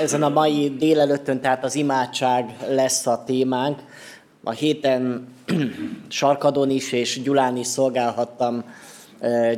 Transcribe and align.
Ezen 0.00 0.22
a 0.22 0.28
mai 0.28 0.74
délelőttön, 0.78 1.40
tehát 1.40 1.64
az 1.64 1.74
imádság 1.74 2.56
lesz 2.68 3.06
a 3.06 3.22
témánk. 3.26 3.78
A 4.44 4.50
héten 4.50 5.28
Sarkadon 6.08 6.70
is 6.70 6.92
és 6.92 7.22
Gyulán 7.22 7.56
is 7.56 7.66
szolgálhattam 7.66 8.64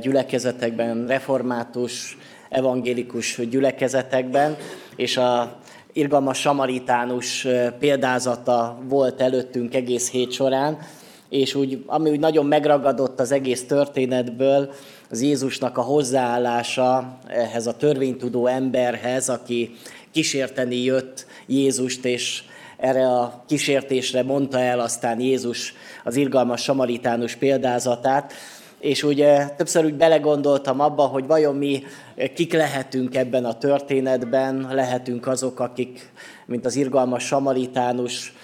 gyülekezetekben, 0.00 1.06
református, 1.06 2.18
evangélikus 2.48 3.40
gyülekezetekben, 3.50 4.56
és 4.96 5.16
a 5.16 5.58
irgalmas 5.92 6.38
samaritánus 6.38 7.46
példázata 7.78 8.78
volt 8.88 9.20
előttünk 9.20 9.74
egész 9.74 10.10
hét 10.10 10.32
során, 10.32 10.78
és 11.28 11.54
úgy, 11.54 11.84
ami 11.86 12.10
úgy 12.10 12.20
nagyon 12.20 12.46
megragadott 12.46 13.20
az 13.20 13.32
egész 13.32 13.66
történetből, 13.66 14.70
az 15.10 15.22
Jézusnak 15.22 15.78
a 15.78 15.82
hozzáállása 15.82 17.18
ehhez 17.26 17.66
a 17.66 17.76
törvénytudó 17.76 18.46
emberhez, 18.46 19.28
aki 19.28 19.74
kísérteni 20.10 20.76
jött 20.76 21.26
Jézust, 21.46 22.04
és 22.04 22.42
erre 22.76 23.06
a 23.06 23.44
kísértésre 23.46 24.22
mondta 24.22 24.60
el 24.60 24.80
aztán 24.80 25.20
Jézus 25.20 25.74
az 26.04 26.16
irgalmas 26.16 26.62
samaritánus 26.62 27.34
példázatát, 27.34 28.32
és 28.80 29.02
ugye 29.02 29.48
többször 29.48 29.84
úgy 29.84 29.94
belegondoltam 29.94 30.80
abba, 30.80 31.02
hogy 31.02 31.26
vajon 31.26 31.56
mi 31.56 31.82
kik 32.34 32.52
lehetünk 32.52 33.14
ebben 33.14 33.44
a 33.44 33.58
történetben, 33.58 34.68
lehetünk 34.70 35.26
azok, 35.26 35.60
akik, 35.60 36.12
mint 36.46 36.64
az 36.64 36.76
irgalmas 36.76 37.26
samaritánus, 37.26 38.34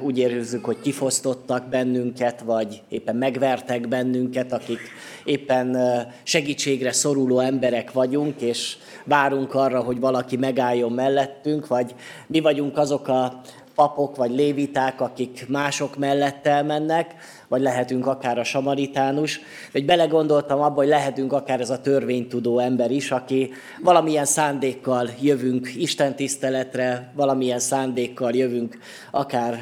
úgy 0.00 0.18
érezzük, 0.18 0.64
hogy 0.64 0.80
kifosztottak 0.80 1.68
bennünket, 1.68 2.40
vagy 2.40 2.82
éppen 2.88 3.16
megvertek 3.16 3.88
bennünket, 3.88 4.52
akik 4.52 4.78
éppen 5.24 5.76
segítségre 6.22 6.92
szoruló 6.92 7.38
emberek 7.38 7.92
vagyunk, 7.92 8.40
és 8.40 8.76
várunk 9.04 9.54
arra, 9.54 9.80
hogy 9.80 10.00
valaki 10.00 10.36
megálljon 10.36 10.92
mellettünk, 10.92 11.66
vagy 11.66 11.94
mi 12.26 12.40
vagyunk 12.40 12.78
azok 12.78 13.08
a 13.08 13.40
papok 13.74 14.16
vagy 14.16 14.30
léviták, 14.30 15.00
akik 15.00 15.48
mások 15.48 15.96
mellett 15.96 16.46
elmennek, 16.46 17.14
vagy 17.50 17.60
lehetünk 17.60 18.06
akár 18.06 18.38
a 18.38 18.44
samaritánus. 18.44 19.40
Vagy 19.72 19.84
belegondoltam 19.84 20.60
abba, 20.60 20.74
hogy 20.74 20.88
lehetünk 20.88 21.32
akár 21.32 21.60
ez 21.60 21.70
a 21.70 21.80
törvénytudó 21.80 22.58
ember 22.58 22.90
is, 22.90 23.10
aki 23.10 23.50
valamilyen 23.82 24.24
szándékkal 24.24 25.10
jövünk 25.20 25.74
Isten 25.76 26.16
tiszteletre, 26.16 27.12
valamilyen 27.14 27.58
szándékkal 27.58 28.34
jövünk 28.34 28.78
akár 29.10 29.54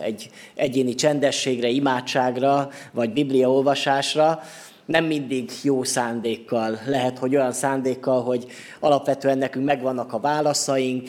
egy 0.00 0.30
egyéni 0.54 0.94
csendességre, 0.94 1.68
imádságra, 1.68 2.68
vagy 2.92 3.12
bibliaolvasásra, 3.12 4.40
nem 4.84 5.04
mindig 5.04 5.50
jó 5.62 5.82
szándékkal. 5.82 6.78
Lehet, 6.86 7.18
hogy 7.18 7.36
olyan 7.36 7.52
szándékkal, 7.52 8.22
hogy 8.22 8.46
alapvetően 8.80 9.38
nekünk 9.38 9.64
megvannak 9.64 10.12
a 10.12 10.20
válaszaink, 10.20 11.08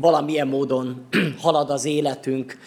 valamilyen 0.00 0.48
módon 0.48 1.06
halad 1.42 1.70
az 1.70 1.84
életünk 1.84 2.58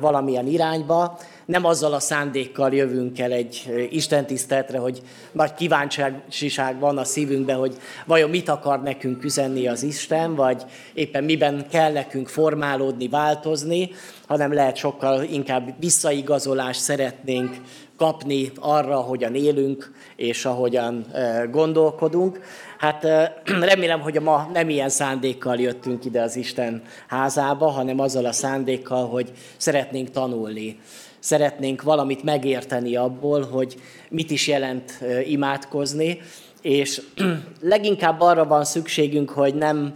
valamilyen 0.00 0.46
irányba, 0.46 1.18
nem 1.46 1.64
azzal 1.64 1.92
a 1.92 2.00
szándékkal 2.00 2.74
jövünk 2.74 3.18
el 3.18 3.32
egy 3.32 3.86
istentiszteletre, 3.90 4.78
hogy 4.78 5.02
nagy 5.32 5.54
kíváncsiság 5.54 6.78
van 6.78 6.98
a 6.98 7.04
szívünkben, 7.04 7.56
hogy 7.58 7.76
vajon 8.06 8.30
mit 8.30 8.48
akar 8.48 8.82
nekünk 8.82 9.24
üzenni 9.24 9.66
az 9.66 9.82
Isten, 9.82 10.34
vagy 10.34 10.62
éppen 10.94 11.24
miben 11.24 11.66
kell 11.70 11.92
nekünk 11.92 12.28
formálódni, 12.28 13.08
változni, 13.08 13.90
hanem 14.26 14.52
lehet 14.52 14.76
sokkal 14.76 15.22
inkább 15.22 15.74
visszaigazolást 15.80 16.80
szeretnénk 16.80 17.56
kapni 17.96 18.52
arra, 18.60 18.96
hogyan 18.96 19.34
élünk, 19.34 19.92
és 20.16 20.44
ahogyan 20.44 21.06
gondolkodunk. 21.50 22.40
Hát 22.78 23.06
remélem, 23.70 24.00
hogy 24.00 24.20
ma 24.20 24.50
nem 24.52 24.68
ilyen 24.68 24.88
szándékkal 24.88 25.56
jöttünk 25.60 26.04
ide 26.04 26.22
az 26.22 26.36
Isten 26.36 26.82
házába, 27.08 27.66
hanem 27.66 28.00
azzal 28.00 28.24
a 28.24 28.32
szándékkal, 28.32 29.08
hogy 29.08 29.32
szeretnénk 29.56 30.10
tanulni. 30.10 30.78
Szeretnénk 31.18 31.82
valamit 31.82 32.22
megérteni 32.22 32.96
abból, 32.96 33.46
hogy 33.50 33.76
mit 34.08 34.30
is 34.30 34.48
jelent 34.48 35.04
imádkozni, 35.26 36.20
és 36.62 37.02
leginkább 37.60 38.20
arra 38.20 38.46
van 38.46 38.64
szükségünk, 38.64 39.30
hogy 39.30 39.54
nem 39.54 39.94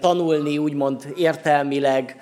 tanulni 0.00 0.58
úgymond 0.58 1.12
értelmileg 1.16 2.16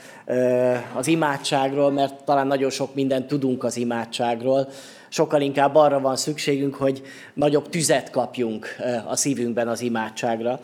az 0.95 1.07
imádságról, 1.07 1.91
mert 1.91 2.25
talán 2.25 2.47
nagyon 2.47 2.71
sok 2.71 2.95
mindent 2.95 3.27
tudunk 3.27 3.65
az 3.65 3.77
imádságról, 3.77 4.69
sokkal 5.13 5.41
inkább 5.41 5.75
arra 5.75 6.01
van 6.01 6.17
szükségünk, 6.17 6.75
hogy 6.75 7.03
nagyobb 7.35 7.69
tüzet 7.69 8.11
kapjunk 8.11 8.77
a 9.07 9.17
szívünkben 9.17 9.69
az 9.69 9.81
imádságra. 9.81 10.61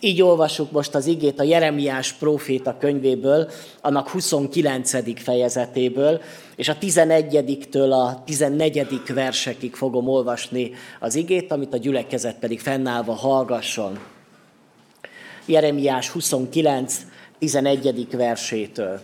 Így 0.00 0.22
olvassuk 0.22 0.70
most 0.70 0.94
az 0.94 1.06
igét 1.06 1.40
a 1.40 1.42
Jeremiás 1.42 2.12
próféta 2.12 2.76
könyvéből, 2.78 3.50
annak 3.80 4.08
29. 4.08 5.22
fejezetéből, 5.22 6.20
és 6.56 6.68
a 6.68 6.76
11-től 6.78 7.90
a 7.90 8.22
14. 8.24 9.02
versekig 9.14 9.74
fogom 9.74 10.08
olvasni 10.08 10.70
az 11.00 11.14
igét, 11.14 11.52
amit 11.52 11.74
a 11.74 11.76
gyülekezet 11.76 12.38
pedig 12.38 12.60
fennállva 12.60 13.12
hallgasson. 13.12 13.98
Jeremiás 15.46 16.08
29. 16.08 16.96
11. 17.38 18.08
versétől. 18.10 19.00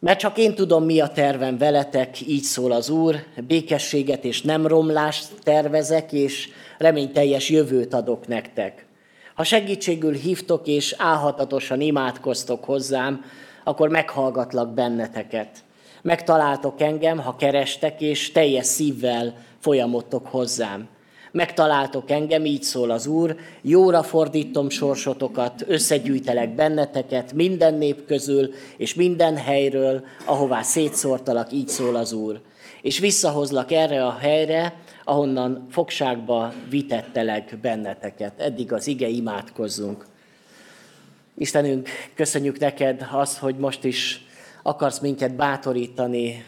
Mert 0.00 0.18
csak 0.18 0.38
én 0.38 0.54
tudom, 0.54 0.84
mi 0.84 1.00
a 1.00 1.08
tervem 1.08 1.58
veletek, 1.58 2.20
így 2.20 2.42
szól 2.42 2.72
az 2.72 2.88
Úr, 2.90 3.24
békességet 3.46 4.24
és 4.24 4.42
nem 4.42 4.66
romlást 4.66 5.28
tervezek, 5.42 6.12
és 6.12 6.48
reményteljes 6.78 7.48
jövőt 7.48 7.94
adok 7.94 8.26
nektek. 8.26 8.86
Ha 9.34 9.44
segítségül 9.44 10.12
hívtok 10.12 10.66
és 10.66 10.94
álhatatosan 10.98 11.80
imádkoztok 11.80 12.64
hozzám, 12.64 13.24
akkor 13.64 13.88
meghallgatlak 13.88 14.74
benneteket. 14.74 15.58
Megtaláltok 16.02 16.80
engem, 16.80 17.18
ha 17.18 17.36
kerestek, 17.36 18.00
és 18.00 18.32
teljes 18.32 18.66
szívvel 18.66 19.34
folyamodtok 19.58 20.26
hozzám. 20.26 20.88
Megtaláltok 21.32 22.10
engem, 22.10 22.44
így 22.44 22.62
szól 22.62 22.90
az 22.90 23.06
Úr, 23.06 23.36
jóra 23.62 24.02
fordítom 24.02 24.68
sorsotokat, 24.68 25.64
összegyűjtelek 25.66 26.54
benneteket 26.54 27.32
minden 27.32 27.74
nép 27.74 28.06
közül, 28.06 28.50
és 28.76 28.94
minden 28.94 29.36
helyről, 29.36 30.04
ahová 30.24 30.62
szétszórtalak, 30.62 31.52
így 31.52 31.68
szól 31.68 31.96
az 31.96 32.12
Úr. 32.12 32.40
És 32.82 32.98
visszahozlak 32.98 33.72
erre 33.72 34.06
a 34.06 34.16
helyre, 34.20 34.76
ahonnan 35.04 35.66
fogságba 35.70 36.52
vitettelek 36.68 37.58
benneteket. 37.62 38.40
Eddig 38.40 38.72
az 38.72 38.86
ige 38.86 39.08
imádkozzunk. 39.08 40.06
Istenünk, 41.38 41.88
köszönjük 42.14 42.58
neked 42.58 43.06
azt, 43.12 43.38
hogy 43.38 43.56
most 43.56 43.84
is 43.84 44.24
akarsz 44.62 44.98
minket 44.98 45.34
bátorítani 45.34 46.44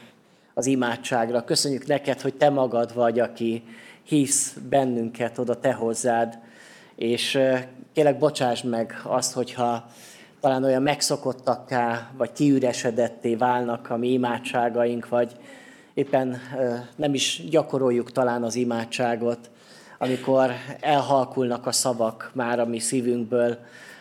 az 0.54 0.66
imádságra. 0.66 1.44
Köszönjük 1.44 1.86
neked, 1.86 2.20
hogy 2.20 2.34
te 2.34 2.50
magad 2.50 2.94
vagy, 2.94 3.20
aki 3.20 3.62
hívsz 4.02 4.56
bennünket 4.68 5.38
oda 5.38 5.60
te 5.60 5.72
hozzád, 5.72 6.38
és 6.94 7.38
kérlek 7.92 8.18
bocsáss 8.18 8.62
meg 8.62 9.00
azt, 9.04 9.32
hogyha 9.32 9.86
talán 10.40 10.64
olyan 10.64 10.82
megszokottakká, 10.82 12.10
vagy 12.16 12.32
kiüresedetté 12.32 13.34
válnak 13.34 13.90
a 13.90 13.96
mi 13.96 14.08
imádságaink, 14.08 15.08
vagy 15.08 15.32
éppen 15.94 16.40
nem 16.96 17.14
is 17.14 17.42
gyakoroljuk 17.50 18.12
talán 18.12 18.42
az 18.42 18.54
imádságot, 18.54 19.50
amikor 19.98 20.50
elhalkulnak 20.80 21.66
a 21.66 21.72
szavak 21.72 22.30
már 22.34 22.60
a 22.60 22.66
mi 22.66 22.78
szívünkből, 22.78 23.58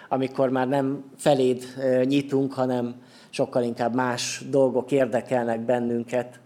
amikor 0.10 0.50
már 0.50 0.68
nem 0.68 1.04
feléd 1.18 1.64
nyitunk, 2.04 2.54
hanem 2.54 2.96
sokkal 3.30 3.64
inkább 3.64 3.96
más 3.96 4.44
dolgok 4.50 4.92
érdekelnek 4.92 5.60
bennünket. 5.60 6.40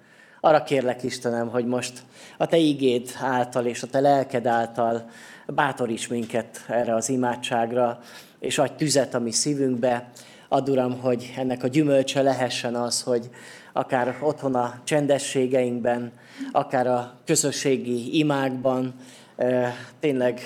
Arra 0.45 0.63
kérlek, 0.63 1.03
Istenem, 1.03 1.50
hogy 1.50 1.65
most 1.65 2.03
a 2.38 2.45
Te 2.45 2.57
igéd 2.57 3.09
által 3.21 3.65
és 3.65 3.83
a 3.83 3.88
Te 3.88 4.00
lelked 4.00 4.45
által 4.45 5.09
bátoríts 5.47 6.09
minket 6.09 6.65
erre 6.68 6.95
az 6.95 7.09
imádságra, 7.09 8.00
és 8.39 8.57
adj 8.57 8.71
tüzet 8.77 9.13
a 9.13 9.19
mi 9.19 9.31
szívünkbe. 9.31 10.09
Add, 10.50 10.69
Uram, 10.69 11.00
hogy 11.00 11.33
ennek 11.38 11.63
a 11.63 11.68
gyümölcse 11.68 12.21
lehessen 12.21 12.75
az, 12.75 13.01
hogy 13.01 13.30
akár 13.74 14.18
otthon 14.21 14.56
a 14.56 14.80
csendességeinkben, 14.83 16.12
akár 16.51 16.88
a 16.88 17.13
közösségi 17.25 18.18
imákban, 18.18 18.94
tényleg 20.00 20.41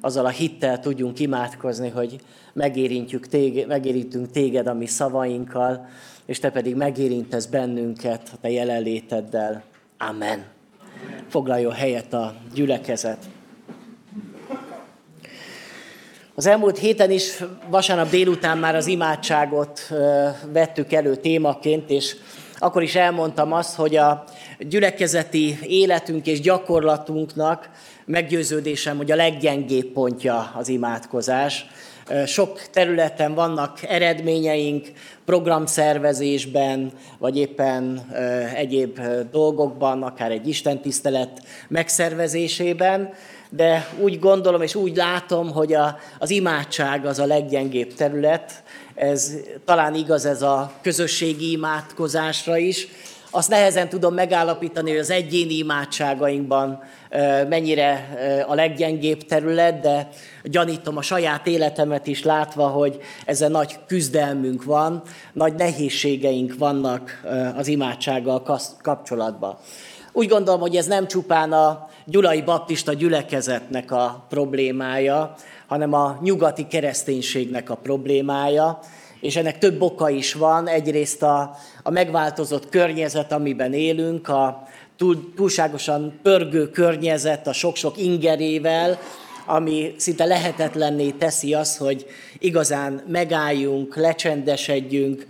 azzal 0.00 0.26
a 0.26 0.28
hittel 0.28 0.80
tudjunk 0.80 1.18
imádkozni, 1.18 1.88
hogy 1.88 2.20
megérintjük 2.52 3.26
téged, 3.26 3.66
megérintünk 3.66 4.30
téged 4.30 4.66
a 4.66 4.74
mi 4.74 4.86
szavainkkal, 4.86 5.88
és 6.30 6.38
te 6.38 6.50
pedig 6.50 6.74
megérintesz 6.74 7.46
bennünket 7.46 8.30
a 8.32 8.36
te 8.40 8.50
jelenléteddel. 8.50 9.62
Amen. 9.98 10.44
Foglaljon 11.28 11.72
helyet 11.72 12.12
a 12.12 12.34
gyülekezet. 12.54 13.18
Az 16.34 16.46
elmúlt 16.46 16.78
héten 16.78 17.10
is 17.10 17.42
vasárnap 17.68 18.10
délután 18.10 18.58
már 18.58 18.74
az 18.74 18.86
imádságot 18.86 19.80
vettük 20.52 20.92
elő 20.92 21.16
témaként, 21.16 21.90
és 21.90 22.16
akkor 22.58 22.82
is 22.82 22.94
elmondtam 22.94 23.52
azt, 23.52 23.74
hogy 23.74 23.96
a 23.96 24.24
gyülekezeti 24.58 25.58
életünk 25.62 26.26
és 26.26 26.40
gyakorlatunknak 26.40 27.70
meggyőződésem, 28.04 28.96
hogy 28.96 29.10
a 29.10 29.16
leggyengébb 29.16 29.86
pontja 29.86 30.52
az 30.54 30.68
imádkozás. 30.68 31.66
Sok 32.26 32.62
területen 32.70 33.34
vannak 33.34 33.82
eredményeink, 33.82 34.88
programszervezésben, 35.24 36.92
vagy 37.18 37.36
éppen 37.36 38.12
egyéb 38.54 39.00
dolgokban, 39.30 40.02
akár 40.02 40.30
egy 40.30 40.48
istentisztelet 40.48 41.42
megszervezésében, 41.68 43.12
de 43.50 43.88
úgy 43.98 44.18
gondolom 44.18 44.62
és 44.62 44.74
úgy 44.74 44.96
látom, 44.96 45.52
hogy 45.52 45.72
a, 45.72 45.98
az 46.18 46.30
imádság 46.30 47.06
az 47.06 47.18
a 47.18 47.26
leggyengébb 47.26 47.94
terület. 47.94 48.62
Ez 48.94 49.34
talán 49.64 49.94
igaz 49.94 50.24
ez 50.24 50.42
a 50.42 50.72
közösségi 50.82 51.50
imádkozásra 51.50 52.56
is. 52.56 52.88
Azt 53.30 53.48
nehezen 53.48 53.88
tudom 53.88 54.14
megállapítani, 54.14 54.90
hogy 54.90 54.98
az 54.98 55.10
egyéni 55.10 55.54
imádságainkban 55.54 56.82
mennyire 57.48 58.08
a 58.46 58.54
leggyengébb 58.54 59.22
terület, 59.22 59.80
de 59.80 60.08
gyanítom 60.42 60.96
a 60.96 61.02
saját 61.02 61.46
életemet 61.46 62.06
is 62.06 62.24
látva, 62.24 62.66
hogy 62.66 62.98
ezzel 63.26 63.48
nagy 63.48 63.78
küzdelmünk 63.86 64.64
van, 64.64 65.02
nagy 65.32 65.54
nehézségeink 65.54 66.54
vannak 66.58 67.20
az 67.56 67.68
imádsággal 67.68 68.42
kapcsolatban. 68.82 69.56
Úgy 70.12 70.28
gondolom, 70.28 70.60
hogy 70.60 70.76
ez 70.76 70.86
nem 70.86 71.06
csupán 71.06 71.52
a 71.52 71.88
gyulai 72.04 72.42
baptista 72.42 72.92
gyülekezetnek 72.92 73.90
a 73.90 74.24
problémája, 74.28 75.34
hanem 75.66 75.92
a 75.92 76.18
nyugati 76.22 76.66
kereszténységnek 76.66 77.70
a 77.70 77.74
problémája, 77.74 78.78
és 79.20 79.36
ennek 79.36 79.58
több 79.58 79.82
oka 79.82 80.10
is 80.10 80.34
van. 80.34 80.68
Egyrészt 80.68 81.22
a, 81.22 81.56
a 81.82 81.90
megváltozott 81.90 82.68
környezet, 82.68 83.32
amiben 83.32 83.72
élünk, 83.72 84.28
a 84.28 84.62
túl, 85.00 85.32
túlságosan 85.36 86.18
pörgő 86.22 86.70
környezet 86.70 87.46
a 87.46 87.52
sok-sok 87.52 87.98
ingerével, 87.98 88.98
ami 89.46 89.94
szinte 89.96 90.24
lehetetlenné 90.24 91.10
teszi 91.10 91.54
azt, 91.54 91.78
hogy 91.78 92.06
igazán 92.38 93.02
megálljunk, 93.06 93.96
lecsendesedjünk, 93.96 95.26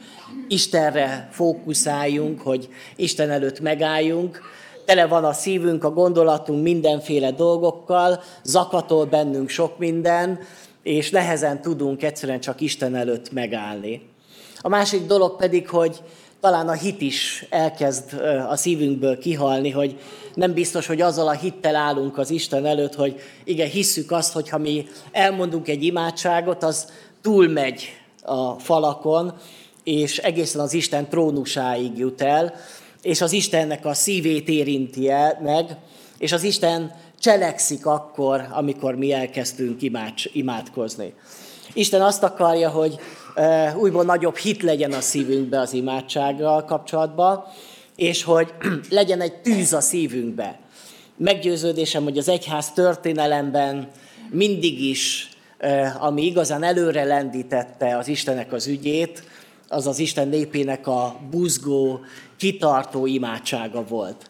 Istenre 0.48 1.28
fókuszáljunk, 1.32 2.40
hogy 2.40 2.68
Isten 2.96 3.30
előtt 3.30 3.60
megálljunk. 3.60 4.40
Tele 4.84 5.06
van 5.06 5.24
a 5.24 5.32
szívünk, 5.32 5.84
a 5.84 5.90
gondolatunk 5.90 6.62
mindenféle 6.62 7.30
dolgokkal, 7.30 8.22
zakatol 8.42 9.04
bennünk 9.04 9.48
sok 9.48 9.78
minden, 9.78 10.38
és 10.82 11.10
nehezen 11.10 11.60
tudunk 11.60 12.02
egyszerűen 12.02 12.40
csak 12.40 12.60
Isten 12.60 12.94
előtt 12.94 13.32
megállni. 13.32 14.02
A 14.60 14.68
másik 14.68 15.06
dolog 15.06 15.36
pedig, 15.36 15.68
hogy 15.68 16.02
talán 16.40 16.68
a 16.68 16.72
hit 16.72 17.00
is 17.00 17.46
elkezd 17.50 18.20
a 18.48 18.56
szívünkből 18.56 19.18
kihalni, 19.18 19.70
hogy 19.70 20.00
nem 20.34 20.52
biztos, 20.52 20.86
hogy 20.86 21.00
azzal 21.00 21.28
a 21.28 21.32
hittel 21.32 21.76
állunk 21.76 22.18
az 22.18 22.30
Isten 22.30 22.66
előtt, 22.66 22.94
hogy 22.94 23.20
igen, 23.44 23.68
hisszük 23.68 24.10
azt, 24.10 24.32
hogy 24.32 24.48
ha 24.48 24.58
mi 24.58 24.86
elmondunk 25.12 25.68
egy 25.68 25.84
imádságot, 25.84 26.62
az 26.62 26.92
túlmegy 27.22 27.84
a 28.22 28.52
falakon, 28.52 29.32
és 29.84 30.18
egészen 30.18 30.60
az 30.60 30.72
Isten 30.72 31.08
trónusáig 31.08 31.98
jut 31.98 32.22
el, 32.22 32.54
és 33.02 33.20
az 33.20 33.32
Istennek 33.32 33.84
a 33.84 33.94
szívét 33.94 34.48
érinti 34.48 35.10
el 35.10 35.38
meg, 35.42 35.76
és 36.18 36.32
az 36.32 36.42
Isten 36.42 36.94
cselekszik 37.18 37.86
akkor, 37.86 38.46
amikor 38.50 38.94
mi 38.94 39.12
elkezdtünk 39.12 39.80
imádkozni. 40.32 41.14
Isten 41.72 42.02
azt 42.02 42.22
akarja, 42.22 42.70
hogy 42.70 42.98
újból 43.76 44.04
nagyobb 44.04 44.36
hit 44.36 44.62
legyen 44.62 44.92
a 44.92 45.00
szívünkbe 45.00 45.60
az 45.60 45.72
imádsággal 45.72 46.64
kapcsolatban, 46.64 47.44
és 47.96 48.22
hogy 48.22 48.52
legyen 48.90 49.20
egy 49.20 49.34
tűz 49.34 49.72
a 49.72 49.80
szívünkbe. 49.80 50.58
Meggyőződésem, 51.16 52.02
hogy 52.02 52.18
az 52.18 52.28
egyház 52.28 52.72
történelemben 52.72 53.88
mindig 54.30 54.80
is, 54.80 55.28
ami 55.98 56.24
igazán 56.24 56.62
előre 56.62 57.04
lendítette 57.04 57.96
az 57.96 58.08
Istenek 58.08 58.52
az 58.52 58.66
ügyét, 58.66 59.22
az 59.68 59.86
az 59.86 59.98
Isten 59.98 60.28
népének 60.28 60.86
a 60.86 61.16
buzgó, 61.30 62.00
kitartó 62.36 63.06
imádsága 63.06 63.84
volt. 63.84 64.26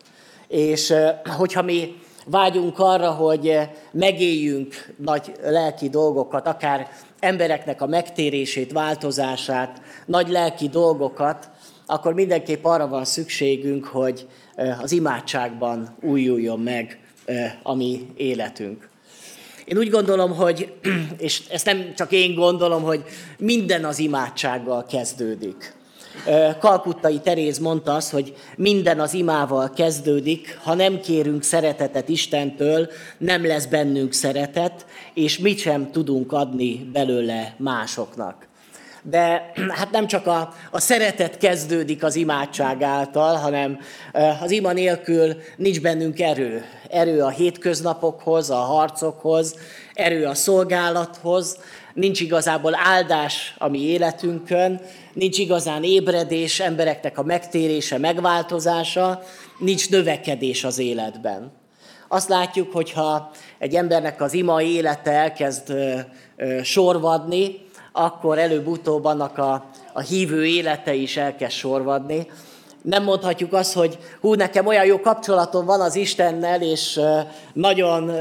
És 0.49 0.93
hogyha 1.37 1.63
mi 1.63 1.95
vágyunk 2.27 2.79
arra, 2.79 3.11
hogy 3.11 3.59
megéljünk 3.93 4.95
nagy 4.97 5.33
lelki 5.43 5.89
dolgokat, 5.89 6.47
akár 6.47 6.89
embereknek 7.21 7.83
a 7.83 7.87
megtérését, 7.87 8.73
változását, 8.73 9.83
nagy 10.07 10.29
lelki 10.29 10.69
dolgokat, 10.69 11.51
akkor 11.87 12.15
mindenképp 12.15 12.65
arra 12.65 12.89
van 12.89 13.05
szükségünk, 13.05 13.85
hogy 13.85 14.27
az 14.83 14.93
imádságban 14.93 15.97
újuljon 16.03 16.61
meg 16.61 16.99
a 17.63 17.75
mi 17.75 18.07
életünk. 18.17 18.89
Én 19.65 19.79
úgy 19.79 19.91
gondolom, 19.91 20.35
hogy, 20.35 20.73
és 21.19 21.43
ezt 21.51 21.65
nem 21.65 21.95
csak 21.97 22.13
én 22.13 22.35
gondolom, 22.35 22.83
hogy 22.83 23.05
minden 23.39 23.85
az 23.85 23.99
imádsággal 23.99 24.85
kezdődik. 24.85 25.75
Kalkuttai 26.59 27.19
Teréz 27.19 27.59
mondta 27.59 27.95
azt, 27.95 28.11
hogy 28.11 28.35
minden 28.57 29.01
az 29.01 29.15
imával 29.15 29.71
kezdődik, 29.71 30.59
ha 30.63 30.75
nem 30.75 31.01
kérünk 31.01 31.43
szeretetet 31.43 32.09
Istentől, 32.09 32.89
nem 33.19 33.47
lesz 33.47 33.67
bennünk 33.67 34.13
szeretet, 34.13 34.87
és 35.15 35.39
mit 35.39 35.59
sem 35.59 35.91
tudunk 35.91 36.33
adni 36.33 36.91
belőle 36.93 37.55
másoknak. 37.57 38.49
De 39.03 39.53
hát 39.79 39.91
nem 39.91 40.07
csak 40.07 40.27
a, 40.27 40.55
a 40.71 40.81
szeretet 40.81 41.39
kezdődik 41.39 42.05
az 42.05 42.17
imádság 42.17 42.83
által, 42.83 43.35
hanem 43.35 43.79
az 44.41 44.51
ima 44.51 44.73
nélkül 44.73 45.37
nincs 45.57 45.81
bennünk 45.81 46.21
erő. 46.21 46.65
Erő 46.91 47.23
a 47.23 47.29
hétköznapokhoz, 47.29 48.51
a 48.51 48.55
harcokhoz, 48.55 49.55
erő 49.95 50.25
a 50.25 50.35
szolgálathoz, 50.35 51.59
nincs 51.95 52.21
igazából 52.21 52.73
áldás 52.85 53.55
a 53.59 53.69
mi 53.69 53.81
életünkön, 53.81 54.81
nincs 55.13 55.39
igazán 55.39 55.85
ébredés, 55.85 56.61
embereknek 56.61 57.19
a 57.19 57.23
megtérése, 57.23 57.99
megváltozása, 57.99 59.23
nincs 59.59 59.91
növekedés 59.91 60.65
az 60.65 60.79
életben. 60.79 61.53
Azt 62.09 62.29
látjuk, 62.29 62.73
hogyha 62.73 63.31
egy 63.59 63.75
embernek 63.75 64.21
az 64.21 64.33
ima 64.33 64.63
élete 64.63 65.11
elkezd 65.11 65.75
sorvadni, 66.63 67.69
akkor 67.93 68.39
előbb-utóbb 68.39 69.05
annak 69.05 69.39
a, 69.39 69.65
a 69.93 70.01
hívő 70.01 70.47
élete 70.47 70.95
is 70.95 71.17
elkezd 71.17 71.53
sorvadni. 71.53 72.27
Nem 72.83 73.03
mondhatjuk 73.03 73.53
azt, 73.53 73.73
hogy 73.73 73.99
hú, 74.21 74.35
nekem 74.35 74.67
olyan 74.67 74.85
jó 74.85 75.01
kapcsolatom 75.01 75.65
van 75.65 75.81
az 75.81 75.97
Istennel, 75.97 76.63
és 76.63 77.01
nagyon 77.53 78.13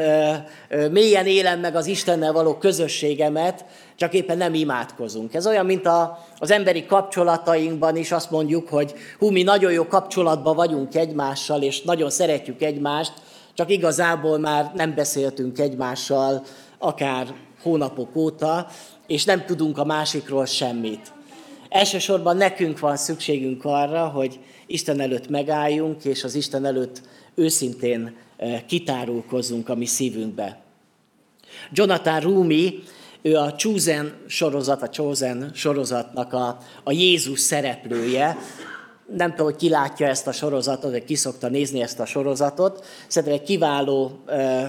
mélyen 0.92 1.26
élem 1.26 1.60
meg 1.60 1.76
az 1.76 1.86
Istennel 1.86 2.32
való 2.32 2.58
közösségemet, 2.58 3.66
csak 4.00 4.14
éppen 4.14 4.38
nem 4.38 4.54
imádkozunk. 4.54 5.34
Ez 5.34 5.48
olyan, 5.48 5.66
mint 5.66 5.86
a, 5.86 6.26
az 6.38 6.52
emberi 6.52 6.86
kapcsolatainkban 6.86 7.96
is 7.96 8.12
azt 8.12 8.32
mondjuk, 8.32 8.68
hogy 8.70 8.94
hú, 9.18 9.30
mi 9.30 9.44
nagyon 9.44 9.72
jó 9.72 9.88
kapcsolatban 9.88 10.56
vagyunk 10.56 10.96
egymással, 10.96 11.62
és 11.62 11.82
nagyon 11.82 12.10
szeretjük 12.10 12.62
egymást, 12.62 13.14
csak 13.54 13.70
igazából 13.70 14.38
már 14.38 14.72
nem 14.76 14.96
beszéltünk 14.96 15.60
egymással 15.60 16.44
akár 16.78 17.34
hónapok 17.62 18.16
óta, 18.16 18.68
és 19.08 19.26
nem 19.26 19.46
tudunk 19.46 19.78
a 19.78 19.86
másikról 19.86 20.46
semmit. 20.46 21.12
Elsősorban 21.70 22.38
nekünk 22.38 22.80
van 22.80 22.98
szükségünk 22.98 23.66
arra, 23.66 24.08
hogy 24.08 24.40
Isten 24.68 25.00
előtt 25.00 25.30
megálljunk, 25.30 26.06
és 26.06 26.24
az 26.24 26.36
Isten 26.36 26.66
előtt 26.66 27.02
őszintén 27.36 28.16
eh, 28.38 28.62
kitárulkozzunk 28.68 29.70
a 29.70 29.76
mi 29.76 29.86
szívünkbe. 29.86 30.62
Jonathan 31.72 32.20
Rumi, 32.20 32.80
ő 33.22 33.36
a 33.36 33.56
Chosen 33.56 34.14
sorozat, 34.28 34.82
a 34.82 34.90
Chosen 34.90 35.52
sorozatnak 35.54 36.34
a, 36.34 36.58
a 36.84 36.92
Jézus 36.92 37.40
szereplője. 37.40 38.38
Nem 39.16 39.30
tudom, 39.30 39.46
hogy 39.46 39.56
ki 39.56 39.70
látja 39.70 40.08
ezt 40.08 40.28
a 40.28 40.32
sorozatot, 40.32 40.92
vagy 40.92 41.04
ki 41.04 41.16
szokta 41.16 41.48
nézni 41.48 41.82
ezt 41.82 42.00
a 42.00 42.06
sorozatot. 42.06 42.86
Szerintem 43.08 43.40
egy 43.40 43.46
kiváló 43.46 44.24
ö, 44.26 44.64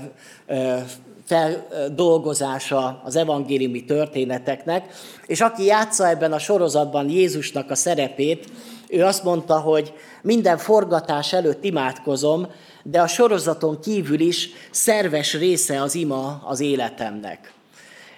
ö, 0.47 0.77
feldolgozása 1.25 3.01
az 3.05 3.17
evangéliumi 3.17 3.85
történeteknek, 3.85 4.93
és 5.27 5.41
aki 5.41 5.65
játsza 5.65 6.09
ebben 6.09 6.33
a 6.33 6.39
sorozatban 6.39 7.09
Jézusnak 7.09 7.71
a 7.71 7.75
szerepét, 7.75 8.47
ő 8.89 9.05
azt 9.05 9.25
mondta, 9.25 9.59
hogy 9.59 9.93
minden 10.23 10.59
forgatás 10.59 11.33
előtt 11.33 11.65
imádkozom, 11.65 12.47
de 12.83 13.01
a 13.01 13.07
sorozaton 13.07 13.81
kívül 13.81 14.21
is 14.21 14.51
szerves 14.71 15.35
része 15.35 15.83
az 15.83 15.95
ima 15.95 16.43
az 16.45 16.61
életemnek. 16.61 17.53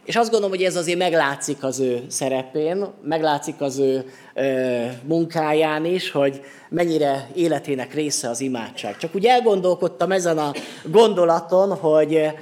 És 0.05 0.17
azt 0.17 0.31
gondolom, 0.31 0.57
hogy 0.57 0.65
ez 0.65 0.77
azért 0.77 0.99
meglátszik 0.99 1.65
az 1.65 1.81
ő 1.81 2.05
szerepén, 2.09 2.87
meglátszik 3.03 3.61
az 3.61 3.79
ő 3.79 4.05
ö, 4.35 4.85
munkáján 5.03 5.85
is, 5.85 6.11
hogy 6.11 6.41
mennyire 6.69 7.29
életének 7.35 7.95
része 7.95 8.29
az 8.29 8.41
imádság. 8.41 8.97
Csak 8.97 9.15
úgy 9.15 9.25
elgondolkodtam 9.25 10.13
ezen 10.13 10.39
a 10.39 10.53
gondolaton, 10.85 11.77
hogy 11.77 12.33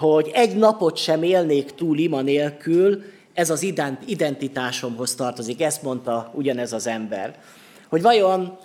hogy 0.00 0.30
egy 0.32 0.56
napot 0.56 0.96
sem 0.96 1.22
élnék 1.22 1.70
túl 1.70 1.98
ima 1.98 2.20
nélkül, 2.20 3.02
ez 3.34 3.50
az 3.50 3.74
identitásomhoz 4.06 5.14
tartozik. 5.14 5.62
Ezt 5.62 5.82
mondta 5.82 6.30
ugyanez 6.34 6.72
az 6.72 6.86
ember. 6.86 7.38
Hogy 7.88 8.02
vajon 8.02 8.58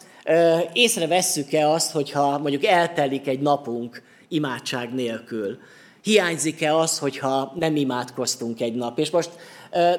észrevesszük-e 0.73 1.69
azt, 1.69 1.91
hogyha 1.91 2.37
mondjuk 2.37 2.65
eltelik 2.65 3.27
egy 3.27 3.39
napunk 3.39 4.03
imádság 4.27 4.93
nélkül. 4.93 5.57
Hiányzik-e 6.05 6.77
az, 6.77 7.00
hogyha 7.00 7.53
nem 7.55 7.75
imádkoztunk 7.75 8.62
egy 8.62 8.75
nap. 8.75 9.00
És 9.00 9.09
most 9.09 9.29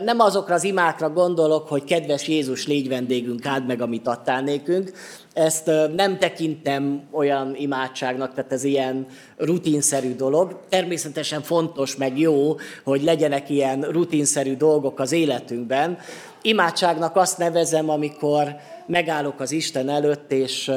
nem 0.05 0.21
azokra 0.21 0.55
az 0.55 0.65
imákra 0.65 1.11
gondolok, 1.11 1.69
hogy 1.69 1.85
kedves 1.85 2.29
Jézus, 2.29 2.67
légy 2.67 2.89
vendégünk, 2.89 3.47
áld 3.47 3.67
meg, 3.67 3.81
amit 3.81 4.07
adtál 4.07 4.43
nékünk. 4.43 4.93
Ezt 5.33 5.71
nem 5.97 6.19
tekintem 6.19 7.03
olyan 7.11 7.55
imádságnak, 7.57 8.35
tehát 8.35 8.53
ez 8.53 8.65
ilyen 8.65 9.07
rutinszerű 9.37 10.15
dolog. 10.15 10.59
Természetesen 10.69 11.43
fontos, 11.43 11.97
meg 11.97 12.19
jó, 12.19 12.57
hogy 12.85 13.03
legyenek 13.03 13.51
ilyen 13.51 13.81
rutinszerű 13.81 14.57
dolgok 14.57 15.01
az 15.01 15.13
életünkben. 15.13 15.99
Imádságnak 16.43 17.17
azt 17.17 17.39
nevezem, 17.39 17.89
amikor 17.89 18.57
megállok 18.87 19.41
az 19.41 19.53
Isten 19.53 19.89
előtt, 19.89 20.33
és 20.33 20.71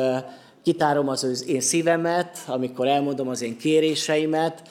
kitárom 0.64 1.08
az 1.08 1.46
én 1.48 1.62
szívemet, 1.62 2.38
amikor 2.48 2.88
elmondom 2.88 3.28
az 3.28 3.42
én 3.42 3.58
kéréseimet, 3.58 4.62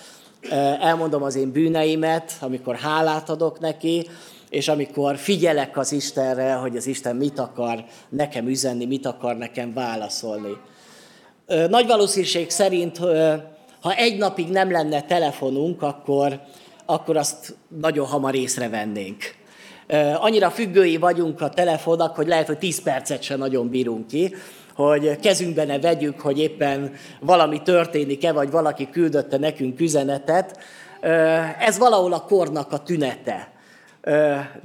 elmondom 0.80 1.23
az 1.23 1.37
én 1.37 1.52
bűneimet, 1.52 2.33
amikor 2.40 2.76
hálát 2.76 3.28
adok 3.28 3.61
neki, 3.61 4.07
és 4.50 4.68
amikor 4.68 5.16
figyelek 5.16 5.76
az 5.76 5.92
Istenre, 5.92 6.52
hogy 6.52 6.76
az 6.76 6.87
Isten 6.87 7.16
mit 7.16 7.38
akar 7.38 7.85
nekem 8.09 8.47
üzenni, 8.49 8.85
mit 8.85 9.07
akar 9.07 9.37
nekem 9.37 9.73
válaszolni. 9.73 10.57
Nagy 11.68 11.87
valószínűség 11.87 12.50
szerint, 12.50 12.99
ha 13.80 13.95
egy 13.97 14.18
napig 14.18 14.49
nem 14.49 14.71
lenne 14.71 15.02
telefonunk, 15.02 15.83
akkor, 15.83 16.40
akkor 16.87 17.16
azt 17.16 17.57
nagyon 17.80 18.07
hamar 18.07 18.35
észrevennénk. 18.35 19.23
Annyira 20.14 20.50
függői 20.50 20.97
vagyunk 20.97 21.40
a 21.40 21.49
telefonnak, 21.49 22.16
hogy 22.16 22.26
lehet, 22.26 22.47
hogy 22.47 22.59
10 22.59 22.83
percet 22.83 23.23
sem 23.23 23.38
nagyon 23.38 23.68
bírunk 23.68 24.07
ki, 24.07 24.35
hogy 24.79 25.19
kezünkbe 25.21 25.65
ne 25.65 25.79
vegyük, 25.79 26.21
hogy 26.21 26.39
éppen 26.39 26.93
valami 27.21 27.63
történik-e, 27.63 28.33
vagy 28.33 28.51
valaki 28.51 28.91
küldötte 28.91 29.39
nekünk 29.39 29.81
üzenetet. 29.81 30.59
Ez 31.59 31.79
valahol 31.79 32.13
a 32.13 32.25
kornak 32.25 32.73
a 32.73 32.83
tünete. 32.83 33.53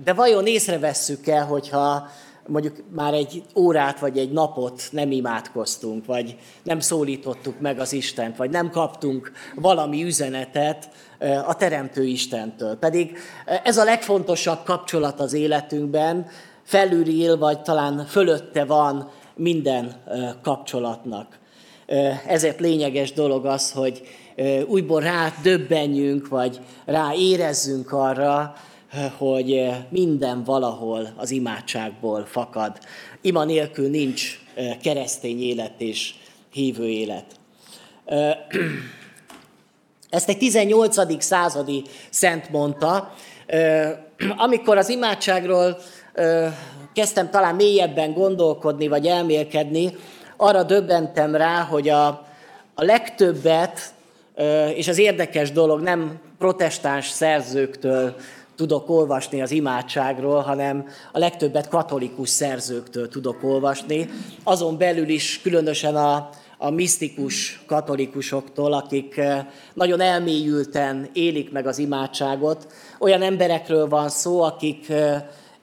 De 0.03 0.13
vajon 0.15 0.48
észrevesszük-e, 0.48 1.39
hogyha 1.39 2.08
mondjuk 2.48 2.75
már 2.96 3.13
egy 3.13 3.43
órát 3.55 4.00
vagy 4.00 4.17
egy 4.17 4.32
napot 4.32 4.82
nem 4.91 5.12
imádkoztunk, 5.12 6.05
vagy 6.05 6.38
nem 6.63 6.79
szólítottuk 6.79 7.60
meg 7.60 7.79
az 7.79 7.93
Istent, 7.93 8.38
vagy 8.38 8.50
nem 8.50 8.70
kaptunk 8.70 9.32
valami 9.55 10.03
üzenetet 10.03 10.89
a 11.46 11.55
Teremtő 11.55 12.03
Istentől. 12.03 12.75
Pedig 12.75 13.17
ez 13.63 13.77
a 13.77 13.84
legfontosabb 13.84 14.63
kapcsolat 14.63 15.20
az 15.20 15.34
életünkben, 15.34 16.27
felülről, 16.63 17.38
vagy 17.38 17.62
talán 17.62 18.05
fölötte 18.05 18.65
van 18.65 19.12
minden 19.35 20.03
kapcsolatnak. 20.41 21.39
Ezért 22.27 22.59
lényeges 22.59 23.11
dolog 23.11 23.45
az, 23.45 23.71
hogy 23.71 24.01
újból 24.67 25.01
rá 25.01 25.33
döbbenjünk, 25.41 26.27
vagy 26.27 26.59
rá 26.85 27.13
érezzünk 27.15 27.91
arra, 27.91 28.55
hogy 29.17 29.69
minden 29.89 30.43
valahol 30.43 31.13
az 31.15 31.31
imádságból 31.31 32.25
fakad. 32.25 32.77
Ima 33.21 33.43
nélkül 33.43 33.89
nincs 33.89 34.39
keresztény 34.81 35.41
élet 35.41 35.81
és 35.81 36.13
hívő 36.51 36.87
élet. 36.87 37.25
Ezt 40.09 40.29
egy 40.29 40.37
18. 40.37 41.23
századi 41.23 41.83
szent 42.09 42.49
mondta, 42.49 43.13
amikor 44.37 44.77
az 44.77 44.89
imádságról 44.89 45.77
kezdtem 46.93 47.29
talán 47.29 47.55
mélyebben 47.55 48.13
gondolkodni, 48.13 48.88
vagy 48.88 49.05
elmélkedni, 49.05 49.95
arra 50.38 50.63
döbbentem 50.63 51.35
rá, 51.35 51.62
hogy 51.62 51.89
a, 51.89 52.07
a 52.73 52.83
legtöbbet, 52.83 53.93
és 54.75 54.88
az 54.88 54.97
érdekes 54.97 55.51
dolog, 55.51 55.81
nem 55.81 56.19
protestáns 56.38 57.07
szerzőktől 57.09 58.15
tudok 58.55 58.89
olvasni 58.89 59.41
az 59.41 59.51
imádságról, 59.51 60.41
hanem 60.41 60.88
a 61.12 61.19
legtöbbet 61.19 61.67
katolikus 61.67 62.29
szerzőktől 62.29 63.07
tudok 63.07 63.43
olvasni. 63.43 64.09
Azon 64.43 64.77
belül 64.77 65.09
is 65.09 65.39
különösen 65.41 65.95
a, 65.95 66.29
a 66.57 66.69
misztikus 66.69 67.63
katolikusoktól, 67.65 68.73
akik 68.73 69.21
nagyon 69.73 70.01
elmélyülten 70.01 71.09
élik 71.13 71.51
meg 71.51 71.67
az 71.67 71.77
imádságot. 71.77 72.67
Olyan 73.00 73.21
emberekről 73.21 73.88
van 73.88 74.09
szó, 74.09 74.41
akik 74.41 74.91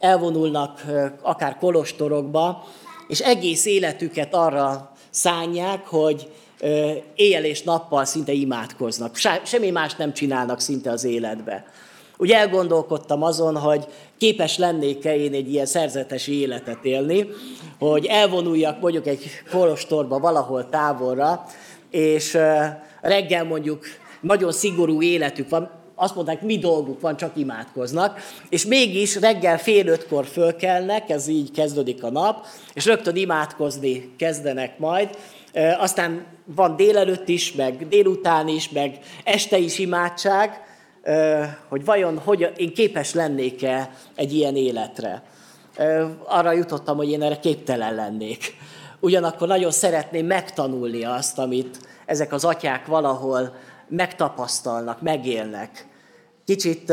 elvonulnak 0.01 0.85
akár 1.23 1.57
kolostorokba, 1.57 2.65
és 3.09 3.21
egész 3.21 3.67
életüket 3.67 4.35
arra 4.35 4.93
szánják, 5.11 5.87
hogy 5.87 6.31
éjjel 7.15 7.45
és 7.45 7.63
nappal 7.63 8.05
szinte 8.05 8.33
imádkoznak. 8.33 9.17
Semmi 9.45 9.71
más 9.71 9.95
nem 9.95 10.13
csinálnak 10.13 10.61
szinte 10.61 10.91
az 10.91 11.05
életbe. 11.05 11.65
Úgy 12.17 12.31
elgondolkodtam 12.31 13.23
azon, 13.23 13.57
hogy 13.57 13.87
képes 14.19 14.59
lennék-e 14.59 15.17
én 15.17 15.35
egy 15.35 15.53
ilyen 15.53 15.67
szerzetes 15.67 16.27
életet 16.27 16.85
élni, 16.85 17.27
hogy 17.79 18.07
elvonuljak 18.07 18.81
mondjuk 18.81 19.07
egy 19.07 19.31
kolostorba 19.51 20.19
valahol 20.19 20.69
távolra, 20.69 21.45
és 21.91 22.39
reggel 23.01 23.45
mondjuk 23.45 23.85
nagyon 24.21 24.53
szigorú 24.53 25.03
életük 25.03 25.49
van, 25.49 25.71
azt 26.01 26.15
mondták, 26.15 26.43
mi 26.43 26.59
dolguk 26.59 27.01
van, 27.01 27.17
csak 27.17 27.37
imádkoznak, 27.37 28.21
és 28.49 28.67
mégis 28.67 29.17
reggel 29.17 29.59
fél 29.59 29.87
ötkor 29.87 30.27
fölkelnek, 30.27 31.11
ez 31.11 31.29
így 31.29 31.51
kezdődik 31.51 32.03
a 32.03 32.11
nap, 32.11 32.47
és 32.73 32.85
rögtön 32.85 33.17
imádkozni 33.17 34.15
kezdenek 34.17 34.79
majd, 34.79 35.19
aztán 35.79 36.27
van 36.45 36.77
délelőtt 36.77 37.29
is, 37.29 37.53
meg 37.53 37.89
délután 37.89 38.49
is, 38.49 38.71
meg 38.71 38.99
este 39.25 39.59
is 39.59 39.79
imádság, 39.79 40.61
hogy 41.69 41.85
vajon 41.85 42.19
hogy 42.19 42.53
én 42.57 42.75
képes 42.75 43.15
lennék-e 43.15 43.91
egy 44.15 44.33
ilyen 44.33 44.57
életre. 44.57 45.23
Arra 46.25 46.53
jutottam, 46.53 46.97
hogy 46.97 47.11
én 47.11 47.23
erre 47.23 47.39
képtelen 47.39 47.95
lennék. 47.95 48.55
Ugyanakkor 49.01 49.49
nagyon 49.49 49.71
szeretném 49.71 50.27
megtanulni 50.27 51.05
azt, 51.05 51.39
amit 51.39 51.79
ezek 52.07 52.33
az 52.33 52.45
atyák 52.45 52.87
valahol 52.87 53.55
megtapasztalnak, 53.89 55.03
megélnek. 55.03 55.89
Kicsit 56.51 56.93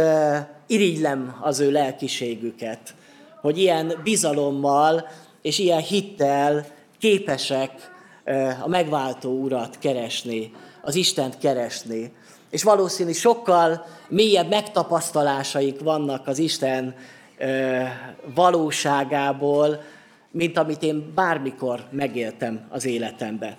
irigylem 0.68 1.38
az 1.42 1.60
ő 1.60 1.72
lelkiségüket, 1.72 2.94
hogy 3.42 3.58
ilyen 3.58 4.00
bizalommal 4.04 5.08
és 5.42 5.60
ilyen 5.60 5.82
hittel 5.82 6.66
képesek 7.00 7.72
a 8.64 8.68
megváltó 8.68 9.32
urat 9.32 9.78
keresni, 9.80 10.52
az 10.82 10.96
Istent 10.96 11.38
keresni. 11.38 12.12
És 12.50 12.64
valószínű 12.64 13.12
sokkal 13.12 13.86
mélyebb 14.08 14.50
megtapasztalásaik 14.50 15.80
vannak 15.80 16.28
az 16.28 16.38
Isten 16.38 16.96
valóságából, 18.36 19.82
mint 20.32 20.58
amit 20.58 20.84
én 20.84 21.12
bármikor 21.16 21.84
megéltem 21.92 22.68
az 22.70 22.86
életemben. 22.86 23.56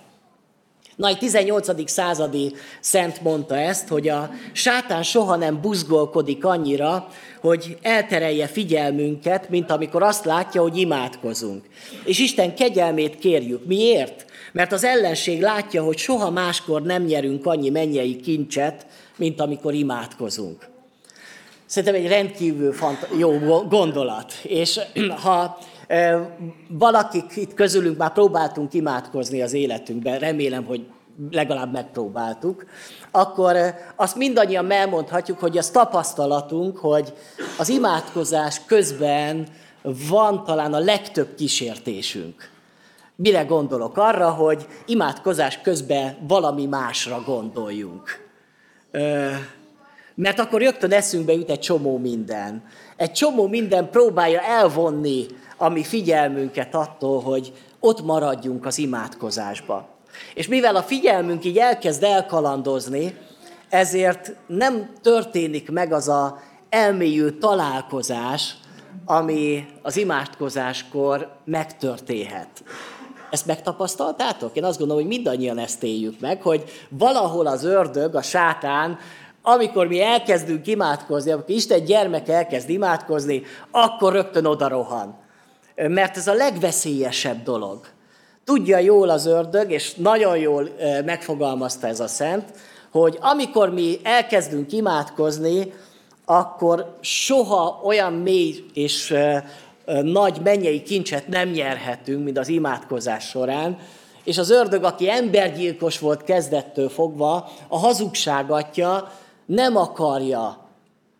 Na, 0.99 1.07
egy 1.07 1.17
18. 1.17 1.89
századi 1.89 2.53
szent 2.79 3.21
mondta 3.21 3.57
ezt, 3.57 3.87
hogy 3.87 4.07
a 4.07 4.29
sátán 4.51 5.03
soha 5.03 5.35
nem 5.35 5.61
buzgolkodik 5.61 6.45
annyira, 6.45 7.07
hogy 7.41 7.77
elterelje 7.81 8.47
figyelmünket, 8.47 9.49
mint 9.49 9.71
amikor 9.71 10.03
azt 10.03 10.25
látja, 10.25 10.61
hogy 10.61 10.77
imádkozunk. 10.77 11.65
És 12.05 12.19
Isten 12.19 12.55
kegyelmét 12.55 13.19
kérjük. 13.19 13.65
Miért? 13.65 14.25
Mert 14.51 14.71
az 14.71 14.83
ellenség 14.83 15.41
látja, 15.41 15.83
hogy 15.83 15.97
soha 15.97 16.29
máskor 16.29 16.81
nem 16.81 17.03
nyerünk 17.03 17.45
annyi 17.45 17.69
mennyei 17.69 18.15
kincset, 18.15 18.85
mint 19.17 19.41
amikor 19.41 19.73
imádkozunk. 19.73 20.68
Szerintem 21.69 22.01
egy 22.03 22.07
rendkívül 22.07 22.75
jó 23.17 23.31
gondolat. 23.67 24.33
És 24.43 24.79
ha 25.23 25.57
valakik 26.67 27.35
itt 27.35 27.53
közülünk 27.53 27.97
már 27.97 28.13
próbáltunk 28.13 28.73
imádkozni 28.73 29.41
az 29.41 29.53
életünkben, 29.53 30.19
remélem, 30.19 30.65
hogy 30.65 30.85
legalább 31.31 31.71
megpróbáltuk, 31.71 32.65
akkor 33.11 33.55
azt 33.95 34.15
mindannyian 34.15 34.71
elmondhatjuk, 34.71 35.39
hogy 35.39 35.57
az 35.57 35.69
tapasztalatunk, 35.69 36.77
hogy 36.77 37.13
az 37.57 37.69
imádkozás 37.69 38.61
közben 38.65 39.47
van 40.09 40.43
talán 40.43 40.73
a 40.73 40.79
legtöbb 40.79 41.35
kísértésünk. 41.35 42.49
Mire 43.15 43.43
gondolok? 43.43 43.97
Arra, 43.97 44.29
hogy 44.29 44.67
imádkozás 44.85 45.61
közben 45.61 46.17
valami 46.27 46.65
másra 46.65 47.21
gondoljunk. 47.25 48.27
Mert 50.21 50.39
akkor 50.39 50.61
rögtön 50.61 50.91
eszünkbe 50.91 51.33
jut 51.33 51.49
egy 51.49 51.59
csomó 51.59 51.97
minden. 51.97 52.63
Egy 52.95 53.11
csomó 53.11 53.47
minden 53.47 53.89
próbálja 53.89 54.41
elvonni 54.41 55.25
a 55.57 55.69
mi 55.69 55.83
figyelmünket 55.83 56.75
attól, 56.75 57.21
hogy 57.21 57.53
ott 57.79 58.01
maradjunk 58.01 58.65
az 58.65 58.77
imádkozásba. 58.77 59.87
És 60.33 60.47
mivel 60.47 60.75
a 60.75 60.83
figyelmünk 60.83 61.45
így 61.45 61.57
elkezd 61.57 62.03
elkalandozni, 62.03 63.17
ezért 63.69 64.35
nem 64.47 64.91
történik 65.01 65.71
meg 65.71 65.93
az 65.93 66.07
a 66.07 66.39
elmélyű 66.69 67.29
találkozás, 67.29 68.55
ami 69.05 69.65
az 69.81 69.97
imádkozáskor 69.97 71.31
megtörténhet. 71.45 72.63
Ezt 73.29 73.45
megtapasztaltátok? 73.45 74.55
Én 74.55 74.63
azt 74.63 74.77
gondolom, 74.77 75.03
hogy 75.03 75.11
mindannyian 75.11 75.57
ezt 75.57 75.83
éljük 75.83 76.19
meg, 76.19 76.41
hogy 76.41 76.63
valahol 76.89 77.47
az 77.47 77.63
ördög, 77.63 78.15
a 78.15 78.21
sátán 78.21 78.97
amikor 79.49 79.87
mi 79.87 80.01
elkezdünk 80.01 80.67
imádkozni, 80.67 81.31
amikor 81.31 81.55
Isten 81.55 81.83
gyermek 81.83 82.27
elkezd 82.27 82.69
imádkozni, 82.69 83.43
akkor 83.71 84.13
rögtön 84.13 84.45
oda 84.45 84.67
rohan. 84.67 85.17
Mert 85.75 86.17
ez 86.17 86.27
a 86.27 86.33
legveszélyesebb 86.33 87.43
dolog. 87.43 87.79
Tudja 88.43 88.77
jól 88.77 89.09
az 89.09 89.25
ördög, 89.25 89.71
és 89.71 89.93
nagyon 89.93 90.37
jól 90.37 90.69
megfogalmazta 91.05 91.87
ez 91.87 91.99
a 91.99 92.07
szent, 92.07 92.51
hogy 92.91 93.17
amikor 93.21 93.73
mi 93.73 93.99
elkezdünk 94.03 94.71
imádkozni, 94.71 95.73
akkor 96.25 96.97
soha 97.01 97.81
olyan 97.83 98.13
mély 98.13 98.63
és 98.73 99.13
nagy 100.01 100.39
mennyei 100.43 100.81
kincset 100.83 101.27
nem 101.27 101.49
nyerhetünk, 101.49 102.23
mint 102.23 102.37
az 102.37 102.47
imádkozás 102.47 103.27
során, 103.27 103.77
és 104.23 104.37
az 104.37 104.49
ördög, 104.49 104.83
aki 104.83 105.09
embergyilkos 105.09 105.99
volt 105.99 106.23
kezdettől 106.23 106.89
fogva, 106.89 107.49
a 107.67 107.77
hazugságatja 107.77 109.11
nem 109.49 109.75
akarja, 109.75 110.69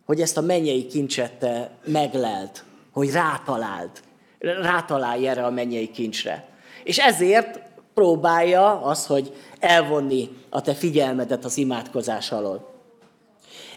hogy 0.06 0.20
ezt 0.20 0.36
a 0.36 0.40
mennyei 0.40 0.86
kincset 0.86 1.46
meglelt, 1.84 2.64
hogy 2.92 3.10
rátaláld, 3.10 3.90
rátalálj 4.38 5.28
erre 5.28 5.44
a 5.44 5.50
mennyei 5.50 5.90
kincsre. 5.90 6.48
És 6.84 6.98
ezért 6.98 7.60
próbálja 7.94 8.82
az, 8.82 9.06
hogy 9.06 9.32
elvonni 9.58 10.28
a 10.48 10.60
te 10.60 10.74
figyelmedet 10.74 11.44
az 11.44 11.56
imádkozás 11.56 12.32
alól. 12.32 12.74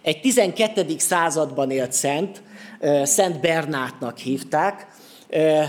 Egy 0.01 0.21
12. 0.21 0.97
században 0.97 1.71
élt 1.71 1.93
szent, 1.93 2.41
Szent 3.03 3.41
Bernátnak 3.41 4.17
hívták, 4.17 4.87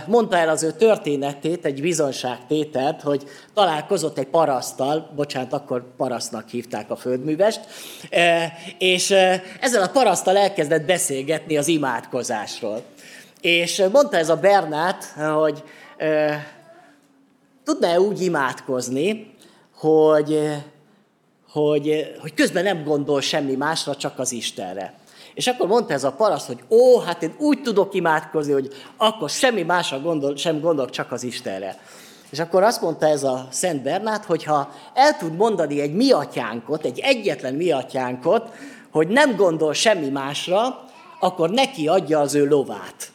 mondta 0.07 0.37
el 0.37 0.49
az 0.49 0.63
ő 0.63 0.71
történetét, 0.71 1.65
egy 1.65 1.81
bizonságtételt, 1.81 3.01
hogy 3.01 3.25
találkozott 3.55 4.19
egy 4.19 4.27
parasztal, 4.27 5.11
bocsánat, 5.17 5.53
akkor 5.53 5.95
parasztnak 5.97 6.49
hívták 6.49 6.91
a 6.91 6.97
földművest, 6.97 7.61
és 8.79 9.11
ezzel 9.61 9.83
a 9.83 9.89
parasztal 9.89 10.37
elkezdett 10.37 10.85
beszélgetni 10.85 11.57
az 11.57 11.69
imádkozásról. 11.69 12.83
És 13.41 13.83
mondta 13.93 14.17
ez 14.17 14.29
a 14.29 14.37
Bernát, 14.37 15.05
hogy 15.35 15.63
tudná-e 17.65 18.01
úgy 18.01 18.21
imádkozni, 18.21 19.35
hogy, 19.77 20.51
hogy, 21.51 22.15
hogy 22.21 22.35
közben 22.35 22.63
nem 22.63 22.85
gondol 22.85 23.21
semmi 23.21 23.55
másra, 23.55 23.97
csak 23.97 24.19
az 24.19 24.33
Istenre. 24.33 24.95
És 25.35 25.47
akkor 25.47 25.69
mondta 25.69 25.93
ez 25.93 26.05
a 26.05 26.13
paraszt, 26.13 26.47
hogy 26.47 26.59
ó, 26.71 26.99
hát 26.99 27.23
én 27.23 27.35
úgy 27.39 27.63
tudok 27.63 27.95
imádkozni, 27.95 28.53
hogy 28.53 28.69
akkor 28.97 29.31
semmi 29.31 29.63
másra 29.63 30.01
gondol, 30.01 30.37
sem 30.37 30.61
gondolok, 30.61 30.91
csak 30.91 31.13
az 31.13 31.23
Istenre. 31.23 31.79
És 32.31 32.39
akkor 32.39 32.63
azt 32.63 32.81
mondta 32.81 33.07
ez 33.07 33.25
a 33.25 33.47
Szent 33.51 33.83
Bernát, 33.83 34.25
hogy 34.25 34.45
ha 34.45 34.71
el 34.95 35.17
tud 35.17 35.37
mondani 35.37 35.81
egy 35.81 35.95
mi 35.95 36.13
atyánkot, 36.13 36.85
egy 36.85 36.99
egyetlen 36.99 37.55
mi 37.55 37.71
atyánkot, 37.71 38.51
hogy 38.91 39.09
nem 39.09 39.37
gondol 39.37 39.73
semmi 39.73 40.09
másra, 40.09 40.85
akkor 41.21 41.51
neki 41.51 41.89
adja 41.89 42.21
az 42.21 42.35
ő 42.35 42.47
lovát. 42.47 43.13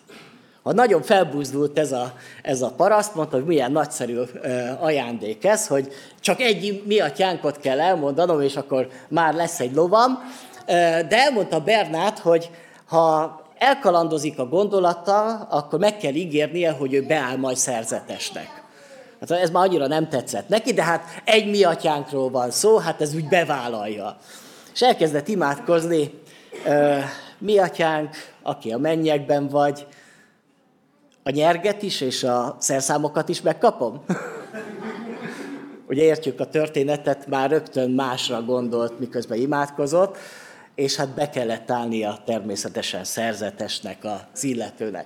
Ha 0.63 0.73
nagyon 0.73 1.01
felbuzdult 1.01 1.79
ez 1.79 1.91
a, 1.91 2.13
ez 2.41 2.61
a 2.61 2.73
paraszt, 2.77 3.15
mondta, 3.15 3.35
hogy 3.35 3.45
milyen 3.45 3.71
nagyszerű 3.71 4.19
ajándék 4.79 5.45
ez, 5.45 5.67
hogy 5.67 5.93
csak 6.19 6.39
egy 6.39 6.83
mi 6.85 6.99
atyánkot 6.99 7.59
kell 7.59 7.79
elmondanom, 7.79 8.41
és 8.41 8.55
akkor 8.55 8.87
már 9.07 9.33
lesz 9.33 9.59
egy 9.59 9.73
lovam, 9.73 10.19
de 11.07 11.17
elmondta 11.17 11.59
Bernát, 11.59 12.19
hogy 12.19 12.49
ha 12.85 13.41
elkalandozik 13.57 14.39
a 14.39 14.45
gondolata, 14.45 15.47
akkor 15.49 15.79
meg 15.79 15.97
kell 15.97 16.13
ígérnie, 16.13 16.71
hogy 16.71 16.93
ő 16.93 17.05
beáll 17.05 17.37
majd 17.37 17.57
szerzetesnek. 17.57 18.63
Hát 19.19 19.31
ez 19.31 19.49
már 19.49 19.67
annyira 19.67 19.87
nem 19.87 20.09
tetszett 20.09 20.47
neki, 20.47 20.73
de 20.73 20.83
hát 20.83 21.03
egy 21.23 21.49
mi 21.49 21.63
atyánkról 21.63 22.29
van 22.29 22.51
szó, 22.51 22.77
hát 22.77 23.01
ez 23.01 23.15
úgy 23.15 23.27
bevállalja. 23.27 24.17
És 24.73 24.81
elkezdett 24.81 25.27
imádkozni, 25.27 26.21
mi 27.37 27.57
atyánk, 27.57 28.15
aki 28.41 28.71
a 28.71 28.77
mennyekben 28.77 29.47
vagy, 29.47 29.87
a 31.23 31.29
nyerget 31.29 31.81
is 31.81 32.01
és 32.01 32.23
a 32.23 32.55
szerszámokat 32.59 33.29
is 33.29 33.41
megkapom? 33.41 34.03
Ugye 35.89 36.03
értjük 36.03 36.39
a 36.39 36.45
történetet, 36.45 37.27
már 37.27 37.49
rögtön 37.49 37.89
másra 37.89 38.41
gondolt, 38.41 38.99
miközben 38.99 39.39
imádkozott, 39.39 40.17
és 40.79 40.95
hát 40.95 41.09
be 41.09 41.29
kellett 41.29 41.71
állnia 41.71 42.21
természetesen 42.25 43.03
szerzetesnek, 43.03 44.03
az 44.03 44.43
illetőnek. 44.43 45.05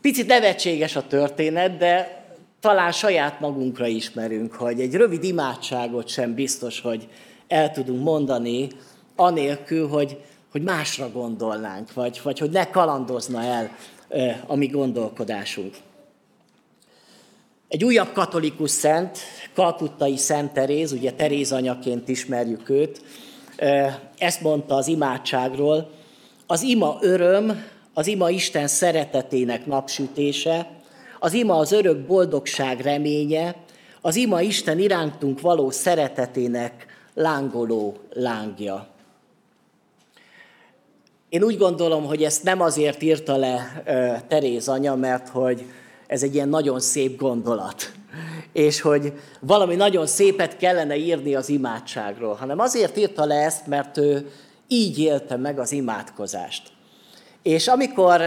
Picit 0.00 0.26
nevetséges 0.26 0.96
a 0.96 1.06
történet, 1.06 1.76
de 1.76 2.24
talán 2.60 2.92
saját 2.92 3.40
magunkra 3.40 3.86
ismerünk, 3.86 4.52
hogy 4.52 4.80
egy 4.80 4.94
rövid 4.94 5.24
imádságot 5.24 6.08
sem 6.08 6.34
biztos, 6.34 6.80
hogy 6.80 7.08
el 7.48 7.70
tudunk 7.70 8.02
mondani, 8.02 8.68
anélkül, 9.16 9.88
hogy, 9.88 10.20
hogy 10.50 10.62
másra 10.62 11.10
gondolnánk, 11.10 11.92
vagy, 11.92 12.20
vagy 12.22 12.38
hogy 12.38 12.50
ne 12.50 12.70
kalandozna 12.70 13.42
el 13.42 13.76
a 14.46 14.54
mi 14.54 14.66
gondolkodásunk. 14.66 15.74
Egy 17.68 17.84
újabb 17.84 18.12
katolikus 18.12 18.70
szent, 18.70 19.18
kalkuttai 19.54 20.16
Szent 20.16 20.52
Teréz, 20.52 20.92
ugye 20.92 21.12
Teréz 21.12 21.52
anyaként 21.52 22.08
ismerjük 22.08 22.68
őt, 22.68 23.02
ezt 24.18 24.40
mondta 24.40 24.74
az 24.74 24.86
imádságról, 24.86 25.90
az 26.46 26.62
ima 26.62 26.98
öröm, 27.00 27.64
az 27.94 28.06
ima 28.06 28.30
Isten 28.30 28.66
szeretetének 28.66 29.66
napsütése, 29.66 30.70
az 31.18 31.32
ima 31.32 31.56
az 31.56 31.72
örök 31.72 32.06
boldogság 32.06 32.80
reménye, 32.80 33.54
az 34.00 34.16
ima 34.16 34.40
Isten 34.40 34.78
irántunk 34.78 35.40
való 35.40 35.70
szeretetének 35.70 36.86
lángoló 37.14 37.96
lángja. 38.12 38.86
Én 41.28 41.42
úgy 41.42 41.58
gondolom, 41.58 42.04
hogy 42.04 42.22
ezt 42.22 42.42
nem 42.42 42.60
azért 42.60 43.02
írta 43.02 43.36
le 43.36 43.82
Teréz 44.28 44.68
anya, 44.68 44.94
mert 44.94 45.28
hogy 45.28 45.64
ez 46.06 46.22
egy 46.22 46.34
ilyen 46.34 46.48
nagyon 46.48 46.80
szép 46.80 47.18
gondolat 47.18 47.92
és 48.52 48.80
hogy 48.80 49.12
valami 49.40 49.74
nagyon 49.74 50.06
szépet 50.06 50.56
kellene 50.56 50.96
írni 50.96 51.34
az 51.34 51.48
imádságról, 51.48 52.34
hanem 52.34 52.58
azért 52.58 52.96
írta 52.96 53.24
le 53.24 53.34
ezt, 53.34 53.66
mert 53.66 53.96
ő 53.96 54.30
így 54.68 54.98
élte 54.98 55.36
meg 55.36 55.58
az 55.58 55.72
imádkozást. 55.72 56.62
És 57.42 57.68
amikor 57.68 58.22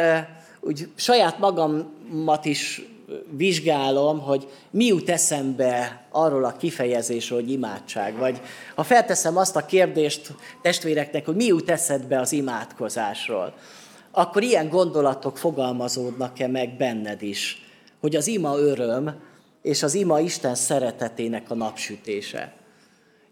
úgy 0.60 0.90
saját 0.96 1.40
magamat 1.40 2.46
is 2.46 2.82
vizsgálom, 3.30 4.20
hogy 4.20 4.48
mi 4.72 4.86
jut 4.86 5.10
eszembe 5.10 6.02
arról 6.12 6.46
a 6.46 6.58
kifejezésről, 6.58 7.40
hogy 7.40 7.52
imádság, 7.52 8.18
vagy 8.18 8.42
ha 8.76 8.84
felteszem 8.84 9.38
azt 9.38 9.56
a 9.56 9.66
kérdést 9.66 10.34
testvéreknek, 10.62 11.26
hogy 11.26 11.36
mi 11.36 11.46
jut 11.46 11.70
eszedbe 11.70 12.20
az 12.20 12.32
imádkozásról, 12.32 13.54
akkor 14.12 14.44
ilyen 14.44 14.70
gondolatok 14.70 15.38
fogalmazódnak-e 15.38 16.48
meg 16.48 16.78
benned 16.78 17.22
is, 17.22 17.66
hogy 18.02 18.16
az 18.16 18.28
ima 18.28 18.58
öröm, 18.58 19.16
és 19.68 19.84
az 19.84 19.94
ima 19.94 20.20
Isten 20.20 20.56
szeretetének 20.56 21.52
a 21.52 21.56
napsütése. 21.56 22.54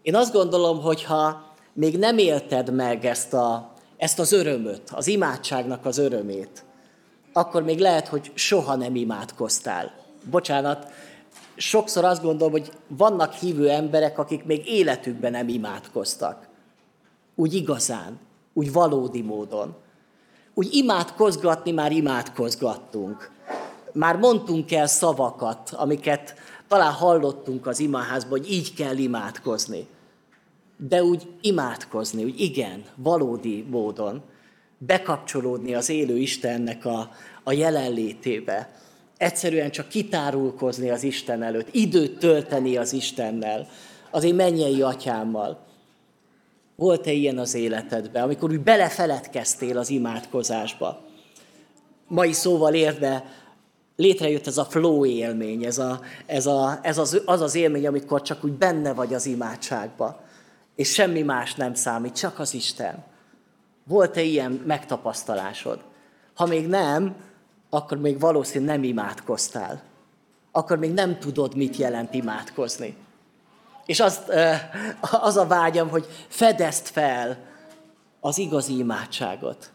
Én 0.02 0.14
azt 0.14 0.32
gondolom, 0.32 0.80
hogy 0.80 1.04
ha 1.04 1.52
még 1.72 1.98
nem 1.98 2.18
élted 2.18 2.74
meg 2.74 3.04
ezt, 3.04 3.32
a, 3.32 3.72
ezt 3.96 4.18
az 4.18 4.32
örömöt, 4.32 4.90
az 4.90 5.06
imádságnak 5.06 5.86
az 5.86 5.98
örömét, 5.98 6.64
akkor 7.32 7.62
még 7.62 7.78
lehet, 7.78 8.08
hogy 8.08 8.30
soha 8.34 8.74
nem 8.74 8.94
imádkoztál. 8.94 9.94
Bocsánat, 10.30 10.92
sokszor 11.56 12.04
azt 12.04 12.22
gondolom, 12.22 12.52
hogy 12.52 12.70
vannak 12.86 13.32
hívő 13.32 13.70
emberek, 13.70 14.18
akik 14.18 14.44
még 14.44 14.68
életükben 14.68 15.30
nem 15.30 15.48
imádkoztak. 15.48 16.48
Úgy 17.34 17.54
igazán, 17.54 18.18
úgy 18.52 18.72
valódi 18.72 19.22
módon. 19.22 19.74
Úgy 20.54 20.74
imádkozgatni 20.74 21.70
már 21.70 21.92
imádkozgattunk 21.92 23.30
már 23.96 24.16
mondtunk 24.16 24.72
el 24.72 24.86
szavakat, 24.86 25.70
amiket 25.70 26.34
talán 26.68 26.92
hallottunk 26.92 27.66
az 27.66 27.80
imaházban, 27.80 28.38
hogy 28.38 28.52
így 28.52 28.74
kell 28.74 28.96
imádkozni. 28.96 29.86
De 30.76 31.02
úgy 31.02 31.26
imádkozni, 31.40 32.24
úgy 32.24 32.40
igen, 32.40 32.84
valódi 32.94 33.66
módon, 33.70 34.22
bekapcsolódni 34.78 35.74
az 35.74 35.88
élő 35.88 36.16
Istennek 36.16 36.84
a, 36.84 37.10
a 37.42 37.52
jelenlétébe. 37.52 38.70
Egyszerűen 39.16 39.70
csak 39.70 39.88
kitárulkozni 39.88 40.90
az 40.90 41.02
Isten 41.02 41.42
előtt, 41.42 41.74
időt 41.74 42.18
tölteni 42.18 42.76
az 42.76 42.92
Istennel, 42.92 43.68
az 44.10 44.24
én 44.24 44.34
mennyei 44.34 44.82
atyámmal. 44.82 45.64
Volt-e 46.76 47.12
ilyen 47.12 47.38
az 47.38 47.54
életedben, 47.54 48.22
amikor 48.22 48.50
úgy 48.50 48.60
belefeledkeztél 48.60 49.78
az 49.78 49.90
imádkozásba? 49.90 51.04
Mai 52.08 52.32
szóval 52.32 52.74
érve 52.74 53.24
létrejött 53.96 54.46
ez 54.46 54.58
a 54.58 54.64
flow 54.64 55.06
élmény, 55.06 55.64
ez, 55.64 55.78
a, 55.78 56.00
ez, 56.26 56.46
a, 56.46 56.78
ez 56.82 56.98
az, 56.98 57.22
az 57.24 57.40
az 57.40 57.54
élmény, 57.54 57.86
amikor 57.86 58.22
csak 58.22 58.44
úgy 58.44 58.52
benne 58.52 58.92
vagy 58.92 59.14
az 59.14 59.26
imádságba, 59.26 60.20
és 60.74 60.92
semmi 60.92 61.22
más 61.22 61.54
nem 61.54 61.74
számít, 61.74 62.16
csak 62.16 62.38
az 62.38 62.54
Isten. 62.54 63.04
Volt-e 63.84 64.22
ilyen 64.22 64.62
megtapasztalásod? 64.66 65.80
Ha 66.34 66.46
még 66.46 66.66
nem, 66.66 67.14
akkor 67.70 67.98
még 67.98 68.20
valószínűleg 68.20 68.74
nem 68.74 68.84
imádkoztál. 68.84 69.82
Akkor 70.52 70.78
még 70.78 70.92
nem 70.92 71.18
tudod, 71.18 71.56
mit 71.56 71.76
jelent 71.76 72.14
imádkozni. 72.14 72.96
És 73.86 74.00
az, 74.00 74.20
az 75.00 75.36
a 75.36 75.46
vágyam, 75.46 75.88
hogy 75.88 76.06
fedezd 76.28 76.86
fel 76.86 77.38
az 78.20 78.38
igazi 78.38 78.78
imádságot. 78.78 79.70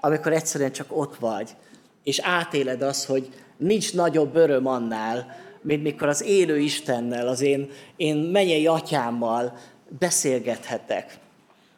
Amikor 0.00 0.32
egyszerűen 0.32 0.72
csak 0.72 0.86
ott 0.88 1.16
vagy, 1.16 1.56
és 2.02 2.18
átéled 2.18 2.82
azt, 2.82 3.04
hogy 3.04 3.43
nincs 3.56 3.94
nagyobb 3.94 4.36
öröm 4.36 4.66
annál, 4.66 5.36
mint 5.62 5.82
mikor 5.82 6.08
az 6.08 6.22
élő 6.22 6.58
Istennel, 6.58 7.28
az 7.28 7.40
én, 7.40 7.70
én 7.96 8.16
menyei 8.16 8.66
atyámmal 8.66 9.58
beszélgethetek. 9.98 11.18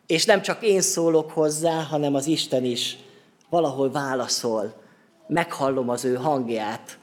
És 0.07 0.25
nem 0.25 0.43
csak 0.43 0.63
én 0.63 0.81
szólok 0.81 1.31
hozzá, 1.31 1.83
hanem 1.83 2.15
az 2.15 2.27
Isten 2.27 2.65
is 2.65 2.99
valahol 3.51 3.91
válaszol. 3.91 4.75
Meghallom 5.27 5.89
az 5.89 6.05
ő 6.05 6.15
hangját 6.15 6.99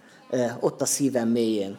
ott 0.60 0.82
a 0.82 0.86
szívem 0.86 1.28
mélyén. 1.28 1.78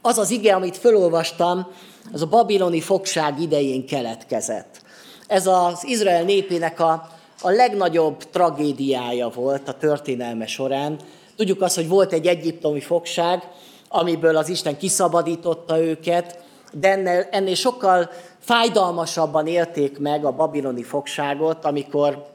Az 0.00 0.18
az 0.18 0.30
ige, 0.30 0.54
amit 0.54 0.76
felolvastam, 0.76 1.66
az 2.12 2.22
a 2.22 2.26
babiloni 2.26 2.80
fogság 2.80 3.40
idején 3.40 3.86
keletkezett. 3.86 4.82
Ez 5.26 5.46
az 5.46 5.84
Izrael 5.86 6.22
népének 6.22 6.80
a, 6.80 7.08
a 7.40 7.50
legnagyobb 7.50 8.30
tragédiája 8.30 9.28
volt 9.28 9.68
a 9.68 9.72
történelme 9.72 10.46
során. 10.46 10.98
Tudjuk 11.38 11.62
azt, 11.62 11.74
hogy 11.74 11.88
volt 11.88 12.12
egy 12.12 12.26
egyiptomi 12.26 12.80
fogság, 12.80 13.48
amiből 13.88 14.36
az 14.36 14.48
Isten 14.48 14.76
kiszabadította 14.76 15.80
őket, 15.80 16.38
de 16.72 16.88
ennél, 16.90 17.26
ennél 17.30 17.54
sokkal 17.54 18.10
fájdalmasabban 18.38 19.46
élték 19.46 19.98
meg 19.98 20.24
a 20.24 20.32
babiloni 20.32 20.82
fogságot, 20.82 21.64
amikor 21.64 22.26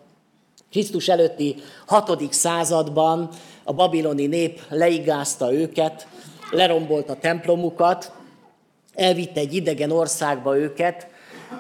Krisztus 0.71 1.07
előtti 1.07 1.55
hatodik 1.85 2.31
században 2.31 3.29
a 3.63 3.73
babiloni 3.73 4.25
nép 4.25 4.61
leigázta 4.69 5.53
őket, 5.53 6.07
lerombolt 6.51 7.09
a 7.09 7.15
templomukat, 7.15 8.11
elvitte 8.93 9.39
egy 9.39 9.53
idegen 9.53 9.91
országba 9.91 10.57
őket. 10.57 11.07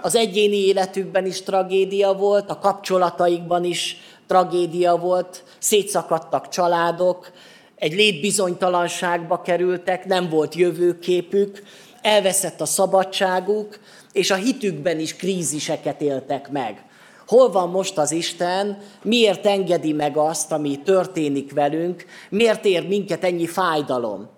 Az 0.01 0.15
egyéni 0.15 0.57
életükben 0.57 1.25
is 1.25 1.41
tragédia 1.41 2.13
volt, 2.13 2.49
a 2.49 2.59
kapcsolataikban 2.59 3.63
is 3.63 3.97
tragédia 4.27 4.95
volt, 4.95 5.43
szétszakadtak 5.59 6.49
családok, 6.49 7.31
egy 7.75 7.93
létbizonytalanságba 7.93 9.41
kerültek, 9.41 10.05
nem 10.05 10.29
volt 10.29 10.55
jövőképük, 10.55 11.63
elveszett 12.01 12.61
a 12.61 12.65
szabadságuk, 12.65 13.79
és 14.11 14.31
a 14.31 14.35
hitükben 14.35 14.99
is 14.99 15.15
kríziseket 15.15 16.01
éltek 16.01 16.51
meg. 16.51 16.83
Hol 17.27 17.51
van 17.51 17.69
most 17.69 17.97
az 17.97 18.11
Isten, 18.11 18.77
miért 19.01 19.45
engedi 19.45 19.93
meg 19.93 20.17
azt, 20.17 20.51
ami 20.51 20.79
történik 20.83 21.53
velünk, 21.53 22.05
miért 22.29 22.65
ér 22.65 22.87
minket 22.87 23.23
ennyi 23.23 23.47
fájdalom? 23.47 24.29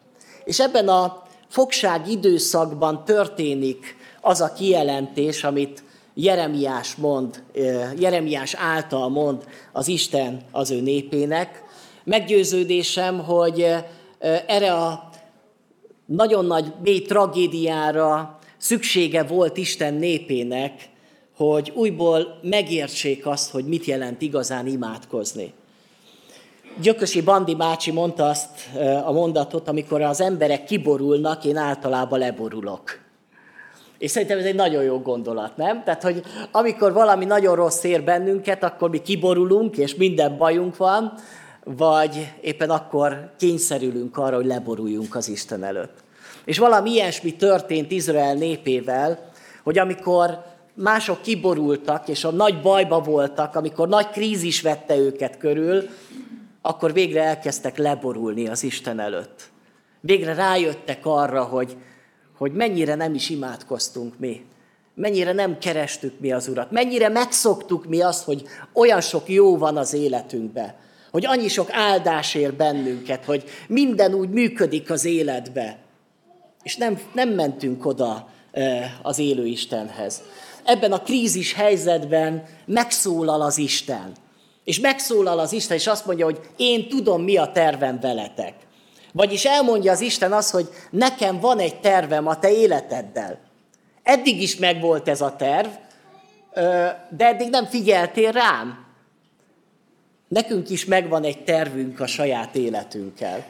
És 0.43 0.60
ebben 0.60 0.88
a 0.88 1.24
fogság 1.50 2.08
időszakban 2.08 3.04
történik 3.06 3.95
az 4.21 4.41
a 4.41 4.54
kijelentés, 4.54 5.43
amit 5.43 5.84
Jeremiás 6.17 6.95
mond, 6.95 7.43
Jeremiás 7.97 8.54
által 8.54 9.10
mond 9.10 9.43
az 9.71 9.88
Isten 9.88 10.41
az 10.51 10.71
ő 10.71 10.82
népének. 10.82 11.63
Meggyőződésem, 12.04 13.19
hogy 13.19 13.73
erre 14.47 14.73
a 14.73 15.10
nagyon 16.06 16.45
nagy 16.45 16.73
mély 16.84 17.01
tragédiára 17.01 18.39
szüksége 18.58 19.23
volt 19.23 19.58
Isten 19.58 19.93
népének, 19.93 20.89
hogy 21.36 21.71
újból 21.75 22.39
megértsék 22.41 23.25
azt, 23.25 23.51
hogy 23.51 23.65
mit 23.65 23.86
jelent 23.86 24.21
igazán 24.21 24.67
imádkozni. 24.67 25.54
Gyökösi 26.82 27.21
Bandi 27.21 27.56
bácsi 27.56 27.91
mondta 27.91 28.25
azt 28.25 28.49
a 29.06 29.12
mondatot, 29.12 29.67
amikor 29.67 30.01
az 30.01 30.21
emberek 30.21 30.63
kiborulnak, 30.63 31.45
én 31.45 31.58
általában 31.58 32.19
leborulok. 32.19 33.04
És 33.98 34.12
szerintem 34.12 34.38
ez 34.38 34.46
egy 34.46 34.56
nagyon 34.56 34.84
jó 34.84 35.00
gondolat, 35.00 35.58
nem? 35.58 35.84
Tehát, 35.84 36.04
hogy 36.04 36.22
amikor 36.52 36.94
valami 36.94 37.26
nagyon 37.26 37.56
rossz 37.56 37.84
ér 37.84 38.04
bennünket, 38.04 38.64
akkor 38.64 38.90
mi 38.90 39.02
kiborulunk, 39.02 39.78
és 39.78 39.96
minden 39.96 40.38
bajunk 40.38 40.78
van, 40.78 41.14
vagy 41.64 42.34
éppen 42.42 42.70
akkor 42.70 43.32
kényszerülünk 43.38 44.18
arra, 44.18 44.36
hogy 44.36 44.46
leboruljunk 44.46 45.16
az 45.16 45.30
Isten 45.30 45.64
előtt. 45.64 46.04
És 46.46 46.58
valami 46.58 46.92
ilyesmi 46.92 47.36
történt 47.36 47.92
Izrael 47.92 48.34
népével, 48.34 49.30
hogy 49.64 49.78
amikor 49.78 50.44
mások 50.74 51.22
kiborultak, 51.22 52.08
és 52.08 52.24
a 52.24 52.32
nagy 52.32 52.62
bajba 52.62 53.00
voltak, 53.00 53.56
amikor 53.56 53.88
nagy 53.88 54.10
krízis 54.10 54.62
vette 54.62 54.96
őket 54.98 55.38
körül, 55.38 55.90
akkor 56.62 56.94
végre 56.94 57.24
elkezdtek 57.24 57.78
leborulni 57.78 58.48
az 58.48 58.64
Isten 58.64 59.00
előtt. 59.00 59.44
Végre 60.02 60.34
rájöttek 60.34 61.00
arra, 61.06 61.44
hogy, 61.44 61.78
hogy 62.38 62.52
mennyire 62.52 62.95
nem 62.95 63.13
is 63.13 63.30
imádkoztunk 63.30 64.19
mi. 64.19 64.45
Mennyire 64.95 65.32
nem 65.32 65.58
kerestük 65.58 66.19
mi 66.19 66.32
az 66.32 66.48
Urat. 66.48 66.71
Mennyire 66.71 67.10
megszoktuk 67.10 67.86
mi 67.86 68.02
azt, 68.02 68.24
hogy 68.24 68.43
olyan 68.74 69.02
sok 69.02 69.30
jó 69.30 69.58
van 69.58 69.78
az 69.78 69.93
életünkbe. 69.93 70.76
Hogy 71.12 71.26
annyi 71.26 71.48
sok 71.48 71.71
áldás 71.71 72.36
ér 72.36 72.54
bennünket, 72.54 73.26
hogy 73.26 73.43
minden 73.67 74.13
úgy 74.13 74.30
működik 74.30 74.91
az 74.91 75.06
életbe. 75.06 75.78
És 76.63 76.76
nem, 76.76 77.00
nem 77.13 77.30
mentünk 77.30 77.86
oda 77.86 78.30
az 79.02 79.19
élő 79.19 79.45
Istenhez. 79.45 80.21
Ebben 80.63 80.91
a 80.91 81.02
krízis 81.02 81.54
helyzetben 81.54 82.43
megszólal 82.65 83.41
az 83.41 83.58
Isten. 83.58 84.12
És 84.63 84.80
megszólal 84.80 85.39
az 85.39 85.54
Isten, 85.54 85.78
és 85.78 85.88
azt 85.88 86.06
mondja, 86.06 86.26
hogy 86.26 86.39
én 86.58 86.89
tudom, 86.89 87.24
mi 87.24 87.38
a 87.38 87.52
tervem 87.52 88.00
veletek. 88.00 88.54
Vagyis 89.15 89.45
elmondja 89.45 89.91
az 89.91 90.01
Isten 90.01 90.34
azt, 90.34 90.51
hogy 90.51 90.69
nekem 90.89 91.39
van 91.39 91.60
egy 91.60 91.80
tervem 91.80 92.28
a 92.28 92.39
te 92.39 92.51
életeddel. 92.51 93.39
Eddig 94.04 94.41
is 94.41 94.56
megvolt 94.56 95.08
ez 95.08 95.21
a 95.21 95.36
terv, 95.36 95.67
de 97.10 97.25
eddig 97.25 97.49
nem 97.49 97.65
figyeltél 97.65 98.32
rám. 98.32 98.86
Nekünk 100.28 100.69
is 100.69 100.86
megvan 100.86 101.23
egy 101.23 101.43
tervünk 101.43 101.99
a 101.99 102.08
saját 102.08 102.56
életünkkel. 102.56 103.45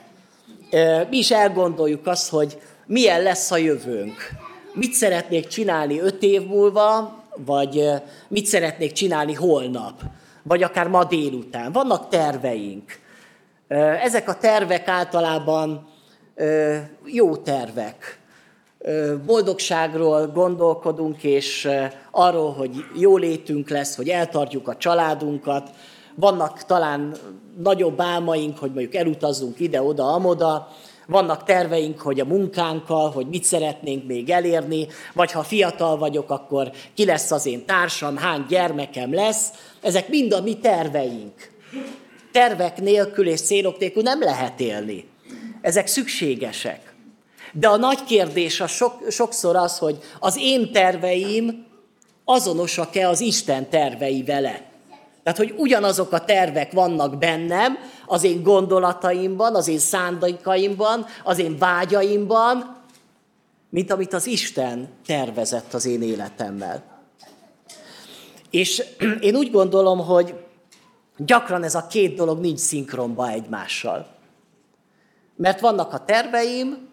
Mi 1.10 1.18
is 1.18 1.32
elgondoljuk 1.32 2.08
azt, 2.08 2.30
hogy 2.30 2.62
milyen 2.86 3.22
lesz 3.22 3.52
a 3.52 3.58
jövőnk. 3.58 4.30
Mit 4.74 4.94
szeretnék 4.94 5.48
csinálni 5.48 6.00
öt 6.00 6.24
év 6.24 6.48
múlva, 6.48 7.24
vagy 7.36 7.92
mit 8.28 8.46
szeretnék 8.46 8.92
csinálni 8.92 9.34
holnap 9.34 10.02
vagy 10.48 10.64
akár 10.64 10.88
ma 10.88 11.04
délután. 11.04 11.72
Vannak 11.72 12.10
terveink. 12.10 13.04
Ezek 13.68 14.30
a 14.30 14.38
tervek 14.38 14.88
általában 14.88 15.88
jó 17.06 17.36
tervek. 17.36 18.20
Boldogságról 19.26 20.28
gondolkodunk, 20.28 21.24
és 21.24 21.70
arról, 22.12 22.54
hogy 22.54 22.86
jó 22.96 23.18
létünk 23.18 23.70
lesz, 23.70 23.96
hogy 23.96 24.10
eltartjuk 24.10 24.68
a 24.68 24.76
családunkat. 24.76 25.70
Vannak 26.16 26.64
talán 26.64 27.16
nagyobb 27.64 28.02
álmaink, 28.02 28.58
hogy 28.58 28.72
mondjuk 28.72 28.96
elutazzunk 28.96 29.60
ide-oda, 29.60 30.14
amoda, 30.14 30.68
vannak 31.08 31.44
terveink, 31.44 32.02
hogy 32.02 32.20
a 32.20 32.26
munkánkkal, 32.26 33.12
hogy 33.12 33.28
mit 33.28 33.44
szeretnénk 33.44 34.08
még 34.08 34.30
elérni, 34.30 34.88
vagy 35.14 35.32
ha 35.32 35.44
fiatal 35.44 35.98
vagyok, 35.98 36.30
akkor 36.30 36.72
ki 36.94 37.06
lesz 37.06 37.32
az 37.32 37.46
én 37.46 37.66
társam, 37.66 38.18
hány 38.18 38.46
gyermekem 38.50 39.14
lesz. 39.14 39.50
Ezek 39.82 40.10
mind 40.10 40.34
a 40.34 40.42
mi 40.42 40.58
terveink. 40.58 41.34
Tervek 42.36 42.82
nélkül 42.82 43.28
és 43.28 43.42
célok 43.42 43.78
nélkül 43.78 44.02
nem 44.02 44.20
lehet 44.20 44.60
élni. 44.60 45.08
Ezek 45.62 45.88
szükségesek. 45.88 46.94
De 47.52 47.68
a 47.68 47.78
nagy 47.78 48.04
kérdés 48.04 48.60
a 48.62 48.68
sok, 48.68 49.10
sokszor 49.10 49.56
az, 49.56 49.78
hogy 49.78 49.98
az 50.20 50.38
én 50.40 50.72
terveim 50.72 51.66
azonosak-e 52.26 53.10
az 53.10 53.20
Isten 53.20 53.70
tervei 53.70 54.24
vele. 54.24 54.62
Tehát, 55.24 55.38
hogy 55.38 55.54
ugyanazok 55.58 56.12
a 56.12 56.26
tervek 56.26 56.72
vannak 56.72 57.18
bennem, 57.18 57.78
az 58.06 58.24
én 58.24 58.44
gondolataimban, 58.44 59.56
az 59.56 59.68
én 59.68 59.80
szándékaimban, 59.80 61.06
az 61.24 61.40
én 61.40 61.58
vágyaimban, 61.58 62.82
mint 63.70 63.92
amit 63.92 64.14
az 64.14 64.28
Isten 64.28 64.90
tervezett 65.06 65.74
az 65.74 65.86
én 65.86 66.02
életemmel. 66.02 66.84
És 68.50 68.84
én 69.20 69.36
úgy 69.36 69.52
gondolom, 69.52 70.00
hogy 70.00 70.45
gyakran 71.18 71.64
ez 71.64 71.76
a 71.76 71.88
két 71.88 72.16
dolog 72.16 72.40
nincs 72.40 72.60
szinkronba 72.60 73.30
egymással. 73.30 74.08
Mert 75.36 75.60
vannak 75.60 75.94
a 75.94 76.06
terveim, 76.06 76.88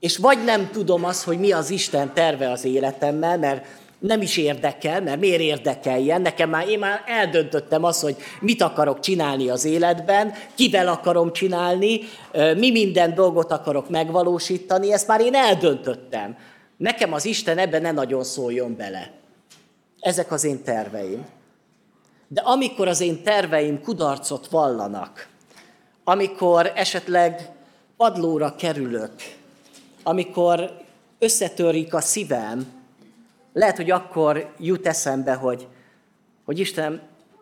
és 0.00 0.16
vagy 0.16 0.44
nem 0.44 0.70
tudom 0.70 1.04
azt, 1.04 1.24
hogy 1.24 1.38
mi 1.38 1.52
az 1.52 1.70
Isten 1.70 2.14
terve 2.14 2.50
az 2.50 2.64
életemmel, 2.64 3.38
mert 3.38 3.66
nem 3.98 4.22
is 4.22 4.36
érdekel, 4.36 5.02
mert 5.02 5.20
miért 5.20 5.40
érdekeljen? 5.40 6.22
Nekem 6.22 6.50
már, 6.50 6.68
én 6.68 6.78
már 6.78 7.02
eldöntöttem 7.06 7.84
azt, 7.84 8.02
hogy 8.02 8.16
mit 8.40 8.62
akarok 8.62 9.00
csinálni 9.00 9.48
az 9.48 9.64
életben, 9.64 10.32
kivel 10.54 10.88
akarom 10.88 11.32
csinálni, 11.32 12.00
mi 12.56 12.70
minden 12.70 13.14
dolgot 13.14 13.52
akarok 13.52 13.88
megvalósítani, 13.88 14.92
ezt 14.92 15.06
már 15.06 15.20
én 15.20 15.34
eldöntöttem. 15.34 16.36
Nekem 16.76 17.12
az 17.12 17.24
Isten 17.24 17.58
ebben 17.58 17.82
ne 17.82 17.92
nagyon 17.92 18.24
szóljon 18.24 18.76
bele. 18.76 19.10
Ezek 20.00 20.32
az 20.32 20.44
én 20.44 20.62
terveim. 20.62 21.26
De 22.28 22.40
amikor 22.40 22.88
az 22.88 23.00
én 23.00 23.22
terveim 23.22 23.80
kudarcot 23.80 24.46
vallanak, 24.46 25.28
amikor 26.04 26.72
esetleg 26.74 27.50
padlóra 27.96 28.54
kerülök, 28.54 29.12
amikor 30.02 30.82
összetörik 31.18 31.94
a 31.94 32.00
szívem, 32.00 32.66
lehet, 33.52 33.76
hogy 33.76 33.90
akkor 33.90 34.54
jut 34.58 34.86
eszembe, 34.86 35.34
hogy 35.34 35.66
hogy 36.44 36.58
Isten, 36.58 37.00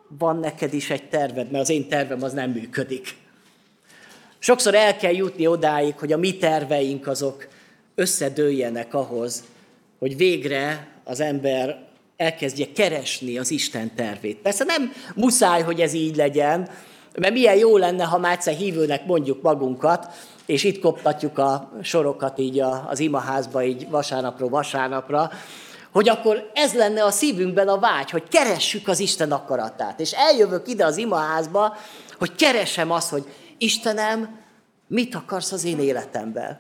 van 0.09 0.38
neked 0.38 0.75
is 0.75 0.90
egy 0.90 1.09
terved, 1.09 1.51
mert 1.51 1.62
az 1.62 1.68
én 1.70 1.88
tervem 1.88 2.22
az 2.22 2.33
nem 2.33 2.51
működik. 2.51 3.16
Sokszor 4.38 4.75
el 4.75 4.96
kell 4.96 5.12
jutni 5.12 5.46
odáig, 5.46 5.99
hogy 5.99 6.12
a 6.12 6.16
mi 6.16 6.37
terveink 6.37 7.07
azok 7.07 7.49
összedőljenek 7.94 8.94
ahhoz, 8.94 9.44
hogy 9.99 10.16
végre 10.16 10.88
az 11.05 11.20
ember 11.20 11.86
elkezdje 12.16 12.66
keresni 12.74 13.38
az 13.38 13.50
Isten 13.50 13.94
tervét. 13.94 14.37
Persze 14.37 14.64
nem 14.64 14.92
muszáj, 15.14 15.62
hogy 15.62 15.81
ez 15.81 15.92
így 15.92 16.16
legyen, 16.16 16.68
mert 17.18 17.33
milyen 17.33 17.57
jó 17.57 17.76
lenne, 17.76 18.05
ha 18.05 18.18
már 18.18 18.33
egyszer 18.33 18.55
hívőnek 18.55 19.07
mondjuk 19.07 19.42
magunkat, 19.42 20.09
és 20.46 20.64
itt 20.64 20.81
koptatjuk 20.81 21.38
a 21.38 21.72
sorokat 21.83 22.38
így 22.38 22.61
az 22.87 23.00
imaházba, 23.00 23.64
így 23.64 23.88
vasárnapról 23.88 24.48
vasárnapra, 24.48 25.31
hogy 25.92 26.09
akkor 26.09 26.50
ez 26.55 26.74
lenne 26.74 27.05
a 27.05 27.11
szívünkben 27.11 27.68
a 27.68 27.79
vágy, 27.79 28.11
hogy 28.11 28.29
keressük 28.29 28.88
az 28.88 29.00
Isten 29.00 29.33
akaratát. 29.33 30.00
És 30.00 30.12
eljövök 30.12 30.68
ide 30.68 30.85
az 30.85 30.96
imaházba, 30.96 31.76
hogy 32.18 32.35
keresem 32.35 32.90
azt, 32.90 33.11
hogy 33.11 33.24
Istenem, 33.59 34.44
mit 34.88 35.14
akarsz 35.14 35.52
az 35.52 35.64
én 35.64 35.81
életemben? 35.81 36.59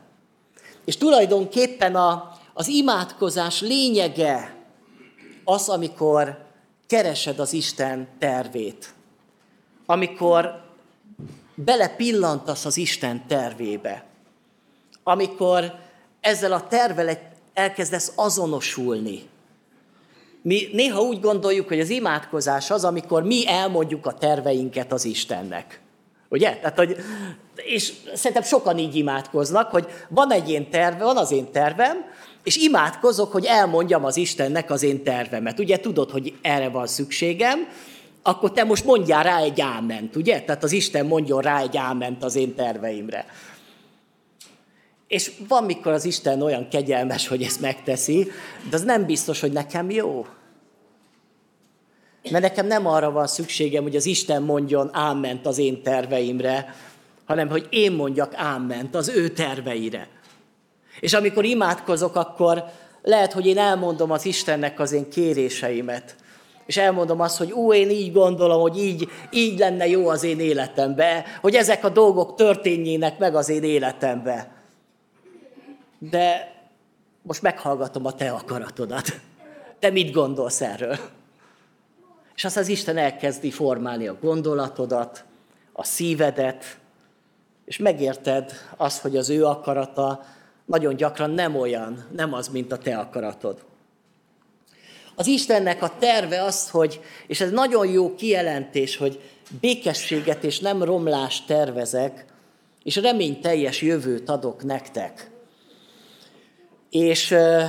És 0.84 0.96
tulajdonképpen 0.96 1.94
a, 1.94 2.32
az 2.54 2.68
imádkozás 2.68 3.60
lényege 3.60 4.55
az, 5.48 5.68
amikor 5.68 6.38
keresed 6.86 7.38
az 7.38 7.52
Isten 7.52 8.08
tervét. 8.18 8.94
Amikor 9.86 10.64
belepillantasz 11.54 12.64
az 12.64 12.76
Isten 12.76 13.26
tervébe. 13.26 14.04
Amikor 15.02 15.74
ezzel 16.20 16.52
a 16.52 16.66
tervel 16.66 17.18
elkezdesz 17.54 18.12
azonosulni. 18.14 19.22
Mi 20.42 20.68
néha 20.72 21.00
úgy 21.00 21.20
gondoljuk, 21.20 21.68
hogy 21.68 21.80
az 21.80 21.90
imádkozás 21.90 22.70
az, 22.70 22.84
amikor 22.84 23.22
mi 23.22 23.48
elmondjuk 23.48 24.06
a 24.06 24.14
terveinket 24.14 24.92
az 24.92 25.04
Istennek. 25.04 25.80
Ugye? 26.28 26.56
Tehát, 26.56 26.76
hogy, 26.76 26.96
és 27.56 27.92
szerintem 28.14 28.42
sokan 28.42 28.78
így 28.78 28.94
imádkoznak, 28.94 29.70
hogy 29.70 29.86
van 30.08 30.32
egy 30.32 30.50
én 30.50 30.70
terve, 30.70 31.04
van 31.04 31.16
az 31.16 31.30
én 31.30 31.52
tervem, 31.52 32.04
és 32.46 32.56
imádkozok, 32.56 33.32
hogy 33.32 33.44
elmondjam 33.44 34.04
az 34.04 34.16
Istennek 34.16 34.70
az 34.70 34.82
én 34.82 35.02
tervemet. 35.02 35.58
Ugye 35.58 35.80
tudod, 35.80 36.10
hogy 36.10 36.34
erre 36.42 36.68
van 36.68 36.86
szükségem, 36.86 37.68
akkor 38.22 38.52
te 38.52 38.64
most 38.64 38.84
mondjál 38.84 39.22
rá 39.22 39.38
egy 39.38 39.60
áment, 39.60 40.16
ugye? 40.16 40.40
Tehát 40.40 40.62
az 40.62 40.72
Isten 40.72 41.06
mondjon 41.06 41.40
rá 41.40 41.60
egy 41.60 41.76
áment 41.76 42.24
az 42.24 42.34
én 42.34 42.54
terveimre. 42.54 43.26
És 45.08 45.32
van, 45.48 45.64
mikor 45.64 45.92
az 45.92 46.04
Isten 46.04 46.42
olyan 46.42 46.68
kegyelmes, 46.68 47.28
hogy 47.28 47.42
ezt 47.42 47.60
megteszi, 47.60 48.30
de 48.70 48.76
az 48.76 48.82
nem 48.82 49.06
biztos, 49.06 49.40
hogy 49.40 49.52
nekem 49.52 49.90
jó. 49.90 50.26
Mert 52.30 52.44
nekem 52.44 52.66
nem 52.66 52.86
arra 52.86 53.10
van 53.10 53.26
szükségem, 53.26 53.82
hogy 53.82 53.96
az 53.96 54.06
Isten 54.06 54.42
mondjon 54.42 54.90
áment 54.92 55.46
az 55.46 55.58
én 55.58 55.82
terveimre, 55.82 56.74
hanem 57.24 57.48
hogy 57.48 57.66
én 57.70 57.92
mondjak 57.92 58.34
áment 58.34 58.94
az 58.94 59.08
ő 59.08 59.28
terveire. 59.28 60.08
És 61.00 61.12
amikor 61.12 61.44
imádkozok, 61.44 62.16
akkor 62.16 62.64
lehet, 63.02 63.32
hogy 63.32 63.46
én 63.46 63.58
elmondom 63.58 64.10
az 64.10 64.24
Istennek 64.24 64.80
az 64.80 64.92
én 64.92 65.10
kéréseimet. 65.10 66.16
És 66.66 66.76
elmondom 66.76 67.20
azt, 67.20 67.38
hogy 67.38 67.52
ú, 67.52 67.72
én 67.72 67.90
így 67.90 68.12
gondolom, 68.12 68.60
hogy 68.60 68.78
így, 68.78 69.08
így 69.30 69.58
lenne 69.58 69.86
jó 69.86 70.08
az 70.08 70.22
én 70.22 70.40
életembe, 70.40 71.24
hogy 71.40 71.54
ezek 71.54 71.84
a 71.84 71.88
dolgok 71.88 72.34
történjének 72.34 73.18
meg 73.18 73.34
az 73.34 73.48
én 73.48 73.62
életembe. 73.62 74.52
De 75.98 76.54
most 77.22 77.42
meghallgatom 77.42 78.06
a 78.06 78.12
te 78.12 78.30
akaratodat. 78.30 79.20
Te 79.78 79.90
mit 79.90 80.12
gondolsz 80.12 80.60
erről? 80.60 80.96
És 82.34 82.44
azt 82.44 82.56
az 82.56 82.68
Isten 82.68 82.96
elkezdi 82.96 83.50
formálni 83.50 84.06
a 84.06 84.18
gondolatodat, 84.20 85.24
a 85.72 85.84
szívedet, 85.84 86.78
és 87.64 87.78
megérted 87.78 88.52
azt, 88.76 89.00
hogy 89.00 89.16
az 89.16 89.30
ő 89.30 89.44
akarata 89.44 90.24
nagyon 90.66 90.96
gyakran 90.96 91.30
nem 91.30 91.56
olyan, 91.56 92.04
nem 92.12 92.32
az, 92.32 92.48
mint 92.48 92.72
a 92.72 92.78
te 92.78 92.96
akaratod. 92.96 93.64
Az 95.14 95.26
Istennek 95.26 95.82
a 95.82 95.92
terve 95.98 96.42
az, 96.42 96.70
hogy, 96.70 97.00
és 97.26 97.40
ez 97.40 97.50
nagyon 97.50 97.86
jó 97.86 98.14
kijelentés, 98.14 98.96
hogy 98.96 99.20
békességet 99.60 100.44
és 100.44 100.58
nem 100.58 100.82
romlást 100.82 101.46
tervezek, 101.46 102.24
és 102.82 102.96
reményteljes 102.96 103.82
jövőt 103.82 104.28
adok 104.28 104.64
nektek. 104.64 105.30
És 106.90 107.30
uh, 107.30 107.62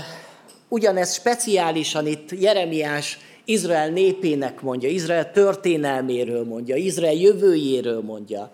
ugyanez 0.67 1.13
speciálisan 1.13 2.07
itt 2.07 2.31
Jeremiás 2.31 3.19
Izrael 3.45 3.89
népének 3.89 4.61
mondja, 4.61 4.89
Izrael 4.89 5.31
történelméről 5.31 6.45
mondja, 6.45 6.75
Izrael 6.75 7.13
jövőjéről 7.13 8.01
mondja. 8.01 8.51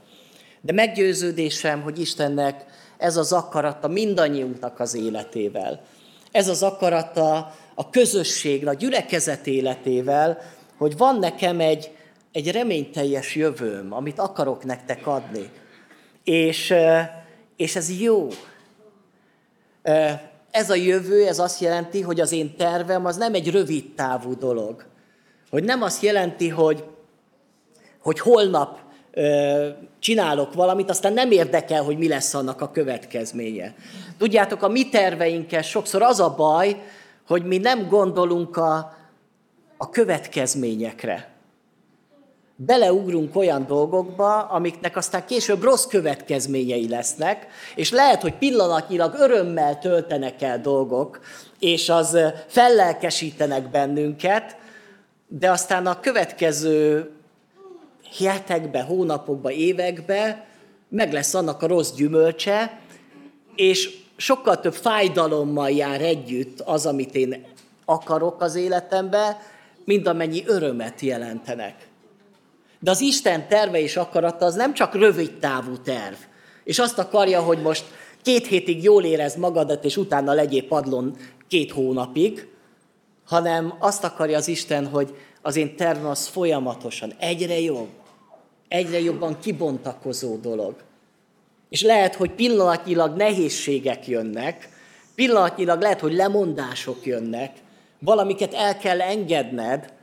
De 0.62 0.74
meggyőződésem, 0.74 1.82
hogy 1.82 2.00
Istennek 2.00 2.66
ez 3.04 3.18
az 3.18 3.32
akarata 3.32 3.88
mindannyiunknak 3.88 4.80
az 4.80 4.96
életével. 4.96 5.82
Ez 6.32 6.48
az 6.48 6.64
akarata 6.64 7.56
a 7.76 7.90
közösség, 7.90 8.68
a 8.68 8.74
gyülekezet 8.74 9.48
életével, 9.48 10.42
hogy 10.78 10.98
van 10.98 11.20
nekem 11.20 11.60
egy, 11.60 11.92
egy 12.32 12.52
reményteljes 12.52 13.36
jövőm, 13.36 13.94
amit 13.94 14.20
akarok 14.20 14.64
nektek 14.64 15.08
adni. 15.08 15.50
És, 16.24 16.74
és 17.56 17.76
ez 17.76 18.00
jó. 18.00 18.28
Ez 20.52 20.70
a 20.70 20.76
jövő, 20.76 21.28
ez 21.28 21.40
azt 21.40 21.62
jelenti, 21.62 22.02
hogy 22.02 22.20
az 22.20 22.32
én 22.32 22.56
tervem 22.58 23.06
az 23.06 23.18
nem 23.18 23.34
egy 23.34 23.52
rövid 23.52 23.94
távú 23.96 24.38
dolog. 24.38 24.86
Hogy 25.50 25.64
nem 25.64 25.82
azt 25.82 26.02
jelenti, 26.02 26.50
hogy, 26.50 26.84
hogy 28.00 28.20
holnap 28.20 28.83
csinálok 30.00 30.54
valamit, 30.54 30.90
aztán 30.90 31.14
nem 31.14 31.32
érdekel, 31.32 31.84
hogy 31.84 31.98
mi 31.98 32.08
lesz 32.08 32.34
annak 32.34 32.62
a 32.62 32.72
következménye. 32.72 33.74
Tudjátok, 34.18 34.64
a 34.64 34.68
mi 34.68 34.90
terveinkkel 34.90 35.62
sokszor 35.62 36.02
az 36.02 36.20
a 36.20 36.36
baj, 36.36 36.82
hogy 37.28 37.46
mi 37.46 37.58
nem 37.58 37.88
gondolunk 37.88 38.58
a, 38.58 38.98
a 39.78 39.90
következményekre. 39.90 41.32
Beleugrunk 42.56 43.36
olyan 43.36 43.66
dolgokba, 43.66 44.40
amiknek 44.42 44.98
aztán 44.98 45.26
később 45.26 45.64
rossz 45.64 45.86
következményei 45.86 46.90
lesznek, 46.90 47.48
és 47.76 47.92
lehet, 47.92 48.22
hogy 48.22 48.38
pillanatnyilag 48.38 49.14
örömmel 49.14 49.80
töltenek 49.80 50.42
el 50.42 50.62
dolgok, 50.62 51.20
és 51.60 51.90
az 51.90 52.18
fellelkesítenek 52.48 53.70
bennünket, 53.70 54.58
de 55.28 55.52
aztán 55.52 55.88
a 55.88 56.00
következő 56.00 57.12
hetekbe, 58.18 58.82
hónapokba, 58.82 59.52
évekbe 59.52 60.48
meg 60.90 61.14
lesz 61.14 61.34
annak 61.34 61.62
a 61.62 61.68
rossz 61.68 61.92
gyümölcse, 61.92 62.80
és 63.56 63.98
sokkal 64.16 64.60
több 64.60 64.74
fájdalommal 64.74 65.70
jár 65.70 66.02
együtt 66.02 66.60
az, 66.60 66.86
amit 66.86 67.16
én 67.16 67.46
akarok 67.86 68.42
az 68.42 68.56
életembe, 68.56 69.42
mint 69.86 70.08
amennyi 70.08 70.44
örömet 70.46 71.02
jelentenek. 71.02 71.88
De 72.80 72.92
az 72.92 73.02
Isten 73.02 73.48
terve 73.48 73.80
és 73.80 73.98
akarata 73.98 74.46
az 74.46 74.56
nem 74.56 74.74
csak 74.74 74.96
rövid 74.96 75.40
távú 75.40 75.78
terv. 75.78 76.16
És 76.64 76.80
azt 76.80 77.00
akarja, 77.00 77.42
hogy 77.42 77.62
most 77.62 77.86
két 78.22 78.48
hétig 78.48 78.84
jól 78.84 79.04
érezd 79.04 79.38
magadat, 79.38 79.86
és 79.86 79.98
utána 79.98 80.34
legyél 80.34 80.68
padlon 80.68 81.16
két 81.48 81.72
hónapig, 81.72 82.48
hanem 83.26 83.74
azt 83.80 84.04
akarja 84.04 84.38
az 84.38 84.48
Isten, 84.48 84.88
hogy 84.88 85.16
az 85.42 85.56
én 85.56 85.76
tervem 85.76 86.06
az 86.06 86.28
folyamatosan 86.28 87.14
egyre 87.20 87.60
jobb, 87.60 87.90
egyre 88.74 89.00
jobban 89.00 89.40
kibontakozó 89.40 90.38
dolog. 90.38 90.76
És 91.70 91.82
lehet, 91.82 92.16
hogy 92.16 92.32
pillanatnyilag 92.32 93.16
nehézségek 93.16 94.08
jönnek, 94.08 94.70
pillanatnyilag 95.16 95.82
lehet, 95.82 96.00
hogy 96.00 96.14
lemondások 96.14 97.06
jönnek, 97.06 97.58
valamiket 98.00 98.54
el 98.54 98.78
kell 98.78 99.02
engedned, 99.02 99.94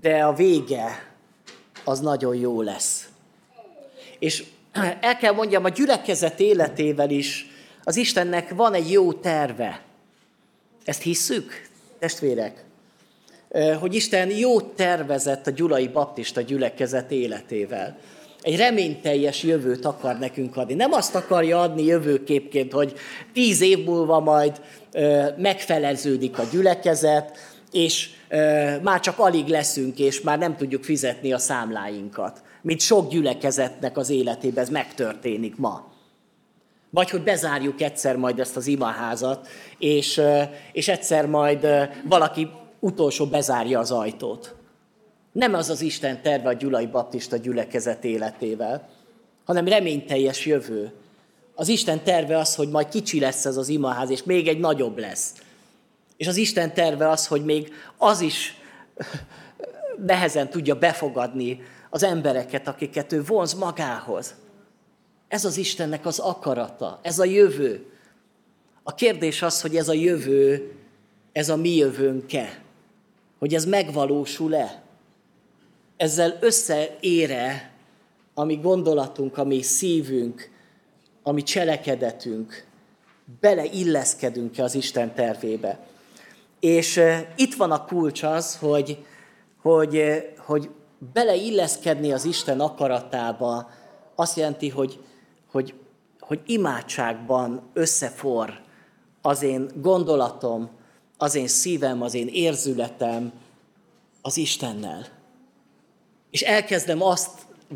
de 0.00 0.24
a 0.24 0.32
vége 0.32 1.12
az 1.84 2.00
nagyon 2.00 2.36
jó 2.36 2.62
lesz. 2.62 3.08
És 4.18 4.44
el 5.00 5.16
kell 5.16 5.32
mondjam, 5.32 5.64
a 5.64 5.68
gyülekezet 5.68 6.40
életével 6.40 7.10
is 7.10 7.46
az 7.84 7.96
Istennek 7.96 8.54
van 8.54 8.74
egy 8.74 8.90
jó 8.90 9.12
terve. 9.12 9.82
Ezt 10.84 11.02
hisszük, 11.02 11.68
testvérek? 11.98 12.64
Hogy 13.80 13.94
Isten 13.94 14.30
jó 14.30 14.60
tervezett 14.60 15.46
a 15.46 15.50
gyulai 15.50 15.88
baptista 15.88 16.40
gyülekezet 16.40 17.10
életével 17.10 17.96
egy 18.42 18.56
reményteljes 18.56 19.42
jövőt 19.42 19.84
akar 19.84 20.18
nekünk 20.18 20.56
adni. 20.56 20.74
Nem 20.74 20.92
azt 20.92 21.14
akarja 21.14 21.60
adni 21.60 21.84
jövőképként, 21.84 22.72
hogy 22.72 22.94
tíz 23.32 23.60
év 23.60 23.84
múlva 23.84 24.20
majd 24.20 24.60
ö, 24.92 25.26
megfeleződik 25.36 26.38
a 26.38 26.44
gyülekezet, 26.52 27.38
és 27.72 28.10
ö, 28.28 28.70
már 28.82 29.00
csak 29.00 29.18
alig 29.18 29.46
leszünk, 29.46 29.98
és 29.98 30.20
már 30.20 30.38
nem 30.38 30.56
tudjuk 30.56 30.84
fizetni 30.84 31.32
a 31.32 31.38
számláinkat. 31.38 32.42
Mint 32.62 32.80
sok 32.80 33.10
gyülekezetnek 33.10 33.96
az 33.96 34.10
életében 34.10 34.62
ez 34.62 34.70
megtörténik 34.70 35.56
ma. 35.56 35.90
Vagy 36.90 37.10
hogy 37.10 37.22
bezárjuk 37.22 37.80
egyszer 37.80 38.16
majd 38.16 38.38
ezt 38.38 38.56
az 38.56 38.66
imaházat, 38.66 39.48
és, 39.78 40.20
és 40.72 40.88
egyszer 40.88 41.26
majd 41.26 41.66
valaki 42.08 42.48
utolsó 42.82 43.26
bezárja 43.26 43.78
az 43.78 43.90
ajtót. 43.90 44.54
Nem 45.32 45.54
az 45.54 45.70
az 45.70 45.80
Isten 45.80 46.22
terve 46.22 46.48
a 46.48 46.52
Gyulai 46.52 46.86
Baptista 46.86 47.36
gyülekezet 47.36 48.04
életével, 48.04 48.88
hanem 49.44 49.68
reményteljes 49.68 50.46
jövő. 50.46 50.92
Az 51.54 51.68
Isten 51.68 52.02
terve 52.02 52.38
az, 52.38 52.54
hogy 52.54 52.68
majd 52.68 52.88
kicsi 52.88 53.20
lesz 53.20 53.44
ez 53.44 53.56
az 53.56 53.68
imaház, 53.68 54.10
és 54.10 54.22
még 54.22 54.48
egy 54.48 54.58
nagyobb 54.58 54.98
lesz. 54.98 55.32
És 56.16 56.26
az 56.26 56.36
Isten 56.36 56.74
terve 56.74 57.08
az, 57.08 57.26
hogy 57.26 57.44
még 57.44 57.72
az 57.96 58.20
is 58.20 58.56
nehezen 60.06 60.50
tudja 60.50 60.74
befogadni 60.74 61.60
az 61.90 62.02
embereket, 62.02 62.68
akiket 62.68 63.12
ő 63.12 63.22
vonz 63.22 63.54
magához. 63.54 64.34
Ez 65.28 65.44
az 65.44 65.56
Istennek 65.56 66.06
az 66.06 66.18
akarata, 66.18 67.00
ez 67.02 67.18
a 67.18 67.24
jövő. 67.24 67.86
A 68.82 68.94
kérdés 68.94 69.42
az, 69.42 69.60
hogy 69.60 69.76
ez 69.76 69.88
a 69.88 69.92
jövő, 69.92 70.72
ez 71.32 71.48
a 71.48 71.56
mi 71.56 71.76
jövőnk-e? 71.76 72.61
Hogy 73.42 73.54
ez 73.54 73.64
megvalósul-e? 73.64 74.82
Ezzel 75.96 76.36
összeére 76.40 77.72
a 78.34 78.44
mi 78.44 78.54
gondolatunk, 78.54 79.38
a 79.38 79.44
mi 79.44 79.62
szívünk, 79.62 80.50
a 81.22 81.32
mi 81.32 81.42
cselekedetünk, 81.42 82.66
beleilleszkedünk-e 83.40 84.62
az 84.62 84.74
Isten 84.74 85.14
tervébe. 85.14 85.86
És 86.60 87.00
itt 87.36 87.54
van 87.54 87.70
a 87.70 87.84
kulcs 87.84 88.22
az, 88.22 88.56
hogy, 88.56 89.04
hogy, 89.62 90.22
hogy 90.36 90.70
beleilleszkedni 91.12 92.12
az 92.12 92.24
Isten 92.24 92.60
akaratába 92.60 93.70
azt 94.14 94.36
jelenti, 94.36 94.68
hogy, 94.68 94.98
hogy, 95.50 95.74
hogy 96.20 96.40
imádságban 96.46 97.62
összefor 97.72 98.60
az 99.22 99.42
én 99.42 99.70
gondolatom, 99.74 100.70
az 101.22 101.34
én 101.34 101.48
szívem, 101.48 102.02
az 102.02 102.14
én 102.14 102.28
érzületem 102.28 103.32
az 104.22 104.36
Istennel. 104.36 105.06
És 106.30 106.40
elkezdem 106.40 107.02
azt 107.02 107.30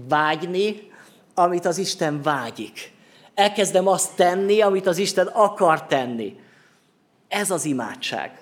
vágyni, 0.09 0.90
amit 1.35 1.64
az 1.64 1.78
Isten 1.78 2.22
vágyik. 2.22 2.92
Elkezdem 3.35 3.87
azt 3.87 4.14
tenni, 4.14 4.61
amit 4.61 4.87
az 4.87 4.98
Isten 4.98 5.26
akar 5.26 5.87
tenni. 5.87 6.37
Ez 7.28 7.50
az 7.50 7.64
imádság. 7.64 8.40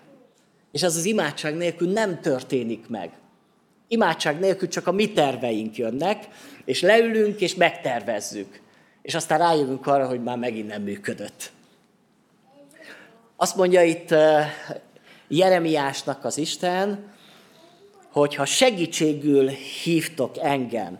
És 0.72 0.82
ez 0.82 0.96
az 0.96 1.04
imádság 1.04 1.56
nélkül 1.56 1.92
nem 1.92 2.20
történik 2.20 2.88
meg. 2.88 3.10
Imádság 3.88 4.38
nélkül 4.38 4.68
csak 4.68 4.86
a 4.86 4.92
mi 4.92 5.12
terveink 5.12 5.76
jönnek, 5.76 6.28
és 6.64 6.80
leülünk, 6.80 7.40
és 7.40 7.54
megtervezzük. 7.54 8.60
És 9.02 9.14
aztán 9.14 9.38
rájövünk 9.38 9.86
arra, 9.86 10.06
hogy 10.06 10.22
már 10.22 10.38
megint 10.38 10.68
nem 10.68 10.82
működött. 10.82 11.52
Azt 13.36 13.56
mondja 13.56 13.82
itt 13.82 14.10
eh, 14.10 14.52
Jeremiásnak 15.28 16.24
az 16.24 16.38
Isten, 16.38 17.12
hogy 18.12 18.34
ha 18.34 18.44
segítségül 18.44 19.48
hívtok 19.84 20.38
engem. 20.38 20.98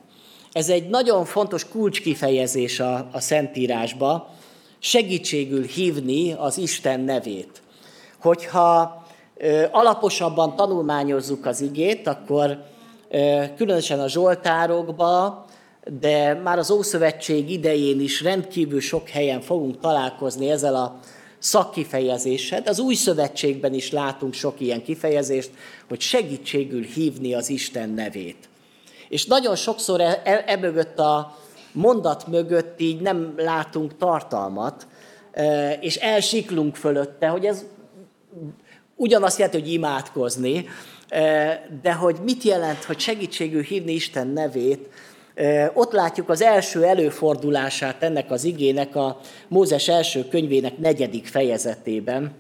Ez 0.52 0.68
egy 0.68 0.88
nagyon 0.88 1.24
fontos 1.24 1.68
kulcskifejezés 1.68 2.80
a, 2.80 3.08
a 3.12 3.20
Szentírásba, 3.20 4.30
segítségül 4.78 5.62
hívni 5.62 6.32
az 6.32 6.58
Isten 6.58 7.00
nevét. 7.00 7.62
Hogyha 8.20 9.02
ö, 9.36 9.64
alaposabban 9.70 10.56
tanulmányozzuk 10.56 11.46
az 11.46 11.60
igét, 11.60 12.06
akkor 12.06 12.64
ö, 13.10 13.42
különösen 13.56 14.00
a 14.00 14.08
Zsoltárokba, 14.08 15.44
de 16.00 16.34
már 16.34 16.58
az 16.58 16.70
Ószövetség 16.70 17.50
idején 17.50 18.00
is 18.00 18.22
rendkívül 18.22 18.80
sok 18.80 19.08
helyen 19.08 19.40
fogunk 19.40 19.80
találkozni 19.80 20.50
ezzel 20.50 20.74
a 20.74 20.98
szakkifejezéssel, 21.44 22.60
de 22.60 22.70
az 22.70 22.78
új 22.78 22.94
szövetségben 22.94 23.74
is 23.74 23.90
látunk 23.90 24.34
sok 24.34 24.60
ilyen 24.60 24.82
kifejezést, 24.82 25.50
hogy 25.88 26.00
segítségül 26.00 26.82
hívni 26.82 27.34
az 27.34 27.48
Isten 27.48 27.90
nevét. 27.90 28.48
És 29.08 29.26
nagyon 29.26 29.56
sokszor 29.56 30.00
e, 30.00 30.22
e, 30.24 30.44
e 30.46 31.02
a 31.02 31.38
mondat 31.72 32.26
mögött 32.26 32.80
így 32.80 33.00
nem 33.00 33.34
látunk 33.36 33.96
tartalmat, 33.96 34.86
e, 35.32 35.72
és 35.72 35.96
elsiklunk 35.96 36.76
fölötte, 36.76 37.26
hogy 37.26 37.44
ez 37.44 37.64
ugyanazt 38.96 39.38
jelenti, 39.38 39.60
hogy 39.60 39.72
imádkozni, 39.72 40.68
e, 41.08 41.66
de 41.82 41.92
hogy 41.92 42.16
mit 42.22 42.42
jelent, 42.42 42.84
hogy 42.84 42.98
segítségül 42.98 43.62
hívni 43.62 43.92
Isten 43.92 44.26
nevét, 44.26 44.88
ott 45.74 45.92
látjuk 45.92 46.28
az 46.28 46.42
első 46.42 46.84
előfordulását 46.84 48.02
ennek 48.02 48.30
az 48.30 48.44
igének 48.44 48.96
a 48.96 49.20
Mózes 49.48 49.88
első 49.88 50.28
könyvének 50.28 50.78
negyedik 50.78 51.26
fejezetében, 51.26 52.32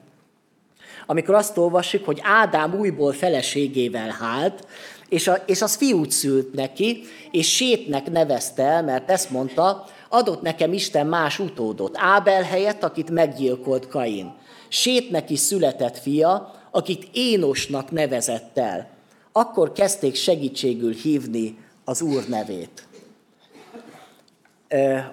amikor 1.06 1.34
azt 1.34 1.56
olvassuk, 1.56 2.04
hogy 2.04 2.20
Ádám 2.22 2.74
újból 2.74 3.12
feleségével 3.12 4.16
hált, 4.20 4.66
és, 5.08 5.28
a, 5.28 5.42
és 5.46 5.62
az 5.62 5.74
fiút 5.74 6.10
szült 6.10 6.54
neki, 6.54 7.02
és 7.30 7.54
Sétnek 7.54 8.10
nevezte 8.10 8.62
el, 8.62 8.82
mert 8.82 9.10
ezt 9.10 9.30
mondta, 9.30 9.84
adott 10.08 10.42
nekem 10.42 10.72
Isten 10.72 11.06
más 11.06 11.38
utódot, 11.38 11.96
Ábel 11.98 12.42
helyett, 12.42 12.82
akit 12.82 13.10
meggyilkolt 13.10 13.88
Kain. 13.88 14.34
Sétnek 14.68 15.30
is 15.30 15.38
született 15.38 15.98
fia, 15.98 16.54
akit 16.70 17.08
Énosnak 17.12 17.90
nevezett 17.90 18.58
el. 18.58 18.88
Akkor 19.32 19.72
kezdték 19.72 20.14
segítségül 20.14 20.92
hívni 20.92 21.56
az 21.84 22.02
Úr 22.02 22.24
nevét. 22.28 22.83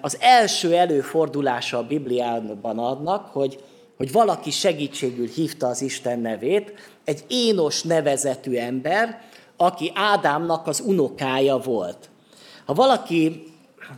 Az 0.00 0.16
első 0.20 0.74
előfordulása 0.74 1.78
a 1.78 1.86
Bibliában 1.86 2.78
adnak, 2.78 3.26
hogy, 3.26 3.64
hogy 3.96 4.12
valaki 4.12 4.50
segítségül 4.50 5.26
hívta 5.26 5.66
az 5.66 5.82
Isten 5.82 6.18
nevét, 6.18 6.72
egy 7.04 7.24
Énos 7.28 7.82
nevezetű 7.82 8.54
ember, 8.56 9.20
aki 9.56 9.92
Ádámnak 9.94 10.66
az 10.66 10.80
unokája 10.80 11.58
volt. 11.58 12.10
Ha 12.64 12.74
valaki 12.74 13.42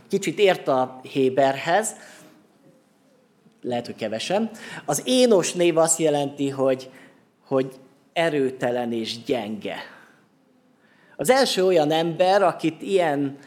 kicsit 0.09 0.39
ért 0.39 0.67
a 0.67 0.99
Héberhez, 1.11 1.95
lehet, 3.61 3.85
hogy 3.85 3.95
kevesen, 3.95 4.49
az 4.85 5.01
Énos 5.05 5.53
név 5.53 5.77
azt 5.77 5.99
jelenti, 5.99 6.49
hogy, 6.49 6.89
hogy 7.47 7.73
erőtelen 8.13 8.91
és 8.91 9.23
gyenge. 9.23 9.77
Az 11.15 11.29
első 11.29 11.65
olyan 11.65 11.91
ember, 11.91 12.41
akit 12.41 12.81
ilyen 12.81 13.37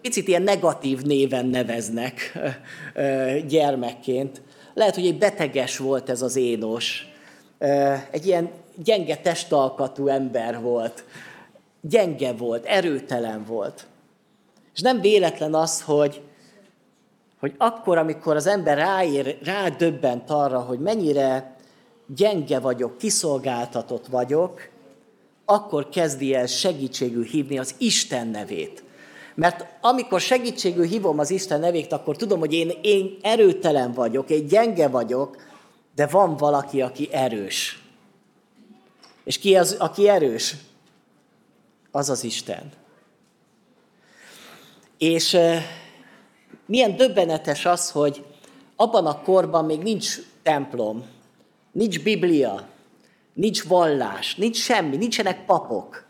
picit 0.00 0.28
ilyen 0.28 0.42
negatív 0.42 1.00
néven 1.00 1.46
neveznek 1.46 2.38
gyermekként. 3.48 4.42
Lehet, 4.74 4.94
hogy 4.94 5.06
egy 5.06 5.18
beteges 5.18 5.76
volt 5.76 6.10
ez 6.10 6.22
az 6.22 6.36
énos. 6.36 7.06
Egy 8.10 8.26
ilyen 8.26 8.50
gyenge 8.84 9.16
testalkatú 9.16 10.08
ember 10.08 10.60
volt. 10.60 11.04
Gyenge 11.80 12.32
volt, 12.32 12.64
erőtelen 12.64 13.44
volt. 13.44 13.86
És 14.74 14.80
nem 14.80 15.00
véletlen 15.00 15.54
az, 15.54 15.82
hogy, 15.82 16.20
hogy 17.40 17.54
akkor, 17.58 17.98
amikor 17.98 18.36
az 18.36 18.46
ember 18.46 18.76
ráér, 18.76 19.38
rádöbbent 19.42 20.30
arra, 20.30 20.60
hogy 20.60 20.78
mennyire 20.78 21.56
gyenge 22.06 22.58
vagyok, 22.58 22.98
kiszolgáltatott 22.98 24.06
vagyok, 24.06 24.68
akkor 25.44 25.88
kezdi 25.88 26.34
el 26.34 26.46
segítségül 26.46 27.24
hívni 27.24 27.58
az 27.58 27.74
Isten 27.78 28.26
nevét. 28.26 28.82
Mert 29.34 29.66
amikor 29.80 30.20
segítségül 30.20 30.84
hívom 30.84 31.18
az 31.18 31.30
Isten 31.30 31.60
nevét, 31.60 31.92
akkor 31.92 32.16
tudom, 32.16 32.38
hogy 32.38 32.52
én, 32.52 32.72
én 32.82 33.16
erőtelen 33.22 33.92
vagyok, 33.92 34.30
én 34.30 34.46
gyenge 34.46 34.88
vagyok, 34.88 35.36
de 35.94 36.06
van 36.06 36.36
valaki, 36.36 36.82
aki 36.82 37.08
erős. 37.12 37.82
És 39.24 39.38
ki 39.38 39.56
az, 39.56 39.76
aki 39.78 40.08
erős? 40.08 40.54
Az 41.90 42.10
az 42.10 42.24
Isten. 42.24 42.72
És 44.98 45.36
milyen 46.66 46.96
döbbenetes 46.96 47.66
az, 47.66 47.90
hogy 47.90 48.24
abban 48.76 49.06
a 49.06 49.22
korban 49.22 49.64
még 49.64 49.82
nincs 49.82 50.18
templom, 50.42 51.04
nincs 51.72 52.02
Biblia, 52.02 52.68
nincs 53.32 53.64
vallás, 53.64 54.34
nincs 54.34 54.56
semmi, 54.56 54.96
nincsenek 54.96 55.44
papok. 55.44 56.04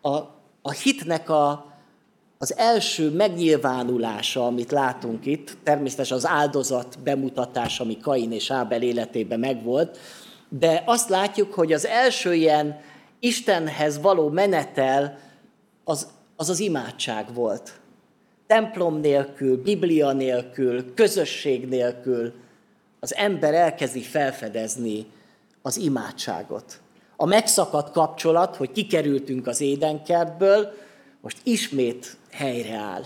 A, 0.00 0.16
a 0.62 0.70
hitnek 0.82 1.30
a, 1.30 1.71
az 2.42 2.56
első 2.56 3.10
megnyilvánulása, 3.10 4.46
amit 4.46 4.70
látunk 4.70 5.26
itt, 5.26 5.56
természetesen 5.62 6.16
az 6.16 6.26
áldozat 6.26 6.98
bemutatása, 7.04 7.84
ami 7.84 7.98
Kain 7.98 8.32
és 8.32 8.50
Ábel 8.50 8.82
életében 8.82 9.38
megvolt, 9.38 9.98
de 10.48 10.82
azt 10.86 11.08
látjuk, 11.08 11.54
hogy 11.54 11.72
az 11.72 11.86
első 11.86 12.34
ilyen 12.34 12.80
Istenhez 13.20 14.00
való 14.00 14.28
menetel 14.28 15.18
az 15.84 16.08
az, 16.36 16.48
az 16.48 16.60
imádság 16.60 17.34
volt. 17.34 17.80
Templom 18.46 19.00
nélkül, 19.00 19.62
Biblia 19.62 20.12
nélkül, 20.12 20.94
közösség 20.94 21.68
nélkül 21.68 22.32
az 23.00 23.14
ember 23.14 23.54
elkezdi 23.54 24.02
felfedezni 24.02 25.06
az 25.62 25.76
imádságot. 25.76 26.80
A 27.16 27.26
megszakadt 27.26 27.92
kapcsolat, 27.92 28.56
hogy 28.56 28.72
kikerültünk 28.72 29.46
az 29.46 29.60
édenkertből, 29.60 30.72
most 31.20 31.36
ismét 31.42 32.16
helyreáll. 32.32 33.04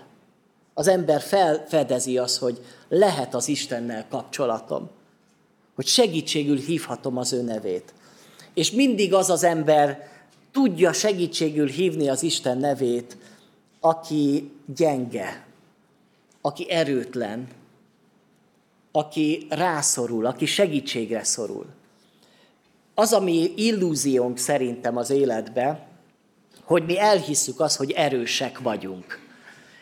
Az 0.74 0.88
ember 0.88 1.20
felfedezi 1.20 2.18
az, 2.18 2.38
hogy 2.38 2.64
lehet 2.88 3.34
az 3.34 3.48
Istennel 3.48 4.06
kapcsolatom, 4.08 4.90
hogy 5.74 5.86
segítségül 5.86 6.56
hívhatom 6.58 7.16
az 7.16 7.32
ő 7.32 7.42
nevét. 7.42 7.94
És 8.54 8.70
mindig 8.70 9.14
az 9.14 9.30
az 9.30 9.44
ember 9.44 10.08
tudja 10.52 10.92
segítségül 10.92 11.66
hívni 11.68 12.08
az 12.08 12.22
Isten 12.22 12.58
nevét, 12.58 13.16
aki 13.80 14.50
gyenge, 14.76 15.46
aki 16.40 16.70
erőtlen, 16.70 17.48
aki 18.92 19.46
rászorul, 19.48 20.26
aki 20.26 20.46
segítségre 20.46 21.24
szorul. 21.24 21.66
Az, 22.94 23.12
ami 23.12 23.52
illúziónk 23.56 24.38
szerintem 24.38 24.96
az 24.96 25.10
életbe, 25.10 25.85
hogy 26.66 26.84
mi 26.84 26.98
elhisszük 26.98 27.60
azt, 27.60 27.76
hogy 27.76 27.90
erősek 27.90 28.58
vagyunk. 28.58 29.24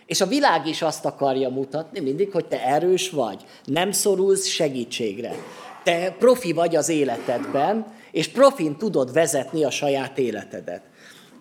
És 0.06 0.20
a 0.20 0.26
világ 0.26 0.66
is 0.66 0.82
azt 0.82 1.04
akarja 1.04 1.48
mutatni 1.48 2.00
mindig, 2.00 2.30
hogy 2.32 2.46
te 2.46 2.64
erős 2.64 3.10
vagy, 3.10 3.44
nem 3.64 3.92
szorulsz 3.92 4.46
segítségre. 4.46 5.34
Te 5.82 6.14
profi 6.18 6.52
vagy 6.52 6.76
az 6.76 6.88
életedben, 6.88 7.86
és 8.10 8.28
profin 8.28 8.76
tudod 8.76 9.12
vezetni 9.12 9.64
a 9.64 9.70
saját 9.70 10.18
életedet. 10.18 10.82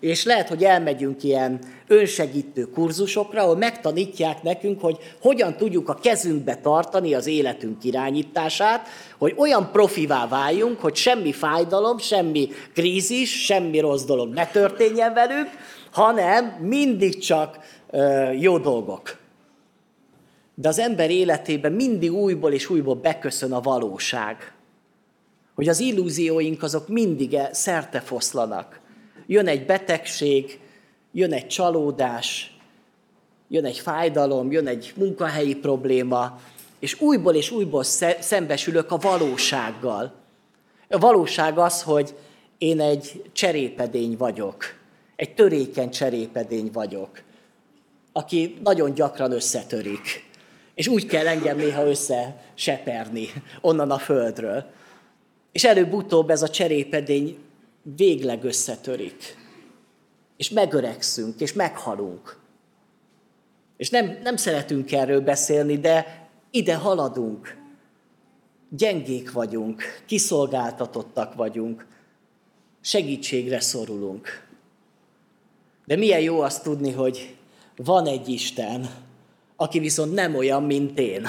És 0.04 0.24
lehet, 0.24 0.48
hogy 0.48 0.64
elmegyünk 0.64 1.22
ilyen 1.22 1.58
önsegítő 1.86 2.64
kurzusokra, 2.64 3.42
ahol 3.42 3.56
megtanítják 3.56 4.42
nekünk, 4.42 4.80
hogy 4.80 4.96
hogyan 5.20 5.56
tudjuk 5.56 5.88
a 5.88 5.94
kezünkbe 5.94 6.56
tartani 6.56 7.14
az 7.14 7.26
életünk 7.26 7.84
irányítását, 7.84 8.88
hogy 9.18 9.34
olyan 9.36 9.70
profivá 9.72 10.28
váljunk, 10.28 10.80
hogy 10.80 10.94
semmi 10.94 11.32
fájdalom, 11.32 11.98
semmi 11.98 12.48
krízis, 12.74 13.44
semmi 13.44 13.78
rossz 13.78 14.04
dolog 14.04 14.32
ne 14.32 14.46
történjen 14.46 15.14
velünk, 15.14 15.48
hanem 15.90 16.44
mindig 16.60 17.18
csak 17.18 17.58
ö, 17.90 18.30
jó 18.32 18.58
dolgok. 18.58 19.16
De 20.54 20.68
az 20.68 20.78
ember 20.78 21.10
életében 21.10 21.72
mindig 21.72 22.12
újból 22.12 22.52
és 22.52 22.70
újból 22.70 22.94
beköszön 22.94 23.52
a 23.52 23.60
valóság. 23.60 24.52
Hogy 25.54 25.68
az 25.68 25.80
illúzióink 25.80 26.62
azok 26.62 26.88
mindig 26.88 27.34
e 27.34 27.48
szerte 27.52 28.00
foszlanak. 28.00 28.82
Jön 29.26 29.46
egy 29.46 29.66
betegség, 29.66 30.58
jön 31.12 31.32
egy 31.32 31.46
csalódás, 31.46 32.56
jön 33.48 33.64
egy 33.64 33.78
fájdalom, 33.78 34.52
jön 34.52 34.66
egy 34.66 34.92
munkahelyi 34.96 35.54
probléma, 35.54 36.40
és 36.78 37.00
újból 37.00 37.34
és 37.34 37.50
újból 37.50 37.82
szembesülök 38.20 38.90
a 38.90 38.96
valósággal. 38.96 40.12
A 40.88 40.98
valóság 40.98 41.58
az, 41.58 41.82
hogy 41.82 42.14
én 42.58 42.80
egy 42.80 43.22
cserépedény 43.32 44.16
vagyok, 44.16 44.64
egy 45.16 45.34
törékeny 45.34 45.90
cserépedény 45.90 46.70
vagyok, 46.72 47.22
aki 48.12 48.56
nagyon 48.62 48.94
gyakran 48.94 49.32
összetörik. 49.32 50.32
És 50.74 50.88
úgy 50.88 51.06
kell 51.06 51.26
engem 51.26 51.56
néha 51.56 51.86
összeseperni 51.86 53.28
onnan 53.60 53.90
a 53.90 53.98
földről. 53.98 54.64
És 55.52 55.64
előbb-utóbb 55.64 56.30
ez 56.30 56.42
a 56.42 56.48
cserépedény 56.48 57.38
végleg 57.84 58.44
összetörik. 58.44 59.36
És 60.36 60.50
megöregszünk, 60.50 61.40
és 61.40 61.52
meghalunk. 61.52 62.42
És 63.76 63.90
nem, 63.90 64.18
nem 64.22 64.36
szeretünk 64.36 64.92
erről 64.92 65.20
beszélni, 65.20 65.78
de 65.78 66.28
ide 66.50 66.74
haladunk. 66.74 67.62
Gyengék 68.68 69.32
vagyunk, 69.32 69.82
kiszolgáltatottak 70.06 71.34
vagyunk, 71.34 71.86
segítségre 72.80 73.60
szorulunk. 73.60 74.46
De 75.86 75.96
milyen 75.96 76.20
jó 76.20 76.40
azt 76.40 76.62
tudni, 76.62 76.92
hogy 76.92 77.36
van 77.76 78.06
egy 78.06 78.28
Isten, 78.28 78.90
aki 79.56 79.78
viszont 79.78 80.12
nem 80.12 80.34
olyan, 80.34 80.62
mint 80.62 80.98
én, 80.98 81.28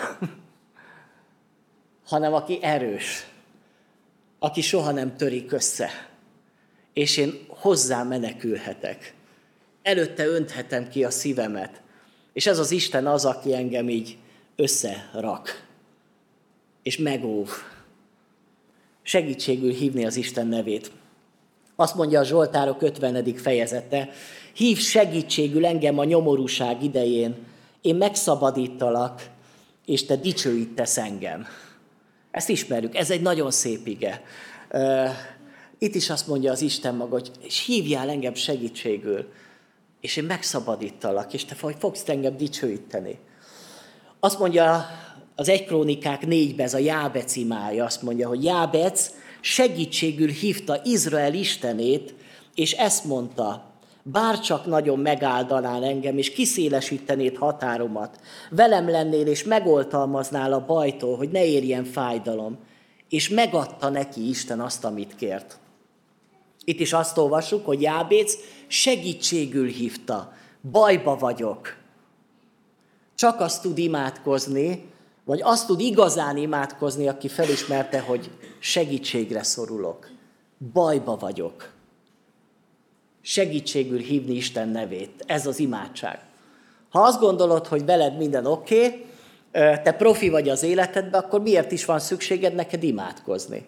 hanem 2.11 2.33
aki 2.33 2.59
erős, 2.61 3.27
aki 4.39 4.61
soha 4.61 4.91
nem 4.91 5.15
törik 5.15 5.51
össze, 5.51 5.89
és 6.95 7.17
én 7.17 7.45
hozzá 7.47 8.03
menekülhetek. 8.03 9.13
Előtte 9.81 10.27
önthetem 10.27 10.89
ki 10.89 11.03
a 11.03 11.09
szívemet, 11.09 11.81
és 12.33 12.45
ez 12.47 12.59
az 12.59 12.71
Isten 12.71 13.07
az, 13.07 13.25
aki 13.25 13.53
engem 13.53 13.89
így 13.89 14.17
összerak, 14.55 15.67
és 16.83 16.97
megóv. 16.97 17.49
Segítségül 19.01 19.71
hívni 19.71 20.05
az 20.05 20.15
Isten 20.15 20.47
nevét. 20.47 20.91
Azt 21.75 21.95
mondja 21.95 22.19
a 22.19 22.23
Zsoltárok 22.23 22.81
50. 22.81 23.35
fejezete, 23.35 24.09
hív 24.53 24.77
segítségül 24.77 25.65
engem 25.65 25.99
a 25.99 26.03
nyomorúság 26.03 26.83
idején, 26.83 27.35
én 27.81 27.95
megszabadítalak, 27.95 29.29
és 29.85 30.05
te 30.05 30.15
dicsőítesz 30.15 30.97
engem. 30.97 31.45
Ezt 32.31 32.49
ismerjük, 32.49 32.95
ez 32.95 33.11
egy 33.11 33.21
nagyon 33.21 33.51
szép 33.51 33.87
ige. 33.87 34.23
Itt 35.77 35.95
is 35.95 36.09
azt 36.09 36.27
mondja 36.27 36.51
az 36.51 36.61
Isten 36.61 36.95
maga, 36.95 37.11
hogy 37.11 37.31
és 37.41 37.65
hívjál 37.65 38.09
engem 38.09 38.33
segítségül, 38.33 39.25
és 40.01 40.15
én 40.15 40.23
megszabadítalak, 40.23 41.33
és 41.33 41.45
te 41.45 41.55
fogsz 41.55 42.09
engem 42.09 42.37
dicsőíteni. 42.37 43.19
Azt 44.19 44.39
mondja 44.39 44.85
az 45.35 45.49
egy 45.49 45.65
krónikák 45.65 46.25
négybe, 46.25 46.63
ez 46.63 46.73
a 46.73 46.77
Jábec 46.77 47.35
imája, 47.35 47.85
azt 47.85 48.01
mondja, 48.01 48.27
hogy 48.27 48.43
Jábec 48.43 49.11
segítségül 49.41 50.29
hívta 50.29 50.81
Izrael 50.83 51.33
Istenét, 51.33 52.13
és 52.55 52.71
ezt 52.71 53.03
mondta, 53.03 53.73
bárcsak 54.03 54.65
nagyon 54.65 54.99
megáldanál 54.99 55.83
engem, 55.83 56.17
és 56.17 56.31
kiszélesítenéd 56.31 57.37
határomat, 57.37 58.19
velem 58.49 58.89
lennél, 58.89 59.27
és 59.27 59.43
megoltalmaznál 59.43 60.53
a 60.53 60.65
bajtól, 60.65 61.17
hogy 61.17 61.29
ne 61.29 61.45
érjen 61.45 61.83
fájdalom. 61.83 62.57
És 63.09 63.29
megadta 63.29 63.89
neki 63.89 64.29
Isten 64.29 64.59
azt, 64.59 64.85
amit 64.85 65.15
kért. 65.15 65.59
Itt 66.65 66.79
is 66.79 66.93
azt 66.93 67.17
olvassuk, 67.17 67.65
hogy 67.65 67.81
Jábéc 67.81 68.37
segítségül 68.67 69.67
hívta. 69.67 70.33
Bajba 70.71 71.17
vagyok. 71.17 71.75
Csak 73.15 73.39
azt 73.39 73.61
tud 73.61 73.77
imádkozni, 73.77 74.85
vagy 75.23 75.41
azt 75.41 75.67
tud 75.67 75.79
igazán 75.79 76.37
imádkozni, 76.37 77.07
aki 77.07 77.27
felismerte, 77.27 77.99
hogy 77.99 78.31
segítségre 78.59 79.43
szorulok. 79.43 80.09
Bajba 80.73 81.17
vagyok 81.17 81.73
segítségül 83.25 83.99
hívni 83.99 84.33
Isten 84.33 84.69
nevét. 84.69 85.23
Ez 85.25 85.45
az 85.47 85.59
imádság. 85.59 86.19
Ha 86.89 87.01
azt 87.01 87.19
gondolod, 87.19 87.67
hogy 87.67 87.85
veled 87.85 88.17
minden 88.17 88.45
oké, 88.45 88.85
okay, 88.85 89.03
te 89.83 89.93
profi 89.97 90.29
vagy 90.29 90.49
az 90.49 90.63
életedben, 90.63 91.21
akkor 91.21 91.41
miért 91.41 91.71
is 91.71 91.85
van 91.85 91.99
szükséged 91.99 92.55
neked 92.55 92.83
imádkozni? 92.83 93.65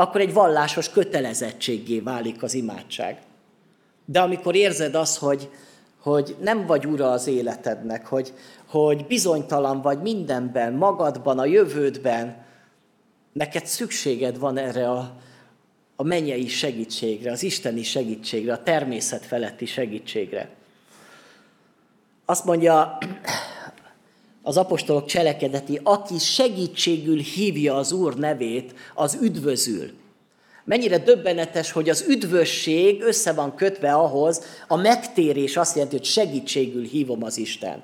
Akkor 0.00 0.20
egy 0.20 0.32
vallásos 0.32 0.90
kötelezettségé 0.90 2.00
válik 2.00 2.42
az 2.42 2.54
imádság. 2.54 3.18
De 4.04 4.20
amikor 4.20 4.54
érzed 4.54 4.94
azt, 4.94 5.18
hogy, 5.18 5.50
hogy 5.98 6.36
nem 6.40 6.66
vagy 6.66 6.86
ura 6.86 7.10
az 7.10 7.26
életednek, 7.26 8.06
hogy, 8.06 8.32
hogy 8.66 9.06
bizonytalan 9.06 9.80
vagy 9.80 10.00
mindenben, 10.00 10.72
magadban, 10.72 11.38
a 11.38 11.44
jövődben, 11.44 12.44
neked 13.32 13.66
szükséged 13.66 14.38
van 14.38 14.56
erre 14.56 14.90
a, 14.90 15.16
a 15.96 16.02
mennyei 16.02 16.48
segítségre, 16.48 17.30
az 17.30 17.42
isteni 17.42 17.82
segítségre, 17.82 18.52
a 18.52 18.62
természet 18.62 19.24
feletti 19.24 19.66
segítségre. 19.66 20.48
Azt 22.24 22.44
mondja 22.44 22.98
az 24.42 24.56
apostolok 24.56 25.06
cselekedeti, 25.06 25.80
aki 25.82 26.18
segítségül 26.18 27.18
hívja 27.18 27.76
az 27.76 27.92
Úr 27.92 28.14
nevét, 28.14 28.74
az 28.94 29.18
üdvözül. 29.22 29.90
Mennyire 30.64 30.98
döbbenetes, 30.98 31.72
hogy 31.72 31.88
az 31.88 32.04
üdvösség 32.08 33.02
össze 33.02 33.32
van 33.32 33.54
kötve 33.54 33.92
ahhoz, 33.92 34.44
a 34.68 34.76
megtérés 34.76 35.56
azt 35.56 35.74
jelenti, 35.74 35.96
hogy 35.96 36.04
segítségül 36.06 36.84
hívom 36.84 37.22
az 37.22 37.38
Isten. 37.38 37.82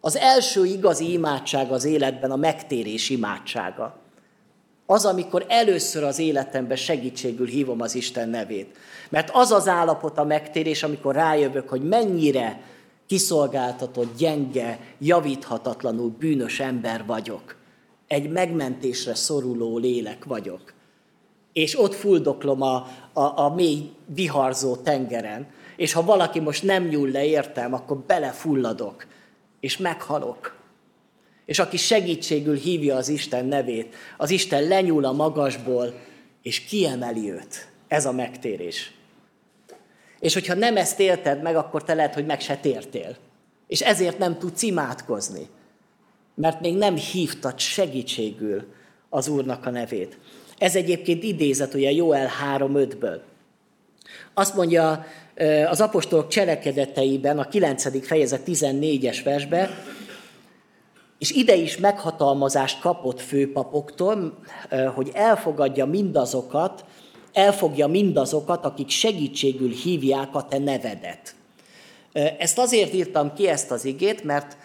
Az 0.00 0.16
első 0.16 0.64
igazi 0.64 1.12
imádság 1.12 1.70
az 1.72 1.84
életben 1.84 2.30
a 2.30 2.36
megtérés 2.36 3.10
imádsága 3.10 4.00
az, 4.90 5.04
amikor 5.04 5.44
először 5.48 6.04
az 6.04 6.18
életemben 6.18 6.76
segítségül 6.76 7.46
hívom 7.46 7.80
az 7.80 7.94
Isten 7.94 8.28
nevét. 8.28 8.76
Mert 9.08 9.30
az 9.32 9.50
az 9.50 9.68
állapot 9.68 10.18
a 10.18 10.24
megtérés, 10.24 10.82
amikor 10.82 11.14
rájövök, 11.14 11.68
hogy 11.68 11.82
mennyire 11.82 12.60
kiszolgáltatott, 13.10 14.16
gyenge, 14.16 14.80
javíthatatlanul 14.98 16.14
bűnös 16.18 16.60
ember 16.60 17.06
vagyok. 17.06 17.56
Egy 18.06 18.30
megmentésre 18.30 19.14
szoruló 19.14 19.78
lélek 19.78 20.24
vagyok. 20.24 20.72
És 21.52 21.78
ott 21.78 21.94
fuldoklom 21.94 22.62
a, 22.62 22.74
a, 23.12 23.38
a 23.38 23.54
mély 23.54 23.90
viharzó 24.06 24.76
tengeren, 24.76 25.46
és 25.76 25.92
ha 25.92 26.04
valaki 26.04 26.40
most 26.40 26.62
nem 26.62 26.84
nyúl 26.84 27.10
le 27.10 27.24
értem, 27.24 27.74
akkor 27.74 27.98
belefulladok, 27.98 29.06
és 29.60 29.76
meghalok 29.76 30.58
és 31.44 31.58
aki 31.58 31.76
segítségül 31.76 32.56
hívja 32.56 32.96
az 32.96 33.08
Isten 33.08 33.46
nevét, 33.46 33.94
az 34.16 34.30
Isten 34.30 34.62
lenyúl 34.62 35.04
a 35.04 35.12
magasból, 35.12 35.94
és 36.42 36.60
kiemeli 36.60 37.30
őt. 37.30 37.68
Ez 37.88 38.06
a 38.06 38.12
megtérés. 38.12 38.92
És 40.20 40.34
hogyha 40.34 40.54
nem 40.54 40.76
ezt 40.76 41.00
élted 41.00 41.42
meg, 41.42 41.56
akkor 41.56 41.84
te 41.84 41.94
lehet, 41.94 42.14
hogy 42.14 42.26
meg 42.26 42.40
se 42.40 42.56
tértél. 42.56 43.16
És 43.66 43.80
ezért 43.80 44.18
nem 44.18 44.38
tudsz 44.38 44.62
imádkozni. 44.62 45.48
Mert 46.34 46.60
még 46.60 46.76
nem 46.76 46.96
hívtad 46.96 47.58
segítségül 47.58 48.64
az 49.08 49.28
Úrnak 49.28 49.66
a 49.66 49.70
nevét. 49.70 50.18
Ez 50.58 50.76
egyébként 50.76 51.22
idézet 51.22 51.74
ugye 51.74 51.90
Joel 51.90 52.28
3.5-ből. 52.58 53.18
Azt 54.34 54.54
mondja 54.54 55.04
az 55.68 55.80
apostolok 55.80 56.28
cselekedeteiben, 56.28 57.38
a 57.38 57.48
9. 57.48 58.06
fejezet 58.06 58.42
14-es 58.46 59.20
versben, 59.24 59.70
és 61.18 61.30
ide 61.30 61.54
is 61.54 61.76
meghatalmazást 61.76 62.80
kapott 62.80 63.20
főpapoktól, 63.20 64.38
hogy 64.94 65.10
elfogadja 65.14 65.86
mindazokat, 65.86 66.84
elfogja 67.32 67.86
mindazokat, 67.86 68.64
akik 68.64 68.88
segítségül 68.88 69.70
hívják 69.70 70.34
a 70.34 70.46
te 70.46 70.58
nevedet. 70.58 71.34
Ezt 72.38 72.58
azért 72.58 72.94
írtam 72.94 73.34
ki 73.34 73.48
ezt 73.48 73.70
az 73.70 73.84
igét, 73.84 74.24
mert 74.24 74.56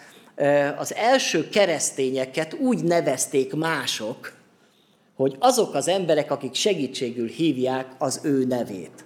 az 0.78 0.94
első 0.94 1.48
keresztényeket 1.48 2.54
úgy 2.54 2.84
nevezték 2.84 3.54
mások, 3.54 4.32
hogy 5.16 5.36
azok 5.38 5.74
az 5.74 5.88
emberek, 5.88 6.30
akik 6.30 6.54
segítségül 6.54 7.28
hívják 7.28 7.86
az 7.98 8.20
ő 8.22 8.44
nevét. 8.44 9.04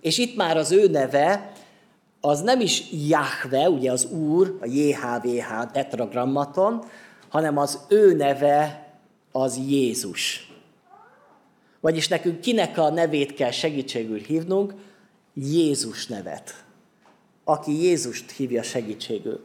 És 0.00 0.18
itt 0.18 0.36
már 0.36 0.56
az 0.56 0.72
ő 0.72 0.88
neve, 0.88 1.52
az 2.20 2.40
nem 2.40 2.60
is 2.60 2.82
Jahve, 3.08 3.68
ugye 3.70 3.92
az 3.92 4.04
Úr, 4.04 4.58
a 4.60 4.66
JHVH 4.66 5.70
tetragrammaton, 5.72 6.84
hanem 7.28 7.58
az 7.58 7.78
ő 7.88 8.14
neve 8.14 8.88
az 9.32 9.60
Jézus. 9.68 10.52
Vagyis 11.84 12.08
nekünk 12.08 12.40
kinek 12.40 12.78
a 12.78 12.90
nevét 12.90 13.34
kell 13.34 13.50
segítségül 13.50 14.18
hívnunk? 14.18 14.74
Jézus 15.34 16.06
nevet. 16.06 16.64
Aki 17.44 17.82
Jézust 17.82 18.30
hívja 18.30 18.62
segítségül. 18.62 19.44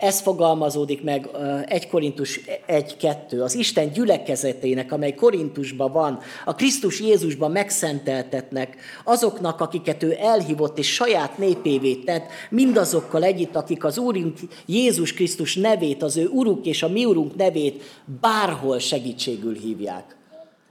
Ez 0.00 0.20
fogalmazódik 0.20 1.02
meg 1.02 1.28
1 1.66 1.88
Korintus 1.88 2.40
1-2, 2.68 3.42
az 3.42 3.54
Isten 3.54 3.92
gyülekezetének, 3.92 4.92
amely 4.92 5.14
Korintusban 5.14 5.92
van, 5.92 6.18
a 6.44 6.54
Krisztus 6.54 7.00
Jézusban 7.00 7.50
megszenteltetnek, 7.50 8.76
azoknak, 9.04 9.60
akiket 9.60 10.02
ő 10.02 10.16
elhívott 10.20 10.78
és 10.78 10.94
saját 10.94 11.38
népévé 11.38 11.94
tett, 11.94 12.26
mindazokkal 12.50 13.22
együtt, 13.22 13.56
akik 13.56 13.84
az 13.84 13.98
Úrunk 13.98 14.38
Jézus 14.66 15.12
Krisztus 15.14 15.56
nevét, 15.56 16.02
az 16.02 16.16
ő 16.16 16.26
Uruk 16.26 16.66
és 16.66 16.82
a 16.82 16.88
mi 16.88 17.04
Urunk 17.04 17.36
nevét 17.36 17.82
bárhol 18.20 18.78
segítségül 18.78 19.54
hívják. 19.54 20.16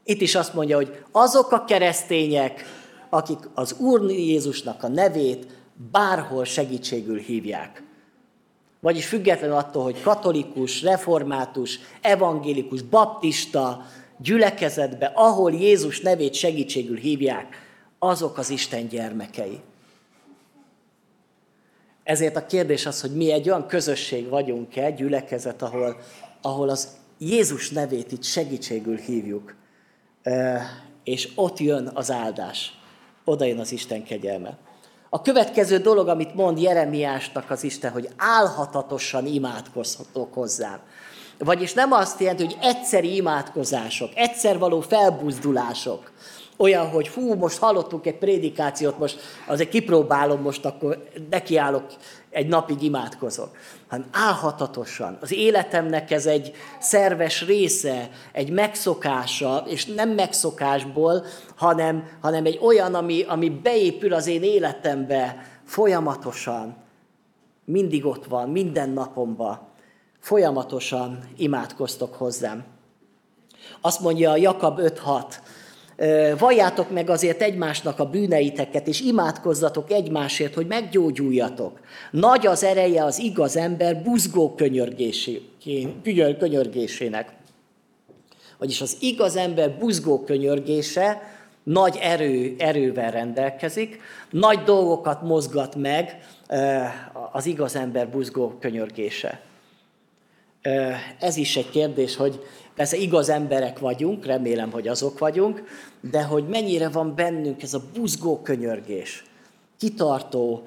Itt 0.03 0.21
is 0.21 0.35
azt 0.35 0.53
mondja, 0.53 0.75
hogy 0.75 1.03
azok 1.11 1.51
a 1.51 1.65
keresztények, 1.65 2.65
akik 3.09 3.49
az 3.53 3.75
Úr 3.79 4.11
Jézusnak 4.11 4.83
a 4.83 4.87
nevét 4.87 5.47
bárhol 5.91 6.45
segítségül 6.45 7.17
hívják. 7.17 7.84
Vagyis 8.85 9.05
független 9.05 9.51
attól, 9.51 9.83
hogy 9.83 10.01
katolikus, 10.01 10.81
református, 10.81 11.79
evangélikus, 12.01 12.81
baptista 12.81 13.85
gyülekezetbe, 14.17 15.11
ahol 15.15 15.51
Jézus 15.51 16.01
nevét 16.01 16.33
segítségül 16.33 16.97
hívják, 16.97 17.55
azok 17.99 18.37
az 18.37 18.49
Isten 18.49 18.87
gyermekei. 18.87 19.59
Ezért 22.03 22.35
a 22.35 22.45
kérdés 22.45 22.85
az, 22.85 23.01
hogy 23.01 23.15
mi 23.15 23.31
egy 23.31 23.49
olyan 23.49 23.67
közösség 23.67 24.29
vagyunk-e, 24.29 24.91
gyülekezet, 24.91 25.61
ahol, 25.61 25.97
ahol 26.41 26.69
az 26.69 26.87
Jézus 27.17 27.69
nevét 27.69 28.11
itt 28.11 28.23
segítségül 28.23 28.97
hívjuk, 28.97 29.55
és 31.03 31.31
ott 31.35 31.59
jön 31.59 31.91
az 31.93 32.11
áldás, 32.11 32.79
oda 33.23 33.45
jön 33.45 33.59
az 33.59 33.71
Isten 33.71 34.03
kegyelme. 34.03 34.57
A 35.09 35.21
következő 35.21 35.77
dolog, 35.77 36.07
amit 36.07 36.35
mond 36.35 36.59
Jeremiásnak 36.59 37.51
az 37.51 37.63
Isten, 37.63 37.91
hogy 37.91 38.09
álhatatosan 38.17 39.25
imádkozhatok 39.25 40.33
hozzám. 40.33 40.79
Vagyis 41.37 41.73
nem 41.73 41.91
azt 41.91 42.19
jelenti, 42.19 42.43
hogy 42.43 42.57
egyszeri 42.61 43.15
imádkozások, 43.15 44.09
egyszer 44.15 44.57
való 44.57 44.79
felbuzdulások, 44.81 46.11
olyan, 46.57 46.89
hogy 46.89 47.07
hú, 47.07 47.33
most 47.33 47.57
hallottunk 47.57 48.05
egy 48.05 48.17
prédikációt, 48.17 48.99
most 48.99 49.19
azért 49.47 49.69
kipróbálom, 49.69 50.41
most 50.41 50.65
akkor 50.65 51.09
nekiállok, 51.29 51.85
egy 52.29 52.47
napig 52.47 52.81
imádkozok. 52.81 53.57
Hanem 53.87 54.07
álhatatosan. 54.11 55.17
Az 55.21 55.33
életemnek 55.33 56.11
ez 56.11 56.25
egy 56.25 56.53
szerves 56.79 57.45
része, 57.45 58.09
egy 58.31 58.49
megszokása, 58.49 59.63
és 59.67 59.85
nem 59.85 60.09
megszokásból, 60.09 61.25
hanem, 61.55 62.07
hanem 62.21 62.45
egy 62.45 62.59
olyan, 62.61 62.95
ami, 62.95 63.23
ami 63.23 63.49
beépül 63.49 64.13
az 64.13 64.27
én 64.27 64.43
életembe 64.43 65.45
folyamatosan. 65.65 66.75
Mindig 67.65 68.05
ott 68.05 68.25
van, 68.25 68.49
minden 68.49 68.89
napomban. 68.89 69.59
Folyamatosan 70.19 71.19
imádkoztok 71.37 72.13
hozzám. 72.13 72.63
Azt 73.81 73.99
mondja 73.99 74.35
Jakab 74.35 74.79
5.6, 74.79 75.23
Valljátok 76.37 76.91
meg 76.91 77.09
azért 77.09 77.41
egymásnak 77.41 77.99
a 77.99 78.09
bűneiteket, 78.09 78.87
és 78.87 79.01
imádkozzatok 79.01 79.91
egymásért, 79.91 80.53
hogy 80.53 80.67
meggyógyuljatok. 80.67 81.79
Nagy 82.11 82.47
az 82.47 82.63
ereje 82.63 83.03
az 83.03 83.19
igaz 83.19 83.55
ember 83.55 84.01
buzgó 84.01 84.55
könyörgésének. 84.55 87.33
Vagyis 88.57 88.81
az 88.81 88.97
igaz 88.99 89.35
ember 89.35 89.77
buzgó 89.77 90.23
könyörgése 90.23 91.21
nagy 91.63 91.97
erő, 92.01 92.55
erővel 92.57 93.11
rendelkezik, 93.11 93.99
nagy 94.29 94.63
dolgokat 94.63 95.21
mozgat 95.21 95.75
meg 95.75 96.17
az 97.31 97.45
igaz 97.45 97.75
ember 97.75 98.09
buzgó 98.09 98.53
könyörgése. 98.59 99.41
Ez 101.19 101.37
is 101.37 101.57
egy 101.57 101.69
kérdés, 101.69 102.15
hogy 102.15 102.39
Persze 102.75 102.97
igaz 102.97 103.29
emberek 103.29 103.79
vagyunk, 103.79 104.25
remélem, 104.25 104.71
hogy 104.71 104.87
azok 104.87 105.19
vagyunk, 105.19 105.63
de 106.01 106.23
hogy 106.23 106.47
mennyire 106.47 106.89
van 106.89 107.15
bennünk 107.15 107.63
ez 107.63 107.73
a 107.73 107.81
buzgó 107.93 108.41
könyörgés, 108.41 109.23
kitartó, 109.79 110.63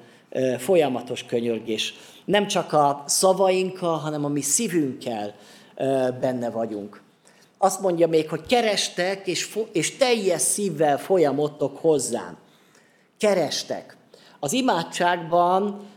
folyamatos 0.57 1.23
könyörgés. 1.23 1.93
Nem 2.25 2.47
csak 2.47 2.73
a 2.73 3.03
szavainkkal, 3.07 3.97
hanem 3.97 4.25
a 4.25 4.27
mi 4.27 4.41
szívünkkel 4.41 5.35
benne 6.19 6.49
vagyunk. 6.49 7.01
Azt 7.57 7.81
mondja 7.81 8.07
még, 8.07 8.29
hogy 8.29 8.45
kerestek, 8.45 9.27
és, 9.27 9.57
és 9.71 9.97
teljes 9.97 10.41
szívvel 10.41 10.97
folyamodtok 10.97 11.77
hozzám. 11.77 12.37
Kerestek. 13.17 13.97
Az 14.39 14.53
imádságban 14.53 15.87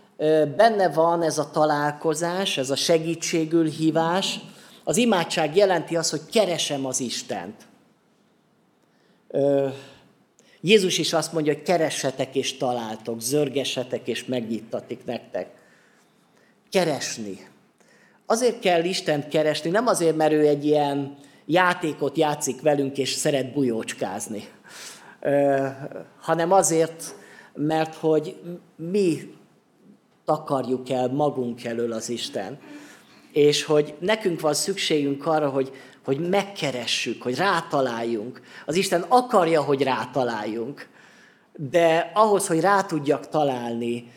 benne 0.57 0.89
van 0.89 1.23
ez 1.23 1.39
a 1.39 1.51
találkozás, 1.51 2.59
ez 2.59 2.71
a 2.71 2.77
segítségül 2.77 3.69
hívás, 3.69 4.41
az 4.85 4.97
imádság 4.97 5.57
jelenti 5.57 5.97
azt, 5.97 6.11
hogy 6.11 6.21
keresem 6.33 6.87
az 6.87 7.01
Istent. 7.01 7.55
Jézus 10.61 10.99
is 10.99 11.13
azt 11.13 11.33
mondja, 11.33 11.53
hogy 11.53 11.63
keressetek 11.63 12.35
és 12.35 12.57
találtok, 12.57 13.21
zörgessetek 13.21 14.09
és 14.09 14.25
megnyittatik 14.25 15.05
nektek. 15.05 15.51
Keresni. 16.71 17.49
Azért 18.27 18.61
kell 18.61 18.85
Istent 18.85 19.29
keresni, 19.29 19.71
nem 19.71 19.87
azért, 19.87 20.17
mert 20.17 20.33
ő 20.33 20.47
egy 20.47 20.65
ilyen 20.65 21.17
játékot 21.47 22.17
játszik 22.17 22.61
velünk 22.61 22.99
és 22.99 23.13
szeret 23.13 23.53
bujócskázni, 23.53 24.49
hanem 26.21 26.53
azért, 26.53 27.15
mert 27.55 27.95
hogy 27.95 28.41
mi 28.77 29.41
takarjuk 30.25 30.91
el 30.91 31.09
magunk 31.09 31.65
elől 31.65 31.93
az 31.93 32.09
Isten 32.09 32.59
és 33.33 33.65
hogy 33.65 33.95
nekünk 33.99 34.41
van 34.41 34.55
szükségünk 34.55 35.27
arra, 35.27 35.49
hogy, 35.49 35.73
hogy 36.05 36.29
megkeressük, 36.29 37.23
hogy 37.23 37.37
rátaláljunk. 37.37 38.41
Az 38.67 38.77
Isten 38.77 39.05
akarja, 39.09 39.63
hogy 39.63 39.83
rátaláljunk, 39.83 40.89
de 41.57 42.11
ahhoz, 42.15 42.47
hogy 42.47 42.61
rá 42.61 42.83
tudjak 42.83 43.29
találni, 43.29 44.13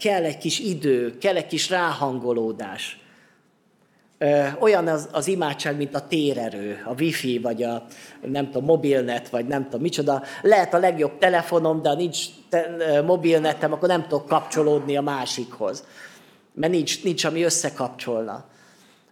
kell 0.00 0.24
egy 0.24 0.38
kis 0.38 0.58
idő, 0.58 1.18
kell 1.18 1.36
egy 1.36 1.46
kis 1.46 1.70
ráhangolódás. 1.70 3.00
Olyan 4.60 4.86
az, 4.88 5.08
az 5.12 5.26
imádság, 5.28 5.76
mint 5.76 5.94
a 5.94 6.06
térerő, 6.06 6.82
a 6.84 6.94
wifi, 6.98 7.38
vagy 7.38 7.62
a 7.62 7.84
nem 8.22 8.44
tudom, 8.44 8.64
mobilnet, 8.64 9.28
vagy 9.28 9.46
nem 9.46 9.64
tudom 9.64 9.80
micsoda. 9.80 10.22
Lehet 10.42 10.74
a 10.74 10.78
legjobb 10.78 11.18
telefonom, 11.18 11.82
de 11.82 11.88
ha 11.88 11.94
nincs 11.94 12.18
te, 12.48 13.02
mobilnetem, 13.06 13.72
akkor 13.72 13.88
nem 13.88 14.02
tudok 14.02 14.26
kapcsolódni 14.26 14.96
a 14.96 15.02
másikhoz 15.02 15.84
mert 16.56 16.72
nincs, 16.72 17.02
nincs 17.02 17.24
ami 17.24 17.42
összekapcsolna. 17.42 18.44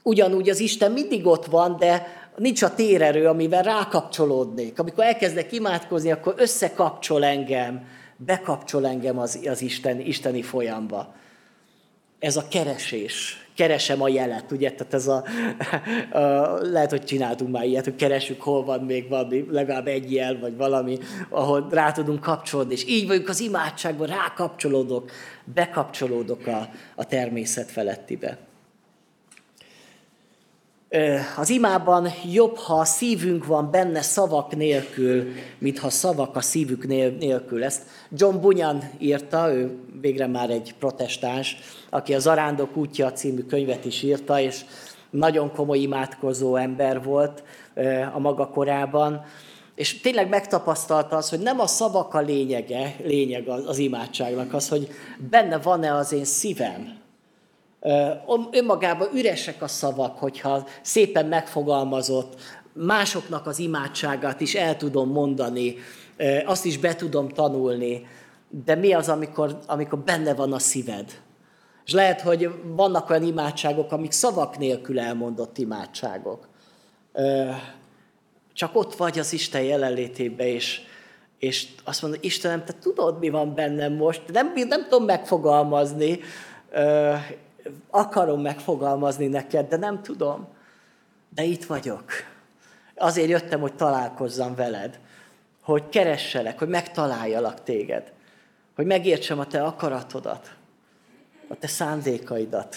Ugyanúgy 0.02 0.48
az 0.48 0.60
Isten 0.60 0.92
mindig 0.92 1.26
ott 1.26 1.46
van, 1.46 1.76
de 1.76 2.06
nincs 2.36 2.62
a 2.62 2.74
térerő, 2.74 3.26
amivel 3.26 3.62
rákapcsolódnék. 3.62 4.78
Amikor 4.78 5.04
elkezdek 5.04 5.52
imádkozni, 5.52 6.10
akkor 6.10 6.34
összekapcsol 6.36 7.24
engem, 7.24 7.86
bekapcsol 8.16 8.86
engem 8.86 9.18
az, 9.18 9.38
az 9.46 9.62
Isten, 9.62 10.00
isteni 10.00 10.42
folyamba. 10.42 11.14
Ez 12.18 12.36
a 12.36 12.48
keresés. 12.48 13.43
Keresem 13.54 14.02
a 14.02 14.08
jelet, 14.08 14.52
ugye? 14.52 14.70
Tehát 14.72 14.94
ez 14.94 15.06
a, 15.06 15.24
a, 16.18 16.20
lehet, 16.62 16.90
hogy 16.90 17.04
csináltunk 17.04 17.50
már 17.50 17.64
ilyet, 17.64 17.84
hogy 17.84 17.96
keresünk, 17.96 18.42
hol 18.42 18.64
van 18.64 18.80
még 18.80 19.08
valami, 19.08 19.44
legalább 19.50 19.86
egy 19.86 20.12
jel, 20.12 20.38
vagy 20.38 20.56
valami, 20.56 20.98
ahol 21.28 21.66
rá 21.70 21.92
tudunk 21.92 22.20
kapcsolódni. 22.20 22.72
És 22.72 22.86
így 22.88 23.06
vagyunk 23.06 23.28
az 23.28 23.40
imádságban, 23.40 24.06
rákapcsolódok, 24.06 25.10
bekapcsolódok 25.44 26.46
a, 26.46 26.68
a 26.94 27.04
természet 27.04 27.70
felettibe. 27.70 28.38
Az 31.36 31.50
imában 31.50 32.08
jobb, 32.32 32.56
ha 32.56 32.74
a 32.74 32.84
szívünk 32.84 33.46
van 33.46 33.70
benne 33.70 34.02
szavak 34.02 34.56
nélkül, 34.56 35.32
mint 35.58 35.78
ha 35.78 35.90
szavak 35.90 36.36
a 36.36 36.40
szívük 36.40 36.86
nélkül. 36.86 37.64
Ezt 37.64 37.82
John 38.10 38.40
Bunyan 38.40 38.82
írta, 38.98 39.54
ő 39.54 39.78
végre 40.00 40.26
már 40.26 40.50
egy 40.50 40.74
protestáns, 40.78 41.56
aki 41.90 42.14
a 42.14 42.18
Zarándok 42.18 42.76
útja 42.76 43.12
című 43.12 43.42
könyvet 43.42 43.84
is 43.84 44.02
írta, 44.02 44.40
és 44.40 44.64
nagyon 45.10 45.52
komoly 45.52 45.78
imádkozó 45.78 46.56
ember 46.56 47.02
volt 47.02 47.42
a 48.14 48.18
maga 48.18 48.48
korában, 48.48 49.24
és 49.74 50.00
tényleg 50.00 50.28
megtapasztalta 50.28 51.16
az, 51.16 51.28
hogy 51.28 51.40
nem 51.40 51.60
a 51.60 51.66
szavak 51.66 52.14
a 52.14 52.20
lényege, 52.20 52.96
lényeg 53.04 53.48
az 53.48 53.78
imádságnak, 53.78 54.54
az, 54.54 54.68
hogy 54.68 54.88
benne 55.30 55.58
van-e 55.58 55.94
az 55.94 56.12
én 56.12 56.24
szívem, 56.24 57.02
önmagában 58.50 59.08
üresek 59.14 59.62
a 59.62 59.68
szavak, 59.68 60.18
hogyha 60.18 60.66
szépen 60.82 61.26
megfogalmazott, 61.26 62.40
másoknak 62.72 63.46
az 63.46 63.58
imádságát 63.58 64.40
is 64.40 64.54
el 64.54 64.76
tudom 64.76 65.10
mondani, 65.10 65.74
azt 66.44 66.64
is 66.64 66.78
be 66.78 66.94
tudom 66.94 67.28
tanulni, 67.28 68.06
de 68.64 68.74
mi 68.74 68.92
az, 68.92 69.08
amikor, 69.08 69.58
amikor 69.66 69.98
benne 69.98 70.34
van 70.34 70.52
a 70.52 70.58
szíved? 70.58 71.22
És 71.86 71.92
lehet, 71.92 72.20
hogy 72.20 72.50
vannak 72.64 73.10
olyan 73.10 73.22
imádságok, 73.22 73.92
amik 73.92 74.12
szavak 74.12 74.58
nélkül 74.58 75.00
elmondott 75.00 75.58
imádságok. 75.58 76.48
Csak 78.52 78.76
ott 78.76 78.94
vagy 78.94 79.18
az 79.18 79.32
Isten 79.32 79.62
jelenlétében, 79.62 80.46
és, 80.46 80.80
és 81.38 81.66
azt 81.84 82.02
mondod, 82.02 82.24
Istenem, 82.24 82.64
te 82.64 82.72
tudod, 82.80 83.18
mi 83.18 83.28
van 83.28 83.54
bennem 83.54 83.92
most, 83.92 84.22
nem, 84.32 84.52
nem 84.68 84.82
tudom 84.88 85.04
megfogalmazni, 85.04 86.20
akarom 87.90 88.40
megfogalmazni 88.40 89.26
neked, 89.26 89.68
de 89.68 89.76
nem 89.76 90.02
tudom. 90.02 90.48
De 91.34 91.42
itt 91.42 91.64
vagyok. 91.64 92.12
Azért 92.96 93.28
jöttem, 93.28 93.60
hogy 93.60 93.74
találkozzam 93.74 94.54
veled, 94.54 94.98
hogy 95.62 95.88
keresselek, 95.88 96.58
hogy 96.58 96.68
megtaláljalak 96.68 97.62
téged, 97.62 98.12
hogy 98.74 98.86
megértsem 98.86 99.38
a 99.38 99.46
te 99.46 99.62
akaratodat, 99.62 100.54
a 101.48 101.54
te 101.54 101.66
szándékaidat. 101.66 102.76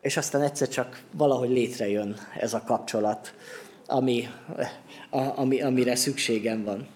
És 0.00 0.16
aztán 0.16 0.42
egyszer 0.42 0.68
csak 0.68 1.02
valahogy 1.12 1.50
létrejön 1.50 2.16
ez 2.38 2.54
a 2.54 2.62
kapcsolat, 2.62 3.34
ami, 3.86 4.28
ami, 5.10 5.62
amire 5.62 5.94
szükségem 5.94 6.64
van. 6.64 6.88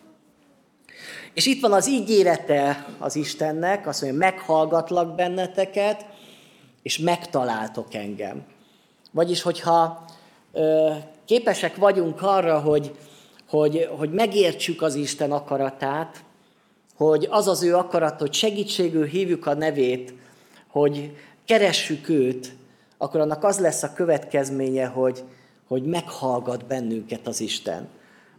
És 1.34 1.46
itt 1.46 1.60
van 1.60 1.72
az 1.72 1.88
ígérete 1.88 2.86
az 2.98 3.16
Istennek, 3.16 3.86
azt 3.86 4.02
mondja, 4.02 4.18
meghallgatlak 4.18 5.14
benneteket, 5.14 6.06
és 6.82 6.98
megtaláltok 6.98 7.94
engem. 7.94 8.44
Vagyis, 9.10 9.42
hogyha 9.42 10.04
ö, 10.52 10.90
képesek 11.24 11.76
vagyunk 11.76 12.22
arra, 12.22 12.60
hogy, 12.60 12.94
hogy, 13.48 13.88
hogy 13.98 14.12
megértsük 14.12 14.82
az 14.82 14.94
Isten 14.94 15.32
akaratát, 15.32 16.24
hogy 16.96 17.28
az 17.30 17.48
az 17.48 17.62
ő 17.62 17.76
akarat, 17.76 18.20
hogy 18.20 18.32
segítségül 18.32 19.06
hívjuk 19.06 19.46
a 19.46 19.54
nevét, 19.54 20.14
hogy 20.68 21.16
keressük 21.44 22.08
őt, 22.08 22.52
akkor 22.98 23.20
annak 23.20 23.44
az 23.44 23.58
lesz 23.58 23.82
a 23.82 23.92
következménye, 23.92 24.86
hogy, 24.86 25.24
hogy 25.68 25.82
meghallgat 25.82 26.66
bennünket 26.66 27.26
az 27.26 27.40
Isten. 27.40 27.88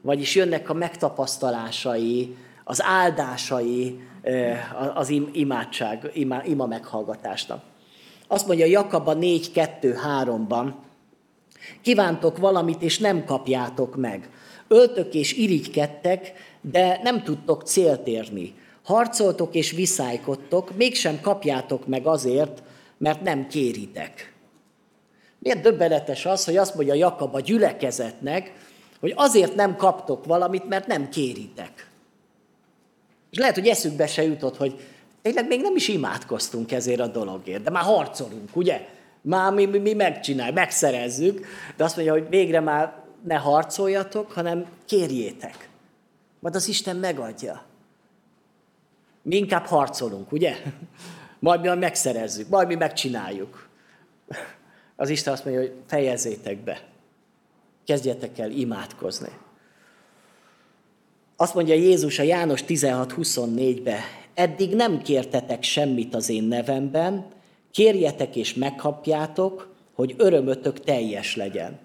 Vagyis 0.02 0.36
jönnek 0.36 0.70
a 0.70 0.74
megtapasztalásai, 0.74 2.36
az 2.64 2.84
áldásai 2.84 4.00
az 4.94 5.10
imádság, 5.32 6.12
ima, 6.14 6.44
ima 6.44 6.66
meghallgatásnak. 6.66 7.64
Azt 8.34 8.48
mondja 8.48 8.66
Jakab 8.66 9.08
4.2.3-ban, 9.08 10.74
kívántok 11.82 12.38
valamit, 12.38 12.82
és 12.82 13.00
nem 13.00 13.26
kapjátok 13.26 13.96
meg. 13.96 14.30
Öltök 14.68 15.14
és 15.14 15.34
irigykedtek, 15.34 16.32
de 16.62 17.00
nem 17.04 17.24
tudtok 17.24 17.64
célt 17.64 18.08
érni. 18.08 18.54
Harcoltok 18.84 19.56
és 19.56 19.72
viszálykodtok, 19.72 20.76
mégsem 20.76 21.22
kapjátok 21.22 21.88
meg 21.88 22.08
azért, 22.08 22.64
mert 22.98 23.22
nem 23.22 23.48
kéritek. 23.48 24.34
Miért 25.40 25.62
döbbenetes 25.62 26.26
az, 26.26 26.46
hogy 26.46 26.58
azt 26.58 26.76
mondja 26.76 26.94
Jakab 26.94 27.36
a 27.36 27.40
gyülekezetnek, 27.40 28.54
hogy 29.00 29.14
azért 29.16 29.56
nem 29.56 29.76
kaptok 29.76 30.26
valamit, 30.26 30.68
mert 30.68 30.88
nem 30.88 31.10
kéritek. 31.10 31.88
És 33.32 33.38
lehet, 33.38 33.56
hogy 33.56 33.68
eszükbe 33.68 34.08
se 34.08 34.24
jutott, 34.24 34.58
hogy 34.58 34.80
tényleg 35.24 35.48
még 35.48 35.62
nem 35.62 35.76
is 35.76 35.88
imádkoztunk 35.88 36.72
ezért 36.72 37.00
a 37.00 37.08
dologért, 37.08 37.64
de 37.64 37.70
már 37.70 37.84
harcolunk, 37.84 38.56
ugye? 38.56 38.88
Már 39.22 39.54
mi, 39.54 39.66
mi, 39.66 39.78
mi 39.78 39.94
megcsináljuk, 39.94 40.56
megszerezzük, 40.56 41.46
de 41.76 41.84
azt 41.84 41.96
mondja, 41.96 42.14
hogy 42.14 42.30
végre 42.30 42.60
már 42.60 42.94
ne 43.24 43.36
harcoljatok, 43.36 44.32
hanem 44.32 44.66
kérjétek. 44.86 45.70
Majd 46.40 46.56
az 46.56 46.68
Isten 46.68 46.96
megadja. 46.96 47.64
Mi 49.22 49.36
inkább 49.36 49.66
harcolunk, 49.66 50.32
ugye? 50.32 50.56
Majd 51.40 51.62
mi 51.62 51.68
megszerezzük, 51.68 52.50
majd 52.50 52.68
mi 52.68 52.76
megcsináljuk. 52.76 53.68
Az 54.96 55.10
Isten 55.10 55.34
azt 55.34 55.46
mondja, 55.46 55.62
hogy 55.62 55.74
fejezzétek 55.88 56.58
be. 56.58 56.82
Kezdjetek 57.86 58.40
el 58.40 58.52
imádkozni. 58.52 59.30
Azt 61.36 61.54
mondja 61.54 61.74
Jézus 61.74 62.20
a 62.20 62.24
János 62.24 62.64
16.24-be, 62.68 64.00
eddig 64.34 64.76
nem 64.76 65.02
kértetek 65.02 65.64
semmit 65.64 66.16
az 66.16 66.30
én 66.30 66.44
nevemben, 66.44 67.26
kérjetek 67.72 68.36
és 68.36 68.54
megkapjátok, 68.54 69.74
hogy 69.96 70.16
örömötök 70.18 70.80
teljes 70.80 71.36
legyen. 71.36 71.80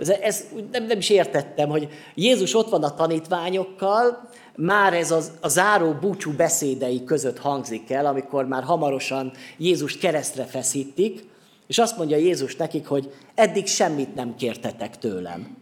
Ez, 0.00 0.08
ez 0.08 0.44
nem, 0.72 0.86
nem 0.86 0.98
is 0.98 1.10
értettem, 1.10 1.68
hogy 1.68 1.88
Jézus 2.14 2.54
ott 2.54 2.68
van 2.68 2.82
a 2.82 2.94
tanítványokkal, 2.94 4.28
már 4.56 4.94
ez 4.94 5.10
az, 5.10 5.32
a 5.40 5.48
záró 5.48 5.92
búcsú 5.92 6.32
beszédei 6.32 7.04
között 7.04 7.38
hangzik 7.38 7.90
el, 7.90 8.06
amikor 8.06 8.46
már 8.46 8.62
hamarosan 8.62 9.32
Jézust 9.56 9.98
keresztre 9.98 10.44
feszítik, 10.44 11.24
és 11.66 11.78
azt 11.78 11.96
mondja 11.96 12.16
Jézus 12.16 12.56
nekik, 12.56 12.86
hogy 12.86 13.12
eddig 13.34 13.66
semmit 13.66 14.14
nem 14.14 14.34
kértetek 14.34 14.98
tőlem. 14.98 15.56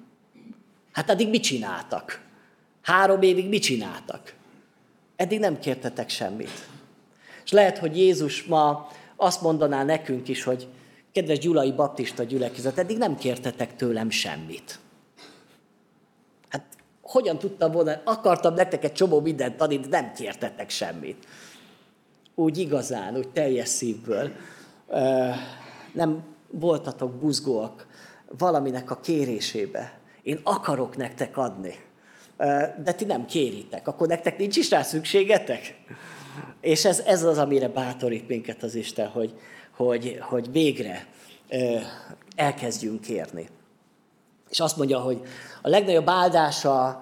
Hát 0.93 1.11
addig 1.11 1.29
mit 1.29 1.43
csináltak? 1.43 2.21
Három 2.83 3.23
évig 3.23 3.49
mit 3.49 3.63
csináltak? 3.63 4.35
Eddig 5.17 5.39
nem 5.39 5.59
kértetek 5.59 6.09
semmit. 6.09 6.69
És 7.45 7.51
lehet, 7.51 7.79
hogy 7.79 7.97
Jézus 7.97 8.45
ma 8.45 8.89
azt 9.17 9.41
mondaná 9.43 9.85
nekünk 9.85 10.29
is, 10.29 10.43
hogy 10.43 10.69
kedves 11.13 11.39
Gyulai 11.39 11.73
Baptista 11.73 12.23
gyülekezet, 12.23 12.79
eddig 12.79 12.99
nem 12.99 13.17
kértetek 13.17 13.77
tőlem 13.77 14.11
semmit. 14.11 14.79
Hát 16.49 16.65
hogyan 17.03 17.39
tudtam 17.39 17.73
volna, 17.73 18.01
akartam 18.05 18.55
nektek 18.55 18.85
egy 18.85 18.93
csomó 18.93 19.21
mindent 19.21 19.61
adni, 19.61 19.79
de 19.79 19.89
nem 19.89 20.13
kértetek 20.13 20.71
semmit. 20.71 21.27
Úgy 22.35 22.59
igazán, 22.59 23.17
úgy 23.17 23.29
teljes 23.29 23.69
szívből. 23.69 24.31
Nem 25.93 26.23
voltatok 26.51 27.15
buzgóak 27.15 27.87
valaminek 28.39 28.91
a 28.91 29.01
kérésébe. 29.01 29.99
Én 30.23 30.41
akarok 30.43 30.97
nektek 30.97 31.37
adni 31.37 31.75
de 32.83 32.93
ti 32.97 33.05
nem 33.05 33.27
kéritek, 33.27 33.89
akkor 33.89 34.09
nektek 34.09 34.39
nincs 34.39 34.57
is 34.57 34.71
rá 34.71 34.83
szükségetek? 34.83 35.77
És 36.61 36.85
ez, 36.85 36.99
ez 36.99 37.23
az, 37.23 37.39
amire 37.39 37.69
bátorít 37.69 38.29
minket 38.29 38.63
az 38.63 38.75
Isten, 38.75 39.09
hogy, 39.09 39.35
hogy, 39.77 40.19
hogy 40.21 40.53
végre 40.53 41.07
elkezdjünk 42.37 43.01
kérni. 43.01 43.49
És 44.51 44.61
azt 44.61 44.77
mondja, 44.77 44.99
hogy 44.99 45.21
a 45.63 45.69
legnagyobb 45.69 46.09
áldása 46.09 47.01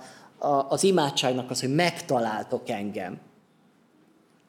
az 0.68 0.82
imádságnak 0.82 1.50
az, 1.50 1.60
hogy 1.60 1.74
megtaláltok 1.74 2.68
engem. 2.68 3.20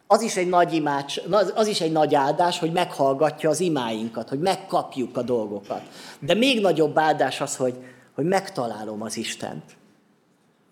Az 0.08 0.22
is 0.22 0.36
egy 0.36 0.50
nagy 0.50 0.74
imács, 0.74 1.22
az 1.56 1.68
is 1.68 1.82
egy 1.82 1.92
nagy 1.92 2.16
áldás, 2.16 2.60
hogy 2.60 2.72
meghallgatja 2.72 3.50
az 3.50 3.60
imáinkat, 3.60 4.30
hogy 4.30 4.40
megkapjuk 4.40 5.18
a 5.18 5.22
dolgokat. 5.22 5.82
De 6.20 6.34
még 6.34 6.62
nagyobb 6.62 6.98
áldás 6.98 7.42
az, 7.42 7.56
hogy, 7.56 7.76
hogy 8.16 8.26
megtalálom 8.26 9.02
az 9.02 9.18
Istent 9.18 9.64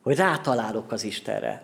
hogy 0.03 0.15
rátalálok 0.15 0.91
az 0.91 1.03
Istenre. 1.03 1.61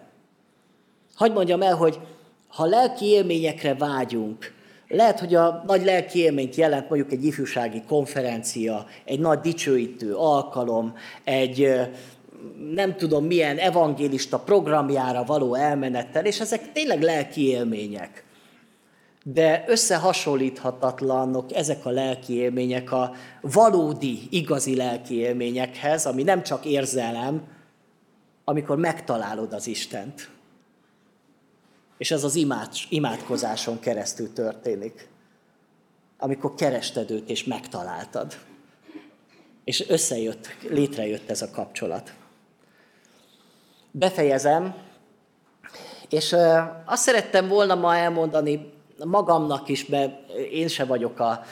Hagy 1.15 1.33
mondjam 1.33 1.61
el, 1.61 1.75
hogy 1.75 1.99
ha 2.47 2.65
lelki 2.65 3.05
élményekre 3.05 3.75
vágyunk, 3.75 4.55
lehet, 4.87 5.19
hogy 5.19 5.35
a 5.35 5.63
nagy 5.67 5.83
lelki 5.83 6.19
élményt 6.19 6.55
jelent 6.55 6.89
mondjuk 6.89 7.11
egy 7.11 7.25
ifjúsági 7.25 7.83
konferencia, 7.87 8.85
egy 9.05 9.19
nagy 9.19 9.39
dicsőítő 9.39 10.15
alkalom, 10.15 10.93
egy 11.23 11.79
nem 12.73 12.95
tudom 12.95 13.25
milyen 13.25 13.57
evangélista 13.57 14.39
programjára 14.39 15.23
való 15.23 15.55
elmenettel, 15.55 16.25
és 16.25 16.39
ezek 16.39 16.71
tényleg 16.71 17.01
lelki 17.01 17.47
élmények. 17.47 18.23
De 19.23 19.63
összehasonlíthatatlanok 19.67 21.55
ezek 21.55 21.85
a 21.85 21.89
lelki 21.89 22.33
élmények 22.33 22.91
a 22.91 23.11
valódi, 23.41 24.19
igazi 24.29 24.75
lelki 24.75 25.15
élményekhez, 25.15 26.05
ami 26.05 26.23
nem 26.23 26.43
csak 26.43 26.65
érzelem, 26.65 27.41
amikor 28.49 28.77
megtalálod 28.77 29.53
az 29.53 29.67
Istent. 29.67 30.29
És 31.97 32.11
ez 32.11 32.23
az 32.23 32.35
imád, 32.35 32.73
imádkozáson 32.89 33.79
keresztül 33.79 34.33
történik. 34.33 35.07
Amikor 36.17 36.53
kerested 36.53 37.11
őt 37.11 37.29
és 37.29 37.43
megtaláltad. 37.43 38.37
És 39.63 39.89
összejött, 39.89 40.47
létrejött 40.69 41.29
ez 41.29 41.41
a 41.41 41.49
kapcsolat. 41.49 42.13
Befejezem, 43.91 44.75
és 46.09 46.35
azt 46.85 47.03
szerettem 47.03 47.47
volna 47.47 47.75
ma 47.75 47.95
elmondani 47.95 48.73
magamnak 49.05 49.69
is, 49.69 49.85
mert 49.85 50.29
én 50.51 50.67
se 50.67 50.85
vagyok 50.85 51.19
a 51.19 51.43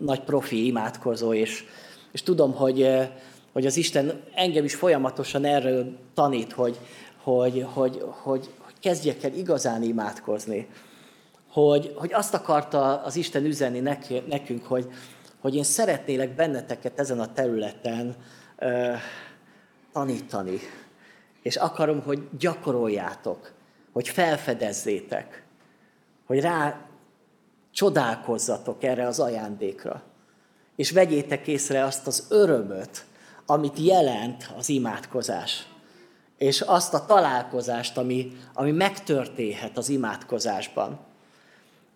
nagy 0.00 0.20
profi 0.20 0.66
imádkozó, 0.66 1.34
és, 1.34 1.64
és 2.12 2.22
tudom, 2.22 2.54
hogy, 2.54 3.08
hogy 3.56 3.66
az 3.66 3.76
Isten 3.76 4.22
engem 4.34 4.64
is 4.64 4.74
folyamatosan 4.74 5.44
erről 5.44 5.98
tanít, 6.14 6.52
hogy, 6.52 6.78
hogy, 7.22 7.66
hogy, 7.72 8.04
hogy, 8.10 8.50
hogy 8.58 8.74
kezdjek 8.80 9.22
el 9.22 9.32
igazán 9.32 9.82
imádkozni. 9.82 10.68
Hogy, 11.50 11.92
hogy 11.94 12.12
azt 12.12 12.34
akarta 12.34 13.02
az 13.02 13.16
Isten 13.16 13.44
üzenni 13.44 13.80
nekünk, 14.28 14.64
hogy, 14.66 14.88
hogy 15.40 15.54
én 15.54 15.62
szeretnélek 15.62 16.34
benneteket 16.34 16.98
ezen 16.98 17.20
a 17.20 17.32
területen 17.32 18.16
ö, 18.58 18.92
tanítani. 19.92 20.58
És 21.42 21.56
akarom, 21.56 22.02
hogy 22.02 22.28
gyakoroljátok, 22.38 23.52
hogy 23.92 24.08
felfedezzétek, 24.08 25.44
hogy 26.26 26.40
rá 26.40 26.80
csodálkozzatok 27.72 28.82
erre 28.82 29.06
az 29.06 29.20
ajándékra. 29.20 30.02
És 30.74 30.90
vegyétek 30.90 31.46
észre 31.46 31.84
azt 31.84 32.06
az 32.06 32.26
örömöt, 32.30 33.04
amit 33.46 33.78
jelent 33.78 34.52
az 34.58 34.68
imádkozás. 34.68 35.66
És 36.38 36.60
azt 36.60 36.94
a 36.94 37.04
találkozást, 37.04 37.96
ami, 37.96 38.32
ami 38.54 38.70
megtörténhet 38.70 39.78
az 39.78 39.88
imádkozásban. 39.88 40.98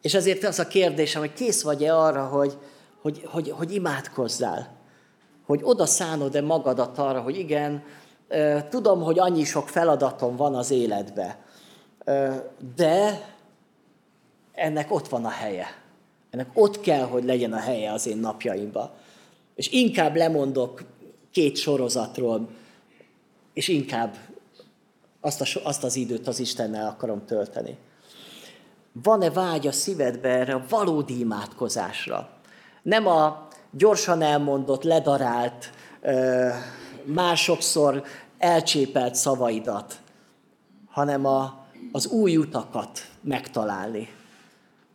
És 0.02 0.14
ezért 0.14 0.44
az 0.44 0.58
a 0.58 0.66
kérdésem, 0.66 1.20
hogy 1.20 1.32
kész 1.32 1.62
vagy-e 1.62 1.96
arra, 1.96 2.26
hogy, 2.26 2.58
hogy, 3.02 3.22
hogy, 3.26 3.50
hogy 3.50 3.74
imádkozzál? 3.74 4.76
Hogy 5.46 5.60
oda 5.62 5.86
szánod-e 5.86 6.40
magadat 6.40 6.98
arra, 6.98 7.20
hogy 7.20 7.38
igen, 7.38 7.82
tudom, 8.68 9.02
hogy 9.02 9.18
annyi 9.18 9.44
sok 9.44 9.68
feladatom 9.68 10.36
van 10.36 10.54
az 10.54 10.70
életbe, 10.70 11.38
de 12.76 13.28
ennek 14.52 14.92
ott 14.92 15.08
van 15.08 15.24
a 15.24 15.28
helye. 15.28 15.66
Ennek 16.30 16.48
ott 16.54 16.80
kell, 16.80 17.04
hogy 17.04 17.24
legyen 17.24 17.52
a 17.52 17.58
helye 17.58 17.92
az 17.92 18.06
én 18.06 18.16
napjaimban. 18.16 18.90
És 19.54 19.68
inkább 19.68 20.16
lemondok 20.16 20.82
két 21.32 21.56
sorozatról, 21.56 22.48
és 23.52 23.68
inkább 23.68 24.16
azt, 25.20 25.40
a, 25.40 25.60
azt 25.62 25.84
az 25.84 25.96
időt 25.96 26.26
az 26.26 26.38
Istennel 26.38 26.86
akarom 26.86 27.26
tölteni. 27.26 27.76
Van-e 28.92 29.30
vágy 29.30 29.66
a 29.66 29.72
szívedbe 29.72 30.28
erre 30.28 30.54
a 30.54 30.64
valódi 30.68 31.18
imádkozásra? 31.18 32.28
Nem 32.82 33.06
a 33.06 33.48
gyorsan 33.70 34.22
elmondott, 34.22 34.82
ledarált, 34.82 35.70
másokszor 37.04 38.04
elcsépelt 38.38 39.14
szavaidat, 39.14 40.00
hanem 40.88 41.26
a, 41.26 41.64
az 41.92 42.06
új 42.06 42.36
utakat 42.36 43.00
megtalálni. 43.20 44.08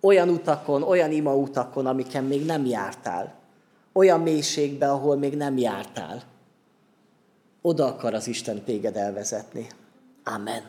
Olyan 0.01 0.29
utakon, 0.29 0.83
olyan 0.83 1.11
ima 1.11 1.35
utakon, 1.35 1.85
amiken 1.85 2.23
még 2.23 2.45
nem 2.45 2.65
jártál 2.65 3.44
olyan 3.97 4.21
mélységbe, 4.21 4.91
ahol 4.91 5.17
még 5.17 5.35
nem 5.35 5.57
jártál. 5.57 6.23
Oda 7.61 7.85
akar 7.85 8.13
az 8.13 8.27
Isten 8.27 8.63
téged 8.63 8.97
elvezetni. 8.97 9.67
Amen. 10.23 10.61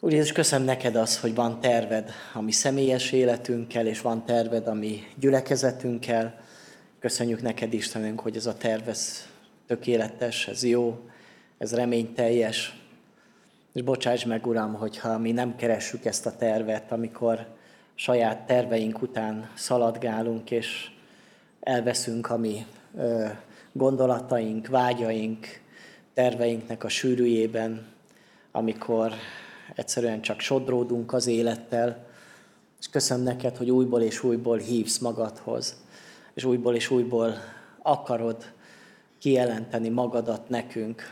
Úr 0.00 0.12
Jézus, 0.12 0.32
köszönöm 0.32 0.66
neked 0.66 0.96
az, 0.96 1.20
hogy 1.20 1.34
van 1.34 1.60
terved 1.60 2.10
a 2.34 2.40
mi 2.40 2.52
személyes 2.52 3.12
életünkkel, 3.12 3.86
és 3.86 4.00
van 4.00 4.24
terved 4.24 4.66
a 4.66 4.74
mi 4.74 5.00
gyülekezetünkkel. 5.18 6.40
Köszönjük 6.98 7.42
neked, 7.42 7.72
Istenünk, 7.72 8.20
hogy 8.20 8.36
ez 8.36 8.46
a 8.46 8.56
terv, 8.56 8.88
ez 8.88 9.26
tökéletes, 9.66 10.48
ez 10.48 10.64
jó, 10.64 10.98
ez 11.58 11.74
reményteljes. 11.74 12.80
És 13.72 13.82
bocsáss 13.82 14.24
meg, 14.24 14.46
Uram, 14.46 14.74
hogyha 14.74 15.18
mi 15.18 15.32
nem 15.32 15.56
keressük 15.56 16.04
ezt 16.04 16.26
a 16.26 16.36
tervet, 16.36 16.92
amikor 16.92 17.46
saját 17.94 18.46
terveink 18.46 19.02
után 19.02 19.50
szaladgálunk, 19.54 20.50
és 20.50 20.90
elveszünk 21.66 22.30
a 22.30 22.36
mi 22.36 22.66
gondolataink, 23.72 24.66
vágyaink, 24.66 25.46
terveinknek 26.14 26.84
a 26.84 26.88
sűrűjében, 26.88 27.86
amikor 28.52 29.12
egyszerűen 29.74 30.20
csak 30.20 30.40
sodródunk 30.40 31.12
az 31.12 31.26
élettel, 31.26 32.06
és 32.80 32.88
köszönöm 32.88 33.24
neked, 33.24 33.56
hogy 33.56 33.70
újból 33.70 34.02
és 34.02 34.22
újból 34.22 34.58
hívsz 34.58 34.98
magadhoz, 34.98 35.76
és 36.34 36.44
újból 36.44 36.74
és 36.74 36.90
újból 36.90 37.34
akarod 37.82 38.52
kijelenteni 39.18 39.88
magadat 39.88 40.48
nekünk. 40.48 41.02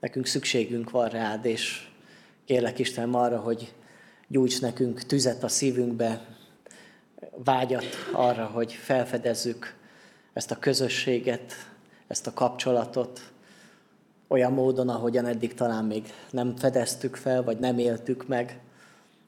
Nekünk 0.00 0.26
szükségünk 0.26 0.90
van 0.90 1.08
rád, 1.08 1.44
és 1.44 1.88
kérlek 2.44 2.78
Isten 2.78 3.14
arra, 3.14 3.38
hogy 3.38 3.74
gyújts 4.28 4.60
nekünk 4.60 5.02
tüzet 5.02 5.42
a 5.42 5.48
szívünkbe, 5.48 6.33
vágyat 7.44 7.86
arra, 8.12 8.44
hogy 8.44 8.72
felfedezzük 8.72 9.74
ezt 10.32 10.50
a 10.50 10.58
közösséget, 10.58 11.52
ezt 12.06 12.26
a 12.26 12.32
kapcsolatot 12.32 13.20
olyan 14.28 14.52
módon, 14.52 14.88
ahogyan 14.88 15.26
eddig 15.26 15.54
talán 15.54 15.84
még 15.84 16.12
nem 16.30 16.56
fedeztük 16.56 17.16
fel, 17.16 17.42
vagy 17.42 17.58
nem 17.58 17.78
éltük 17.78 18.26
meg. 18.26 18.60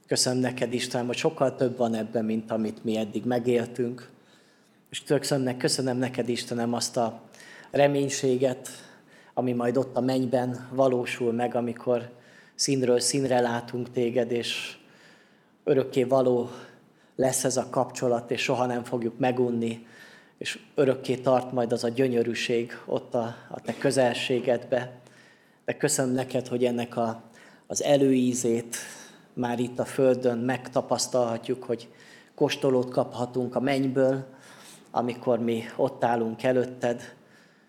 Köszönöm 0.06 0.38
neked, 0.38 0.72
Isten, 0.72 1.06
hogy 1.06 1.16
sokkal 1.16 1.56
több 1.56 1.76
van 1.76 1.94
ebben, 1.94 2.24
mint 2.24 2.50
amit 2.50 2.84
mi 2.84 2.96
eddig 2.96 3.24
megéltünk. 3.24 4.10
És 4.90 5.02
köszönöm, 5.02 5.56
köszönöm 5.56 5.96
neked, 5.96 6.28
Istenem, 6.28 6.72
azt 6.72 6.96
a 6.96 7.20
reménységet, 7.70 8.68
ami 9.34 9.52
majd 9.52 9.76
ott 9.76 9.96
a 9.96 10.00
mennyben 10.00 10.68
valósul 10.70 11.32
meg, 11.32 11.54
amikor 11.54 12.10
színről 12.54 13.00
színre 13.00 13.40
látunk 13.40 13.90
téged, 13.90 14.30
és 14.30 14.76
örökké 15.64 16.04
való 16.04 16.50
lesz 17.16 17.44
ez 17.44 17.56
a 17.56 17.70
kapcsolat, 17.70 18.30
és 18.30 18.42
soha 18.42 18.66
nem 18.66 18.84
fogjuk 18.84 19.18
megunni, 19.18 19.86
és 20.38 20.58
örökké 20.74 21.16
tart 21.16 21.52
majd 21.52 21.72
az 21.72 21.84
a 21.84 21.88
gyönyörűség 21.88 22.78
ott 22.86 23.14
a, 23.14 23.36
a 23.48 23.60
te 23.60 23.74
közelségedbe. 23.78 24.92
De 25.64 25.76
köszönöm 25.76 26.14
neked, 26.14 26.46
hogy 26.46 26.64
ennek 26.64 26.96
a, 26.96 27.22
az 27.66 27.82
előízét 27.82 28.76
már 29.32 29.58
itt 29.58 29.78
a 29.78 29.84
Földön 29.84 30.38
megtapasztalhatjuk, 30.38 31.64
hogy 31.64 31.88
kóstolót 32.34 32.90
kaphatunk 32.90 33.54
a 33.54 33.60
mennyből, 33.60 34.26
amikor 34.90 35.38
mi 35.38 35.64
ott 35.76 36.04
állunk 36.04 36.42
előtted. 36.42 37.14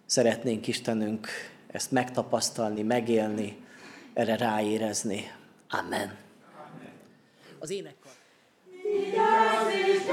Szeretnénk 0.06 0.68
Istenünk 0.68 1.28
ezt 1.68 1.92
megtapasztalni, 1.92 2.82
megélni, 2.82 3.58
erre 4.14 4.36
ráérezni. 4.38 5.32
Amen. 5.70 6.16
Az 7.60 7.70
énekkar. 7.70 7.97
Vigyázz 8.92 9.68
és 9.70 10.06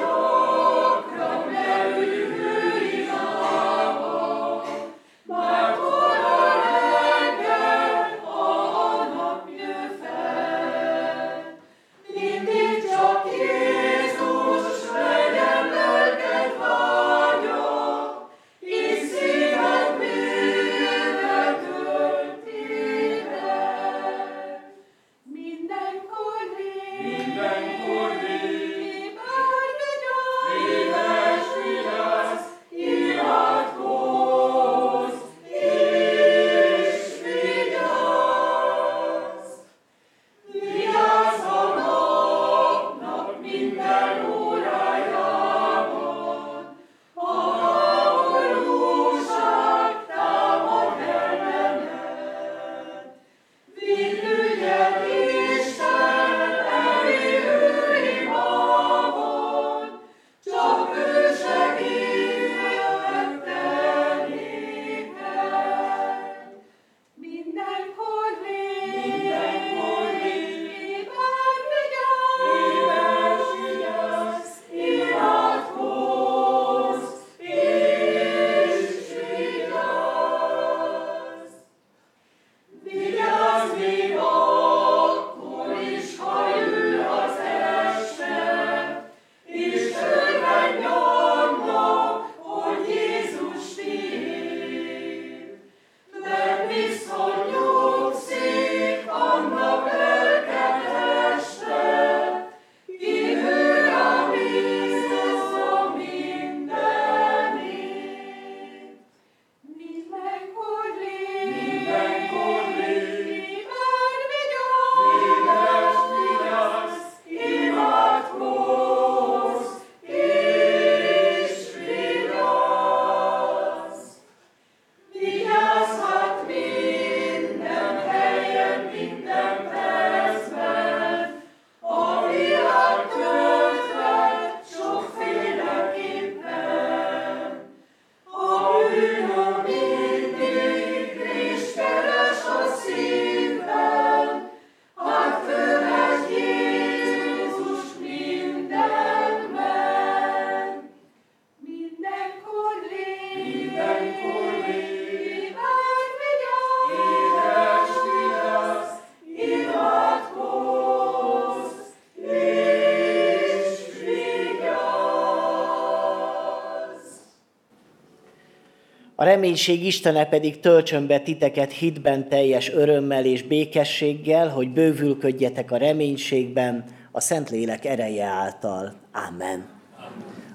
reménység 169.44 169.84
Istene 169.84 170.26
pedig 170.26 170.60
töltsön 170.60 171.06
be 171.06 171.18
titeket 171.18 171.72
hitben 171.72 172.28
teljes 172.28 172.72
örömmel 172.72 173.24
és 173.24 173.42
békességgel, 173.42 174.48
hogy 174.48 174.70
bővülködjetek 174.70 175.70
a 175.70 175.76
reménységben 175.76 176.84
a 177.12 177.20
Szentlélek 177.20 177.84
ereje 177.84 178.24
által. 178.24 178.94
Amen. 179.28 179.68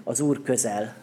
Az 0.04 0.20
Úr 0.20 0.42
közel 0.42 0.99